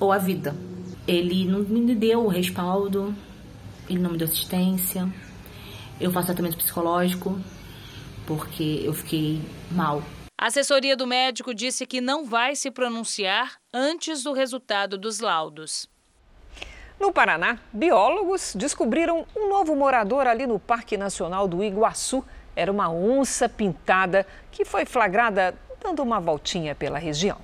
ou 0.00 0.10
a 0.10 0.18
vida. 0.18 0.56
Ele 1.06 1.44
não 1.44 1.60
me 1.60 1.94
deu 1.94 2.24
o 2.24 2.28
respaldo, 2.28 3.14
ele 3.88 4.00
não 4.00 4.10
me 4.10 4.18
deu 4.18 4.26
assistência. 4.26 5.08
Eu 6.00 6.10
faço 6.10 6.26
tratamento 6.26 6.56
psicológico 6.56 7.38
porque 8.26 8.82
eu 8.84 8.92
fiquei 8.92 9.40
mal. 9.70 10.02
A 10.38 10.48
assessoria 10.48 10.94
do 10.94 11.06
médico 11.06 11.54
disse 11.54 11.86
que 11.86 11.98
não 11.98 12.26
vai 12.26 12.54
se 12.54 12.70
pronunciar 12.70 13.56
antes 13.72 14.22
do 14.22 14.34
resultado 14.34 14.98
dos 14.98 15.18
laudos. 15.20 15.88
No 17.00 17.10
Paraná, 17.10 17.58
biólogos 17.72 18.54
descobriram 18.54 19.26
um 19.34 19.48
novo 19.48 19.74
morador 19.74 20.26
ali 20.26 20.46
no 20.46 20.58
Parque 20.58 20.98
Nacional 20.98 21.48
do 21.48 21.64
Iguaçu. 21.64 22.22
Era 22.54 22.70
uma 22.70 22.90
onça 22.90 23.48
pintada 23.48 24.26
que 24.52 24.62
foi 24.62 24.84
flagrada 24.84 25.54
dando 25.82 26.02
uma 26.02 26.20
voltinha 26.20 26.74
pela 26.74 26.98
região. 26.98 27.38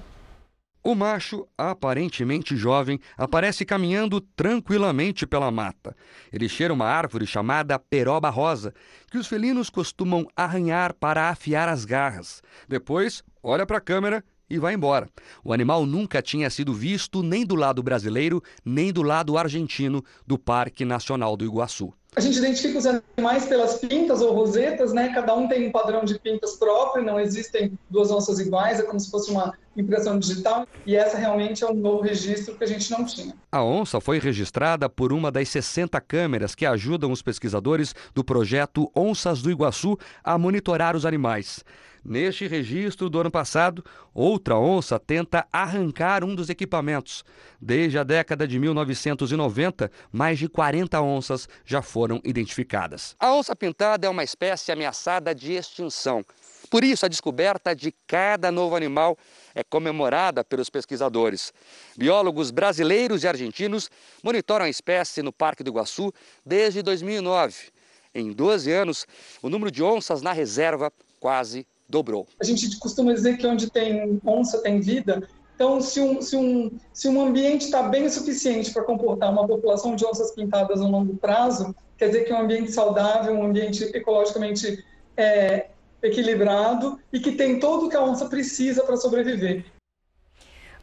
O 0.85 0.97
macho, 0.97 1.47
aparentemente 1.57 2.57
jovem, 2.57 2.99
aparece 3.17 3.65
caminhando 3.65 4.21
tranquilamente 4.21 5.25
pela 5.25 5.49
mata. 5.49 5.95
Ele 6.33 6.49
cheira 6.49 6.75
uma 6.75 6.87
árvore 6.87 7.25
chamada 7.25 7.79
peroba 7.79 8.29
rosa, 8.29 8.75
que 9.09 9.17
os 9.17 9.29
felinos 9.29 9.71
costumam 9.71 10.27
arranhar 10.35 10.93
para 10.93 11.29
afiar 11.29 11.69
as 11.69 11.85
garras. 11.85 12.43
Depois, 12.69 13.23
olha 13.41 13.65
para 13.65 13.79
a 13.79 13.81
câmera 13.81 14.25
e 14.49 14.59
vai 14.59 14.75
embora. 14.75 15.09
O 15.45 15.53
animal 15.53 15.87
nunca 15.87 16.21
tinha 16.21 16.51
sido 16.51 16.73
visto 16.73 17.23
nem 17.23 17.45
do 17.45 17.55
lado 17.55 17.83
brasileiro, 17.83 18.43
nem 18.65 18.93
do 18.93 19.03
lado 19.03 19.37
argentino 19.37 20.05
do 20.27 20.39
Parque 20.39 20.85
Nacional 20.85 21.37
do 21.37 21.45
Iguaçu. 21.45 21.93
A 22.15 22.21
gente 22.21 22.37
identifica 22.37 22.79
os 22.79 22.85
animais 22.85 23.47
pelas 23.47 23.79
pintas 23.79 24.21
ou 24.21 24.35
rosetas, 24.35 24.93
né? 24.93 25.15
Cada 25.15 25.35
um 25.35 25.49
tem 25.49 25.67
um 25.67 25.73
padrão 25.73 26.05
de 26.05 26.19
pintas 26.19 26.57
próprio, 26.57 27.03
não 27.03 27.19
existem 27.19 27.73
duas 27.89 28.11
onças 28.11 28.39
iguais, 28.39 28.79
é 28.79 28.83
como 28.83 29.01
se 29.01 29.11
fosse 29.11 29.31
uma 29.31 29.55
impressão 29.75 30.19
digital, 30.19 30.67
e 30.85 30.95
essa 30.95 31.17
realmente 31.17 31.65
é 31.65 31.67
um 31.67 31.73
novo 31.73 32.03
registro 32.03 32.55
que 32.55 32.65
a 32.65 32.67
gente 32.67 32.91
não 32.91 33.07
tinha. 33.07 33.35
A 33.51 33.65
onça 33.65 33.99
foi 33.99 34.19
registrada 34.19 34.91
por 34.91 35.11
uma 35.11 35.33
das 35.33 35.49
60 35.49 35.99
câmeras 36.03 36.55
que 36.55 36.67
ajudam 36.67 37.11
os 37.11 37.23
pesquisadores 37.23 37.95
do 38.15 38.23
projeto 38.23 38.93
Onças 38.95 39.41
do 39.41 39.51
Iguaçu 39.51 39.99
a 40.23 40.37
monitorar 40.37 40.95
os 40.95 41.07
animais. 41.07 41.65
Neste 42.05 42.49
registro 42.49 43.09
do 43.09 43.21
ano 43.21 43.31
passado, 43.31 43.85
outra 44.13 44.59
onça 44.59 44.99
tenta 44.99 45.47
arrancar 45.53 46.25
um 46.25 46.35
dos 46.35 46.49
equipamentos. 46.49 47.25
Desde 47.61 47.97
a 47.97 48.03
década 48.03 48.47
de 48.47 48.59
1990, 48.59 49.89
mais 50.11 50.37
de 50.37 50.49
40 50.49 51.01
onças 51.01 51.49
já 51.65 51.81
foram 51.81 52.21
identificadas. 52.25 53.15
A 53.21 53.33
onça 53.33 53.55
pintada 53.55 54.07
é 54.07 54.11
uma 54.11 54.25
espécie 54.25 54.73
ameaçada 54.73 55.33
de 55.33 55.53
extinção. 55.53 56.25
Por 56.69 56.83
isso, 56.83 57.07
a 57.07 57.09
descoberta 57.09 57.73
de 57.73 57.95
cada 58.07 58.51
novo 58.51 58.75
animal 58.75 59.17
é 59.55 59.63
comemorada 59.63 60.43
pelos 60.43 60.69
pesquisadores. 60.69 61.53
Biólogos 61.97 62.51
brasileiros 62.51 63.23
e 63.23 63.29
argentinos 63.29 63.89
monitoram 64.25 64.65
a 64.65 64.69
espécie 64.69 65.23
no 65.23 65.33
Parque 65.33 65.63
do 65.63 65.71
Iguaçu 65.71 66.13
desde 66.45 66.83
2009. 66.83 67.71
Em 68.15 68.33
12 68.33 68.73
anos, 68.73 69.07
o 69.41 69.49
número 69.49 69.71
de 69.71 69.83
onças 69.85 70.21
na 70.21 70.33
reserva 70.33 70.93
quase 71.21 71.65
dobrou. 71.93 72.27
A 72.41 72.45
gente 72.45 72.79
costuma 72.79 73.13
dizer 73.13 73.37
que 73.37 73.47
onde 73.47 73.71
tem 73.71 74.19
onça 74.25 74.63
tem 74.63 74.81
vida. 74.81 75.29
Então, 75.55 75.81
se 75.81 76.01
um, 76.01 76.23
se 76.23 76.35
um, 76.35 76.71
se 76.93 77.07
um 77.07 77.21
ambiente 77.21 77.67
está 77.67 77.83
bem 77.83 78.09
suficiente 78.09 78.73
para 78.73 78.83
comportar 78.83 79.31
uma 79.31 79.47
população 79.47 79.95
de 79.95 80.05
onças 80.05 80.35
pintadas 80.35 80.81
a 80.81 80.87
longo 80.89 81.15
prazo, 81.19 81.75
quer 81.99 82.07
dizer 82.07 82.25
que 82.25 82.33
é 82.33 82.35
um 82.35 82.41
ambiente 82.41 82.73
saudável, 82.73 83.35
um 83.35 83.45
ambiente 83.45 83.85
ecologicamente 83.95 84.83
é, 85.17 85.67
equilibrado 86.03 86.99
e 87.13 87.21
que 87.21 87.33
tem 87.33 87.61
tudo 87.61 87.91
que 87.91 87.97
a 87.97 88.03
onça 88.03 88.25
precisa 88.25 88.83
para 88.83 88.97
sobreviver. 88.97 89.67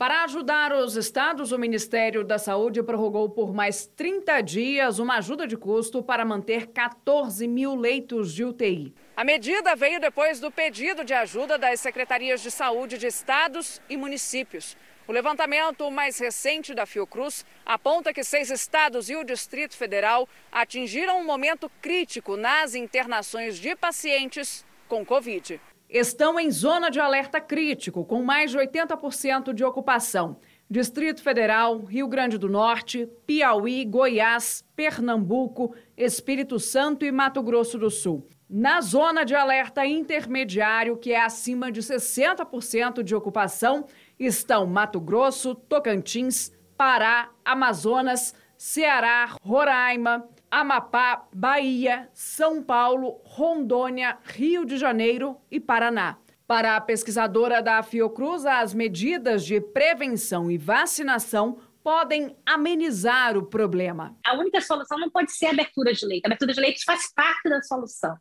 Para 0.00 0.24
ajudar 0.24 0.72
os 0.72 0.96
estados, 0.96 1.52
o 1.52 1.58
Ministério 1.58 2.24
da 2.24 2.38
Saúde 2.38 2.82
prorrogou 2.82 3.28
por 3.28 3.52
mais 3.52 3.86
30 3.86 4.40
dias 4.40 4.98
uma 4.98 5.18
ajuda 5.18 5.46
de 5.46 5.58
custo 5.58 6.02
para 6.02 6.24
manter 6.24 6.68
14 6.68 7.46
mil 7.46 7.74
leitos 7.74 8.32
de 8.32 8.42
UTI. 8.42 8.94
A 9.14 9.22
medida 9.22 9.76
veio 9.76 10.00
depois 10.00 10.40
do 10.40 10.50
pedido 10.50 11.04
de 11.04 11.12
ajuda 11.12 11.58
das 11.58 11.80
secretarias 11.80 12.40
de 12.40 12.50
saúde 12.50 12.96
de 12.96 13.08
estados 13.08 13.78
e 13.90 13.96
municípios. 13.98 14.74
O 15.06 15.12
levantamento 15.12 15.90
mais 15.90 16.18
recente 16.18 16.72
da 16.72 16.86
Fiocruz 16.86 17.44
aponta 17.66 18.10
que 18.14 18.24
seis 18.24 18.50
estados 18.50 19.10
e 19.10 19.16
o 19.16 19.22
Distrito 19.22 19.76
Federal 19.76 20.26
atingiram 20.50 21.20
um 21.20 21.26
momento 21.26 21.70
crítico 21.82 22.38
nas 22.38 22.74
internações 22.74 23.58
de 23.58 23.76
pacientes 23.76 24.64
com 24.88 25.04
Covid 25.04 25.60
estão 25.90 26.38
em 26.38 26.50
zona 26.50 26.88
de 26.88 27.00
alerta 27.00 27.40
crítico, 27.40 28.04
com 28.04 28.22
mais 28.22 28.52
de 28.52 28.58
80% 28.58 29.52
de 29.52 29.64
ocupação. 29.64 30.38
Distrito 30.70 31.20
Federal, 31.20 31.78
Rio 31.80 32.06
Grande 32.06 32.38
do 32.38 32.48
Norte, 32.48 33.08
Piauí, 33.26 33.84
Goiás, 33.84 34.64
Pernambuco, 34.76 35.74
Espírito 35.96 36.60
Santo 36.60 37.04
e 37.04 37.10
Mato 37.10 37.42
Grosso 37.42 37.76
do 37.76 37.90
Sul. 37.90 38.24
Na 38.48 38.80
zona 38.80 39.24
de 39.24 39.34
alerta 39.34 39.84
intermediário, 39.84 40.96
que 40.96 41.12
é 41.12 41.20
acima 41.20 41.72
de 41.72 41.80
60% 41.80 43.02
de 43.02 43.14
ocupação, 43.14 43.86
estão 44.18 44.66
Mato 44.66 45.00
Grosso, 45.00 45.54
Tocantins, 45.56 46.52
Pará, 46.76 47.30
Amazonas, 47.44 48.34
Ceará, 48.56 49.36
Roraima, 49.42 50.28
Amapá, 50.50 51.28
Bahia, 51.32 52.08
São 52.12 52.62
Paulo, 52.62 53.20
Rondônia, 53.24 54.18
Rio 54.24 54.64
de 54.64 54.76
Janeiro 54.76 55.36
e 55.50 55.60
Paraná. 55.60 56.18
Para 56.46 56.74
a 56.74 56.80
pesquisadora 56.80 57.62
da 57.62 57.80
Fiocruz, 57.82 58.44
as 58.44 58.74
medidas 58.74 59.44
de 59.44 59.60
prevenção 59.60 60.50
e 60.50 60.58
vacinação 60.58 61.58
podem 61.84 62.36
amenizar 62.44 63.36
o 63.36 63.46
problema. 63.46 64.16
A 64.26 64.36
única 64.36 64.60
solução 64.60 64.98
não 64.98 65.08
pode 65.08 65.32
ser 65.32 65.46
a 65.46 65.50
abertura 65.50 65.94
de 65.94 66.04
leite. 66.04 66.24
A 66.24 66.28
abertura 66.28 66.52
de 66.52 66.60
leite 66.60 66.84
faz 66.84 67.12
parte 67.14 67.48
da 67.48 67.62
solução. 67.62 68.16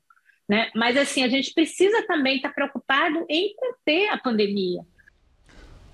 Né? 0.48 0.70
Mas 0.76 0.96
assim, 0.98 1.24
a 1.24 1.30
gente 1.30 1.52
precisa 1.54 2.06
também 2.06 2.36
estar 2.36 2.50
preocupado 2.50 3.26
em 3.28 3.56
conter 3.56 4.10
a 4.10 4.18
pandemia. 4.20 4.82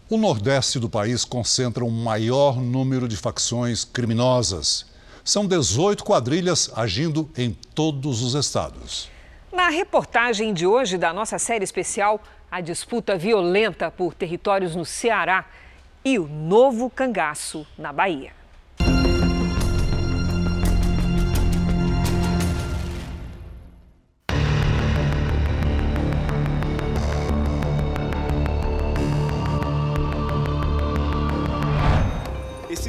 O 0.10 0.18
Nordeste 0.18 0.80
do 0.80 0.90
país 0.90 1.24
concentra 1.26 1.84
um 1.84 1.90
maior 1.90 2.62
número 2.62 3.08
de 3.08 3.18
facções 3.18 3.86
criminosas. 3.86 4.94
São 5.26 5.48
18 5.48 6.04
quadrilhas 6.04 6.72
agindo 6.76 7.28
em 7.36 7.52
todos 7.74 8.22
os 8.22 8.36
estados. 8.36 9.10
Na 9.52 9.70
reportagem 9.70 10.54
de 10.54 10.68
hoje 10.68 11.00
da 11.00 11.12
nossa 11.12 11.40
série 11.40 11.64
especial, 11.64 12.22
a 12.52 12.62
disputa 12.62 13.18
violenta 13.18 13.90
por 13.90 14.14
territórios 14.14 14.76
no 14.76 14.86
Ceará 14.86 15.46
e 16.06 16.20
o 16.20 16.28
novo 16.28 16.92
cangaço 16.92 17.66
na 17.76 17.92
Bahia. 17.92 18.34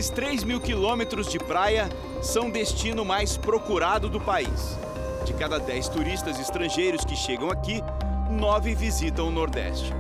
Esses 0.07 0.15
3 0.15 0.45
mil 0.45 0.61
quilômetros 0.61 1.29
de 1.29 1.37
praia 1.37 1.89
são 2.23 2.49
destino 2.49 3.05
mais 3.05 3.37
procurado 3.37 4.09
do 4.09 4.21
país. 4.21 4.79
De 5.25 5.35
cada 5.35 5.59
10 5.59 5.89
turistas 5.89 6.39
estrangeiros 6.39 7.05
que 7.05 7.17
chegam 7.17 7.51
aqui, 7.51 7.83
9 8.31 8.73
visitam 8.77 9.27
o 9.27 9.33
Nordeste. 9.33 9.93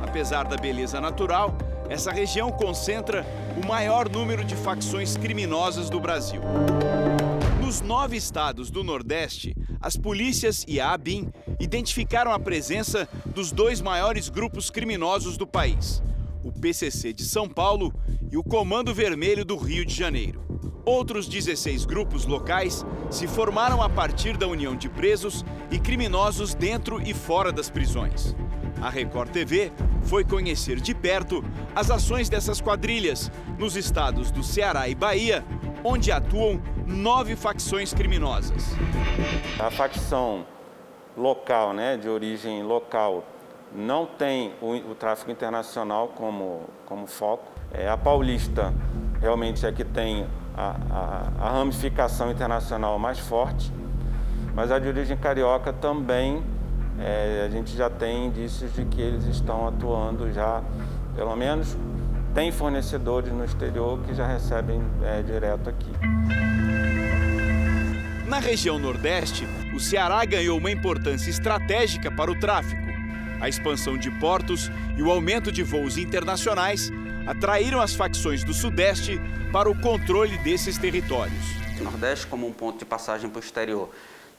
Apesar 0.00 0.44
da 0.44 0.56
beleza 0.56 1.00
natural, 1.00 1.58
essa 1.88 2.12
região 2.12 2.52
concentra 2.52 3.26
o 3.60 3.66
maior 3.66 4.08
número 4.08 4.44
de 4.44 4.54
facções 4.54 5.16
criminosas 5.16 5.90
do 5.90 5.98
Brasil. 5.98 6.40
Nos 7.60 7.80
nove 7.80 8.16
estados 8.16 8.70
do 8.70 8.84
Nordeste, 8.84 9.56
as 9.80 9.96
polícias 9.96 10.64
e 10.68 10.80
a 10.80 10.92
ABIN 10.92 11.32
identificaram 11.58 12.32
a 12.32 12.38
presença 12.38 13.08
dos 13.26 13.50
dois 13.50 13.80
maiores 13.80 14.28
grupos 14.28 14.70
criminosos 14.70 15.36
do 15.36 15.48
país, 15.48 16.00
o 16.42 16.52
PCC 16.52 17.12
de 17.12 17.24
São 17.24 17.48
Paulo 17.48 17.92
e 18.30 18.36
o 18.36 18.42
Comando 18.42 18.94
Vermelho 18.94 19.44
do 19.44 19.56
Rio 19.56 19.84
de 19.84 19.94
Janeiro. 19.94 20.42
Outros 20.84 21.28
16 21.28 21.84
grupos 21.84 22.24
locais 22.24 22.84
se 23.10 23.26
formaram 23.26 23.82
a 23.82 23.88
partir 23.88 24.36
da 24.36 24.46
união 24.46 24.74
de 24.74 24.88
presos 24.88 25.44
e 25.70 25.78
criminosos 25.78 26.54
dentro 26.54 27.00
e 27.00 27.12
fora 27.12 27.52
das 27.52 27.68
prisões. 27.68 28.34
A 28.80 28.88
Record 28.88 29.30
TV 29.30 29.72
foi 30.04 30.24
conhecer 30.24 30.80
de 30.80 30.94
perto 30.94 31.44
as 31.74 31.90
ações 31.90 32.28
dessas 32.28 32.60
quadrilhas 32.60 33.30
nos 33.58 33.76
estados 33.76 34.30
do 34.30 34.42
Ceará 34.42 34.88
e 34.88 34.94
Bahia, 34.94 35.44
onde 35.84 36.12
atuam 36.12 36.62
nove 36.86 37.36
facções 37.36 37.92
criminosas. 37.92 38.64
A 39.58 39.70
facção 39.70 40.46
local, 41.16 41.72
né, 41.72 41.96
de 41.96 42.08
origem 42.08 42.62
local, 42.62 43.26
não 43.74 44.06
tem 44.06 44.52
o, 44.60 44.74
o 44.90 44.94
tráfico 44.94 45.30
internacional 45.30 46.08
como, 46.08 46.62
como 46.86 47.06
foco. 47.06 47.46
É, 47.72 47.88
a 47.88 47.96
paulista 47.96 48.72
realmente 49.20 49.66
é 49.66 49.72
que 49.72 49.84
tem 49.84 50.26
a, 50.56 50.76
a, 50.90 51.46
a 51.46 51.50
ramificação 51.50 52.30
internacional 52.30 52.98
mais 52.98 53.18
forte, 53.18 53.72
mas 54.54 54.72
a 54.72 54.78
de 54.78 54.88
origem 54.88 55.16
carioca 55.16 55.72
também 55.72 56.42
é, 57.00 57.44
a 57.46 57.48
gente 57.48 57.76
já 57.76 57.88
tem 57.88 58.26
indícios 58.26 58.72
de 58.74 58.84
que 58.84 59.00
eles 59.00 59.24
estão 59.24 59.68
atuando 59.68 60.32
já, 60.32 60.62
pelo 61.14 61.36
menos 61.36 61.76
tem 62.34 62.50
fornecedores 62.52 63.32
no 63.32 63.44
exterior 63.44 64.00
que 64.02 64.14
já 64.14 64.26
recebem 64.26 64.82
é, 65.02 65.22
direto 65.22 65.70
aqui. 65.70 65.90
Na 68.26 68.38
região 68.38 68.78
Nordeste, 68.78 69.46
o 69.74 69.80
Ceará 69.80 70.24
ganhou 70.24 70.58
uma 70.58 70.70
importância 70.70 71.30
estratégica 71.30 72.10
para 72.10 72.30
o 72.30 72.38
tráfico. 72.38 72.87
A 73.40 73.48
expansão 73.48 73.96
de 73.96 74.10
portos 74.18 74.70
e 74.96 75.02
o 75.02 75.10
aumento 75.10 75.52
de 75.52 75.62
voos 75.62 75.96
internacionais 75.96 76.90
atraíram 77.26 77.80
as 77.80 77.94
facções 77.94 78.42
do 78.42 78.52
Sudeste 78.52 79.20
para 79.52 79.70
o 79.70 79.80
controle 79.80 80.36
desses 80.38 80.78
territórios. 80.78 81.44
O 81.80 81.84
Nordeste 81.84 82.26
como 82.26 82.46
um 82.46 82.52
ponto 82.52 82.78
de 82.78 82.84
passagem 82.84 83.30
para 83.30 83.38
o 83.38 83.42
exterior 83.42 83.90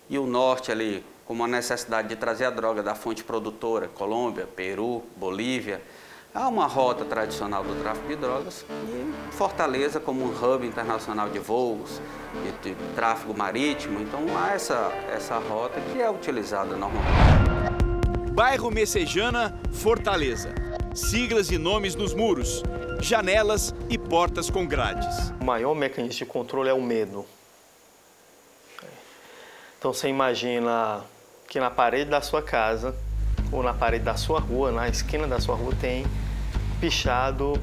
e 0.09 0.17
o 0.17 0.25
Norte 0.25 0.71
ali 0.71 1.03
como 1.25 1.43
a 1.43 1.47
necessidade 1.47 2.07
de 2.07 2.15
trazer 2.15 2.45
a 2.45 2.49
droga 2.49 2.81
da 2.81 2.95
fonte 2.95 3.23
produtora, 3.23 3.87
Colômbia, 3.87 4.47
Peru, 4.47 5.03
Bolívia, 5.15 5.81
Há 6.33 6.47
uma 6.47 6.67
rota 6.67 7.03
tradicional 7.03 7.63
do 7.63 7.81
tráfico 7.81 8.07
de 8.07 8.15
drogas 8.15 8.63
e 8.69 9.33
Fortaleza 9.33 9.99
como 9.99 10.23
um 10.23 10.29
hub 10.29 10.65
internacional 10.65 11.27
de 11.27 11.39
voos, 11.39 11.99
de, 12.61 12.75
de 12.75 12.93
tráfego 12.93 13.35
marítimo, 13.35 13.99
então 13.99 14.21
há 14.37 14.53
essa, 14.53 14.91
essa 15.11 15.39
rota 15.39 15.81
que 15.91 15.99
é 15.99 16.07
utilizada 16.07 16.75
normalmente. 16.75 17.38
Bairro 18.39 18.71
Messejana, 18.71 19.53
Fortaleza. 19.69 20.55
Siglas 20.95 21.51
e 21.51 21.57
nomes 21.57 21.93
nos 21.93 22.13
muros, 22.13 22.63
janelas 23.01 23.75
e 23.89 23.97
portas 23.97 24.49
com 24.49 24.65
grades. 24.65 25.33
O 25.41 25.43
maior 25.43 25.75
mecanismo 25.75 26.19
de 26.19 26.25
controle 26.25 26.69
é 26.69 26.73
o 26.73 26.81
medo. 26.81 27.25
Então 29.77 29.91
você 29.91 30.07
imagina 30.07 31.03
que 31.49 31.59
na 31.59 31.69
parede 31.69 32.09
da 32.09 32.21
sua 32.21 32.41
casa 32.41 32.95
ou 33.51 33.61
na 33.61 33.73
parede 33.73 34.05
da 34.05 34.15
sua 34.15 34.39
rua, 34.39 34.71
na 34.71 34.87
esquina 34.87 35.27
da 35.27 35.41
sua 35.41 35.55
rua, 35.57 35.73
tem 35.81 36.05
pichado 36.79 37.61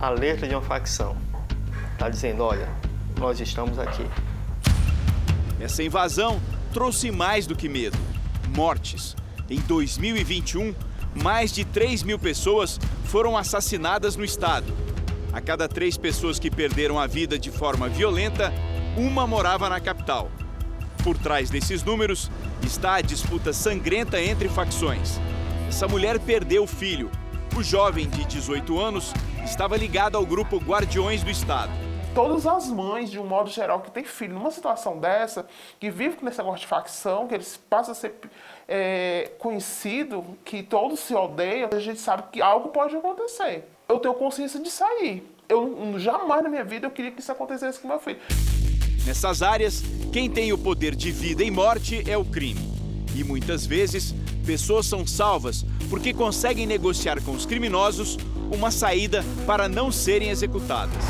a 0.00 0.10
letra 0.10 0.48
de 0.48 0.54
uma 0.56 0.62
facção. 0.62 1.16
Está 1.92 2.08
dizendo, 2.08 2.42
olha, 2.42 2.68
nós 3.20 3.38
estamos 3.38 3.78
aqui. 3.78 4.04
Essa 5.60 5.80
invasão 5.84 6.40
trouxe 6.72 7.08
mais 7.12 7.46
do 7.46 7.54
que 7.54 7.68
medo, 7.68 7.96
mortes. 8.48 9.14
Em 9.50 9.60
2021, 9.60 10.74
mais 11.14 11.50
de 11.52 11.64
3 11.64 12.02
mil 12.02 12.18
pessoas 12.18 12.78
foram 13.04 13.34
assassinadas 13.34 14.14
no 14.14 14.24
estado. 14.24 14.70
A 15.32 15.40
cada 15.40 15.66
três 15.66 15.96
pessoas 15.96 16.38
que 16.38 16.50
perderam 16.50 16.98
a 16.98 17.06
vida 17.06 17.38
de 17.38 17.50
forma 17.50 17.88
violenta, 17.88 18.52
uma 18.94 19.26
morava 19.26 19.68
na 19.70 19.80
capital. 19.80 20.30
Por 21.02 21.16
trás 21.16 21.48
desses 21.48 21.82
números 21.82 22.30
está 22.62 22.96
a 22.96 23.00
disputa 23.00 23.52
sangrenta 23.54 24.20
entre 24.20 24.50
facções. 24.50 25.18
Essa 25.66 25.88
mulher 25.88 26.18
perdeu 26.18 26.64
o 26.64 26.66
filho. 26.66 27.10
O 27.56 27.62
jovem 27.62 28.06
de 28.08 28.26
18 28.26 28.78
anos 28.78 29.14
estava 29.44 29.78
ligado 29.78 30.16
ao 30.16 30.26
grupo 30.26 30.58
Guardiões 30.58 31.22
do 31.22 31.30
Estado. 31.30 31.72
Todas 32.14 32.46
as 32.46 32.68
mães, 32.68 33.10
de 33.10 33.18
um 33.18 33.26
modo 33.26 33.50
geral, 33.50 33.80
que 33.80 33.90
têm 33.90 34.04
filho 34.04 34.34
numa 34.34 34.50
situação 34.50 34.98
dessa, 34.98 35.46
que 35.78 35.90
vivem 35.90 36.16
com 36.16 36.28
esse 36.28 36.38
negócio 36.38 36.60
de 36.60 36.66
facção, 36.66 37.28
que 37.28 37.34
eles 37.34 37.56
passam 37.68 37.92
a 37.92 37.94
ser 37.94 38.14
é, 38.66 39.30
conhecido, 39.38 40.24
que 40.44 40.62
todos 40.62 41.00
se 41.00 41.14
odeiam, 41.14 41.68
a 41.72 41.78
gente 41.78 42.00
sabe 42.00 42.24
que 42.32 42.42
algo 42.42 42.70
pode 42.70 42.96
acontecer. 42.96 43.68
Eu 43.88 43.98
tenho 43.98 44.14
consciência 44.14 44.60
de 44.60 44.70
sair. 44.70 45.26
Eu 45.48 45.98
jamais 45.98 46.42
na 46.42 46.48
minha 46.48 46.64
vida 46.64 46.86
eu 46.86 46.90
queria 46.90 47.10
que 47.10 47.20
isso 47.20 47.32
acontecesse 47.32 47.78
com 47.78 47.88
meu 47.88 48.00
filho. 48.00 48.18
Nessas 49.06 49.40
áreas, 49.42 49.82
quem 50.12 50.28
tem 50.28 50.52
o 50.52 50.58
poder 50.58 50.94
de 50.94 51.10
vida 51.10 51.42
e 51.42 51.50
morte 51.50 52.04
é 52.10 52.18
o 52.18 52.24
crime. 52.24 52.60
E 53.16 53.24
muitas 53.24 53.64
vezes, 53.64 54.14
pessoas 54.44 54.86
são 54.86 55.06
salvas 55.06 55.64
porque 55.88 56.12
conseguem 56.12 56.66
negociar 56.66 57.22
com 57.22 57.32
os 57.32 57.46
criminosos 57.46 58.18
uma 58.52 58.70
saída 58.70 59.24
para 59.46 59.68
não 59.68 59.90
serem 59.90 60.28
executadas. 60.28 61.04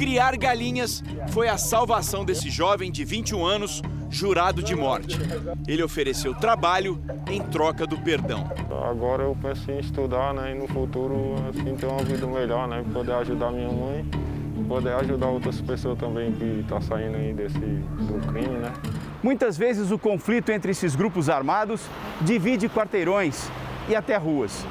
Criar 0.00 0.34
galinhas 0.38 1.04
foi 1.28 1.46
a 1.46 1.58
salvação 1.58 2.24
desse 2.24 2.48
jovem 2.48 2.90
de 2.90 3.04
21 3.04 3.44
anos, 3.44 3.82
jurado 4.08 4.62
de 4.62 4.74
morte. 4.74 5.18
Ele 5.68 5.82
ofereceu 5.82 6.34
trabalho 6.34 6.98
em 7.30 7.42
troca 7.42 7.86
do 7.86 7.98
perdão. 7.98 8.50
Agora 8.88 9.24
eu 9.24 9.36
penso 9.42 9.70
em 9.70 9.78
estudar, 9.78 10.32
né, 10.32 10.52
e 10.52 10.58
no 10.58 10.66
futuro 10.66 11.34
assim 11.50 11.76
ter 11.76 11.84
uma 11.84 12.02
vida 12.02 12.26
melhor, 12.26 12.66
né, 12.66 12.82
poder 12.90 13.12
ajudar 13.12 13.50
minha 13.50 13.68
mãe 13.68 14.06
poder 14.66 14.92
ajudar 14.92 15.26
outras 15.26 15.60
pessoas 15.60 15.98
também 15.98 16.32
que 16.32 16.44
estão 16.60 16.78
tá 16.78 16.86
saindo 16.86 17.16
aí 17.16 17.34
desse, 17.34 17.58
do 17.58 18.26
crime, 18.28 18.56
né? 18.56 18.72
Muitas 19.20 19.58
vezes 19.58 19.90
o 19.90 19.98
conflito 19.98 20.50
entre 20.50 20.70
esses 20.70 20.94
grupos 20.94 21.28
armados 21.28 21.82
divide 22.20 22.68
quarteirões 22.68 23.50
e 23.88 23.96
até 23.96 24.16
ruas, 24.16 24.64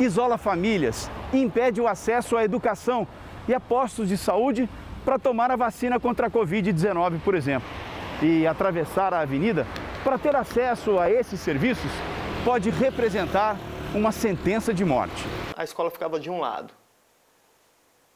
isola 0.00 0.38
famílias, 0.38 1.10
impede 1.34 1.82
o 1.82 1.86
acesso 1.86 2.34
à 2.34 2.44
educação 2.44 3.06
e 3.48 3.54
a 3.54 3.60
postos 3.60 4.08
de 4.08 4.16
saúde 4.16 4.68
para 5.04 5.18
tomar 5.18 5.50
a 5.50 5.56
vacina 5.56 5.98
contra 5.98 6.26
a 6.26 6.30
Covid-19, 6.30 7.20
por 7.24 7.34
exemplo. 7.34 7.68
E 8.22 8.46
atravessar 8.46 9.12
a 9.12 9.20
avenida 9.20 9.66
para 10.04 10.18
ter 10.18 10.34
acesso 10.36 10.98
a 10.98 11.10
esses 11.10 11.40
serviços 11.40 11.90
pode 12.44 12.70
representar 12.70 13.56
uma 13.94 14.12
sentença 14.12 14.72
de 14.72 14.84
morte. 14.84 15.24
A 15.56 15.64
escola 15.64 15.90
ficava 15.90 16.18
de 16.18 16.30
um 16.30 16.38
lado 16.38 16.72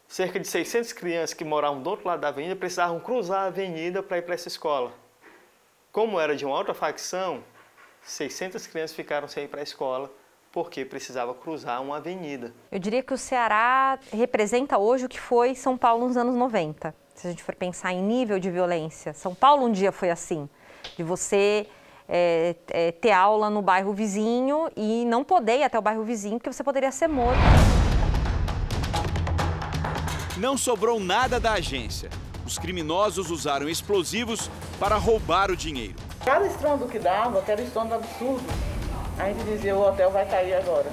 cerca 0.09 0.39
de 0.39 0.47
600 0.47 0.93
crianças 0.93 1.35
que 1.35 1.45
moravam 1.45 1.83
do 1.83 1.91
outro 1.91 2.07
lado 2.07 2.21
da 2.21 2.29
avenida 2.29 2.55
precisavam 2.55 3.01
cruzar 3.01 3.41
a 3.41 3.47
avenida 3.47 4.03
para 4.03 4.19
ir 4.19 4.23
para 4.23 4.35
essa 4.35 4.49
escola. 4.49 4.93
Como 5.91 6.21
era 6.21 6.37
de 6.37 6.45
uma 6.45 6.57
outra 6.57 6.75
facção, 6.75 7.43
600 8.03 8.67
crianças 8.67 8.95
ficaram 8.95 9.27
sem 9.27 9.45
ir 9.45 9.49
para 9.49 9.61
a 9.61 9.65
escola 9.65 10.11
porque 10.57 10.87
precisava 10.87 11.35
cruzar 11.35 11.83
uma 11.83 11.99
avenida. 11.99 12.51
Eu 12.73 12.79
diria 12.79 13.03
que 13.03 13.13
o 13.13 13.19
Ceará 13.19 13.99
representa 14.11 14.79
hoje 14.79 15.05
o 15.05 15.09
que 15.09 15.21
foi 15.21 15.55
São 15.55 15.77
Paulo 15.77 16.09
nos 16.09 16.17
anos 16.17 16.35
90. 16.35 16.95
Se 17.15 17.27
a 17.27 17.31
gente 17.31 17.43
for 17.43 17.55
pensar 17.55 17.93
em 17.93 18.03
nível 18.03 18.39
de 18.39 18.51
violência, 18.51 19.13
São 19.13 19.35
Paulo 19.35 19.67
um 19.67 19.71
dia 19.71 19.93
foi 19.93 20.09
assim, 20.09 20.49
de 20.97 21.03
você 21.03 21.67
é, 22.09 22.57
é, 22.69 22.91
ter 22.91 23.13
aula 23.13 23.51
no 23.51 23.61
bairro 23.61 23.93
vizinho 23.93 24.71
e 24.75 25.05
não 25.05 25.23
poder 25.23 25.59
ir 25.59 25.65
até 25.65 25.79
o 25.79 25.83
bairro 25.83 26.03
vizinho 26.05 26.39
porque 26.39 26.51
você 26.51 26.65
poderia 26.65 26.91
ser 26.91 27.09
morto 27.09 27.39
não 30.39 30.57
sobrou 30.57 31.01
nada 31.01 31.41
da 31.41 31.53
agência. 31.53 32.11
Os 32.47 32.59
criminosos 32.59 33.31
usaram 33.31 33.69
explosivos 33.69 34.51
para 34.79 34.97
roubar 34.97 35.51
o 35.51 35.57
dinheiro. 35.57 35.97
Cada 36.25 36.47
estrondo 36.47 36.87
que 36.87 36.99
dava, 36.99 37.39
aquele 37.39 37.63
estrondo 37.63 37.95
absurdo, 37.95 38.45
a 39.19 39.29
gente 39.29 39.45
dizia: 39.45 39.77
o 39.77 39.87
hotel 39.87 40.11
vai 40.11 40.27
cair 40.27 40.55
agora. 40.55 40.91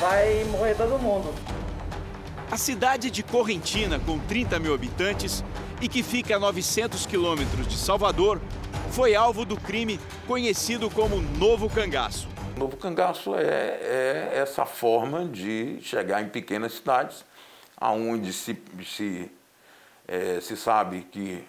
Vai 0.00 0.44
morrer 0.44 0.74
todo 0.74 0.98
mundo. 0.98 1.32
A 2.50 2.56
cidade 2.56 3.10
de 3.10 3.22
Correntina, 3.22 3.98
com 3.98 4.18
30 4.18 4.58
mil 4.58 4.74
habitantes 4.74 5.44
e 5.80 5.88
que 5.88 6.02
fica 6.02 6.36
a 6.36 6.38
900 6.38 7.06
quilômetros 7.06 7.66
de 7.66 7.76
Salvador, 7.76 8.40
foi 8.90 9.14
alvo 9.14 9.44
do 9.44 9.56
crime 9.56 9.98
conhecido 10.26 10.90
como 10.90 11.20
Novo 11.38 11.68
Cangaço. 11.68 12.28
Novo 12.56 12.76
Cangaço 12.76 13.34
é, 13.34 13.42
é 13.42 14.30
essa 14.36 14.64
forma 14.64 15.24
de 15.24 15.78
chegar 15.82 16.22
em 16.22 16.28
pequenas 16.28 16.74
cidades 16.74 17.24
aonde 17.76 18.32
se, 18.32 18.56
se, 18.84 19.30
é, 20.06 20.40
se 20.40 20.56
sabe 20.56 21.06
que 21.10 21.44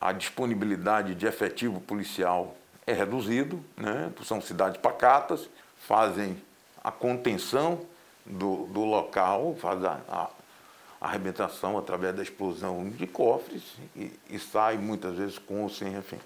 a 0.00 0.12
disponibilidade 0.12 1.14
de 1.14 1.26
efetivo 1.26 1.80
policial 1.80 2.56
é 2.90 2.94
reduzido, 2.94 3.60
né? 3.76 4.10
são 4.24 4.40
cidades 4.40 4.80
pacatas, 4.80 5.48
fazem 5.86 6.36
a 6.82 6.90
contenção 6.90 7.80
do, 8.26 8.66
do 8.66 8.84
local, 8.84 9.56
fazem 9.60 9.88
a, 9.88 10.00
a, 10.08 10.30
a 11.00 11.06
arrebentação 11.06 11.78
através 11.78 12.14
da 12.14 12.22
explosão 12.22 12.88
de 12.90 13.06
cofres 13.06 13.62
e, 13.94 14.12
e 14.28 14.38
sai 14.38 14.76
muitas 14.76 15.16
vezes 15.16 15.38
com 15.38 15.62
ou 15.62 15.68
sem 15.68 15.90
refém. 15.90 16.18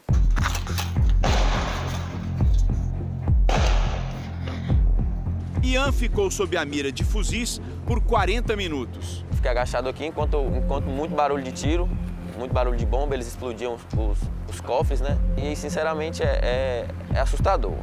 Ian 5.63 5.93
ficou 5.93 6.31
sob 6.31 6.57
a 6.57 6.65
mira 6.65 6.93
de 6.93 7.05
fuzis 7.05 7.61
por 7.87 8.01
40 8.03 8.55
minutos. 8.57 9.25
Fiquei 9.33 9.51
agachado 9.51 9.89
aqui 9.89 10.05
enquanto, 10.05 10.39
enquanto 10.57 10.87
muito 10.87 11.15
barulho 11.15 11.43
de 11.43 11.53
tiro, 11.53 11.89
muito 12.37 12.53
barulho 12.53 12.77
de 12.77 12.87
bomba, 12.87 13.15
eles 13.15 13.27
explodiam 13.27 13.75
os, 13.75 14.19
os 14.53 14.61
cofres, 14.61 15.01
né? 15.01 15.19
E 15.37 15.55
sinceramente 15.57 16.23
é, 16.23 16.41
é, 16.43 16.89
é 17.15 17.21
assustador. 17.21 17.75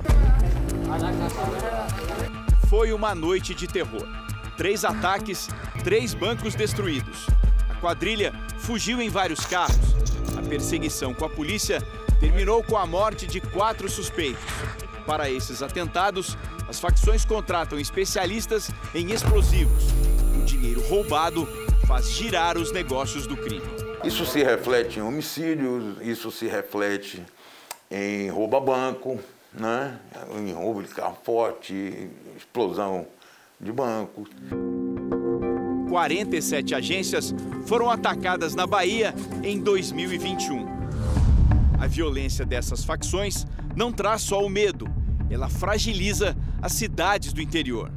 Foi 2.67 2.93
uma 2.93 3.13
noite 3.13 3.53
de 3.53 3.67
terror. 3.67 4.07
Três 4.57 4.85
ataques, 4.85 5.49
três 5.83 6.13
bancos 6.13 6.55
destruídos. 6.55 7.27
A 7.69 7.75
quadrilha 7.75 8.33
fugiu 8.59 9.01
em 9.01 9.09
vários 9.09 9.45
carros. 9.45 9.95
A 10.37 10.41
perseguição 10.47 11.13
com 11.13 11.25
a 11.25 11.29
polícia 11.29 11.81
terminou 12.19 12.63
com 12.63 12.77
a 12.77 12.85
morte 12.85 13.25
de 13.25 13.41
quatro 13.41 13.89
suspeitos. 13.89 14.43
Para 15.05 15.29
esses 15.29 15.61
atentados, 15.63 16.37
as 16.69 16.79
facções 16.79 17.25
contratam 17.25 17.79
especialistas 17.79 18.69
em 18.93 19.11
explosivos. 19.11 19.85
O 20.39 20.45
dinheiro 20.45 20.81
roubado 20.87 21.47
faz 21.87 22.09
girar 22.11 22.57
os 22.57 22.71
negócios 22.71 23.25
do 23.25 23.35
crime. 23.35 23.90
Isso 24.03 24.25
se 24.25 24.43
reflete 24.43 24.97
em 24.97 25.01
homicídios, 25.03 25.97
isso 26.01 26.31
se 26.31 26.47
reflete 26.47 27.23
em 27.89 28.29
roubo 28.29 28.57
a 28.57 28.59
banco, 28.59 29.19
né? 29.53 29.99
em 30.39 30.51
roubo 30.53 30.81
de 30.81 30.89
carro 30.89 31.17
forte, 31.23 32.09
explosão 32.35 33.05
de 33.59 33.71
bancos. 33.71 34.27
47 35.87 36.73
agências 36.73 37.35
foram 37.67 37.91
atacadas 37.91 38.55
na 38.55 38.65
Bahia 38.65 39.13
em 39.43 39.59
2021. 39.59 40.65
A 41.79 41.85
violência 41.85 42.43
dessas 42.43 42.83
facções 42.83 43.45
não 43.75 43.91
traz 43.91 44.23
só 44.23 44.43
o 44.43 44.49
medo, 44.49 44.87
ela 45.29 45.47
fragiliza 45.47 46.35
as 46.59 46.71
cidades 46.71 47.33
do 47.33 47.41
interior. 47.41 47.91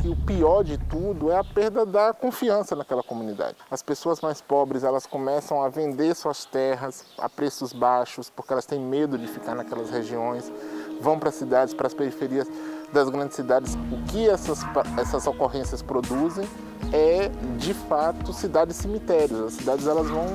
Que 0.00 0.08
o 0.10 0.16
pior 0.16 0.62
de 0.62 0.76
tudo 0.94 1.32
é 1.32 1.36
a 1.36 1.42
perda 1.42 1.84
da 1.84 2.14
confiança 2.14 2.76
naquela 2.76 3.02
comunidade. 3.02 3.56
As 3.68 3.82
pessoas 3.82 4.20
mais 4.20 4.40
pobres 4.40 4.84
elas 4.84 5.04
começam 5.04 5.60
a 5.60 5.68
vender 5.68 6.14
suas 6.14 6.44
terras 6.44 7.04
a 7.18 7.28
preços 7.28 7.72
baixos 7.72 8.30
porque 8.30 8.52
elas 8.52 8.64
têm 8.64 8.78
medo 8.78 9.18
de 9.18 9.26
ficar 9.26 9.56
naquelas 9.56 9.90
regiões, 9.90 10.52
vão 11.00 11.18
para 11.18 11.30
as 11.30 11.34
cidades, 11.34 11.74
para 11.74 11.88
as 11.88 11.94
periferias 11.94 12.46
das 12.92 13.08
grandes 13.08 13.34
cidades. 13.34 13.74
O 13.74 14.04
que 14.04 14.28
essas, 14.28 14.60
essas 14.96 15.26
ocorrências 15.26 15.82
produzem 15.82 16.48
é 16.92 17.28
de 17.58 17.74
fato 17.74 18.32
cidades 18.32 18.76
cemitérios. 18.76 19.40
As 19.40 19.54
cidades 19.54 19.88
elas 19.88 20.08
vão 20.08 20.26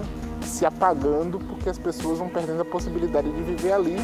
se 0.44 0.66
apagando 0.66 1.40
porque 1.40 1.70
as 1.70 1.80
pessoas 1.80 2.20
vão 2.20 2.28
perdendo 2.28 2.64
a 2.64 2.66
possibilidade 2.66 3.32
de 3.32 3.42
viver 3.44 3.72
ali. 3.72 3.96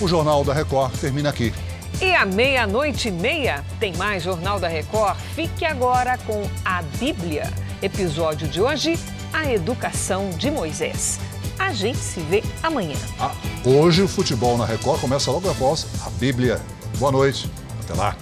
O 0.00 0.08
Jornal 0.08 0.42
da 0.42 0.54
Record 0.54 0.98
termina 0.98 1.28
aqui. 1.28 1.52
E 2.00 2.14
à 2.14 2.24
meia-noite 2.24 3.08
e 3.08 3.10
meia 3.10 3.62
tem 3.78 3.94
mais 3.94 4.22
Jornal 4.22 4.58
da 4.58 4.68
Record. 4.68 5.18
Fique 5.34 5.66
agora 5.66 6.16
com 6.26 6.48
a 6.64 6.80
Bíblia. 6.98 7.52
Episódio 7.82 8.48
de 8.48 8.58
hoje: 8.58 8.98
A 9.34 9.52
Educação 9.52 10.30
de 10.30 10.50
Moisés. 10.50 11.20
A 11.58 11.74
gente 11.74 11.98
se 11.98 12.20
vê 12.20 12.42
amanhã. 12.62 12.96
Ah, 13.18 13.32
hoje 13.66 14.00
o 14.00 14.08
futebol 14.08 14.56
na 14.56 14.64
Record 14.64 14.98
começa 14.98 15.30
logo 15.30 15.50
após 15.50 15.86
a 16.06 16.08
Bíblia. 16.08 16.58
Boa 16.98 17.12
noite. 17.12 17.50
Até 17.84 17.92
lá. 17.92 18.16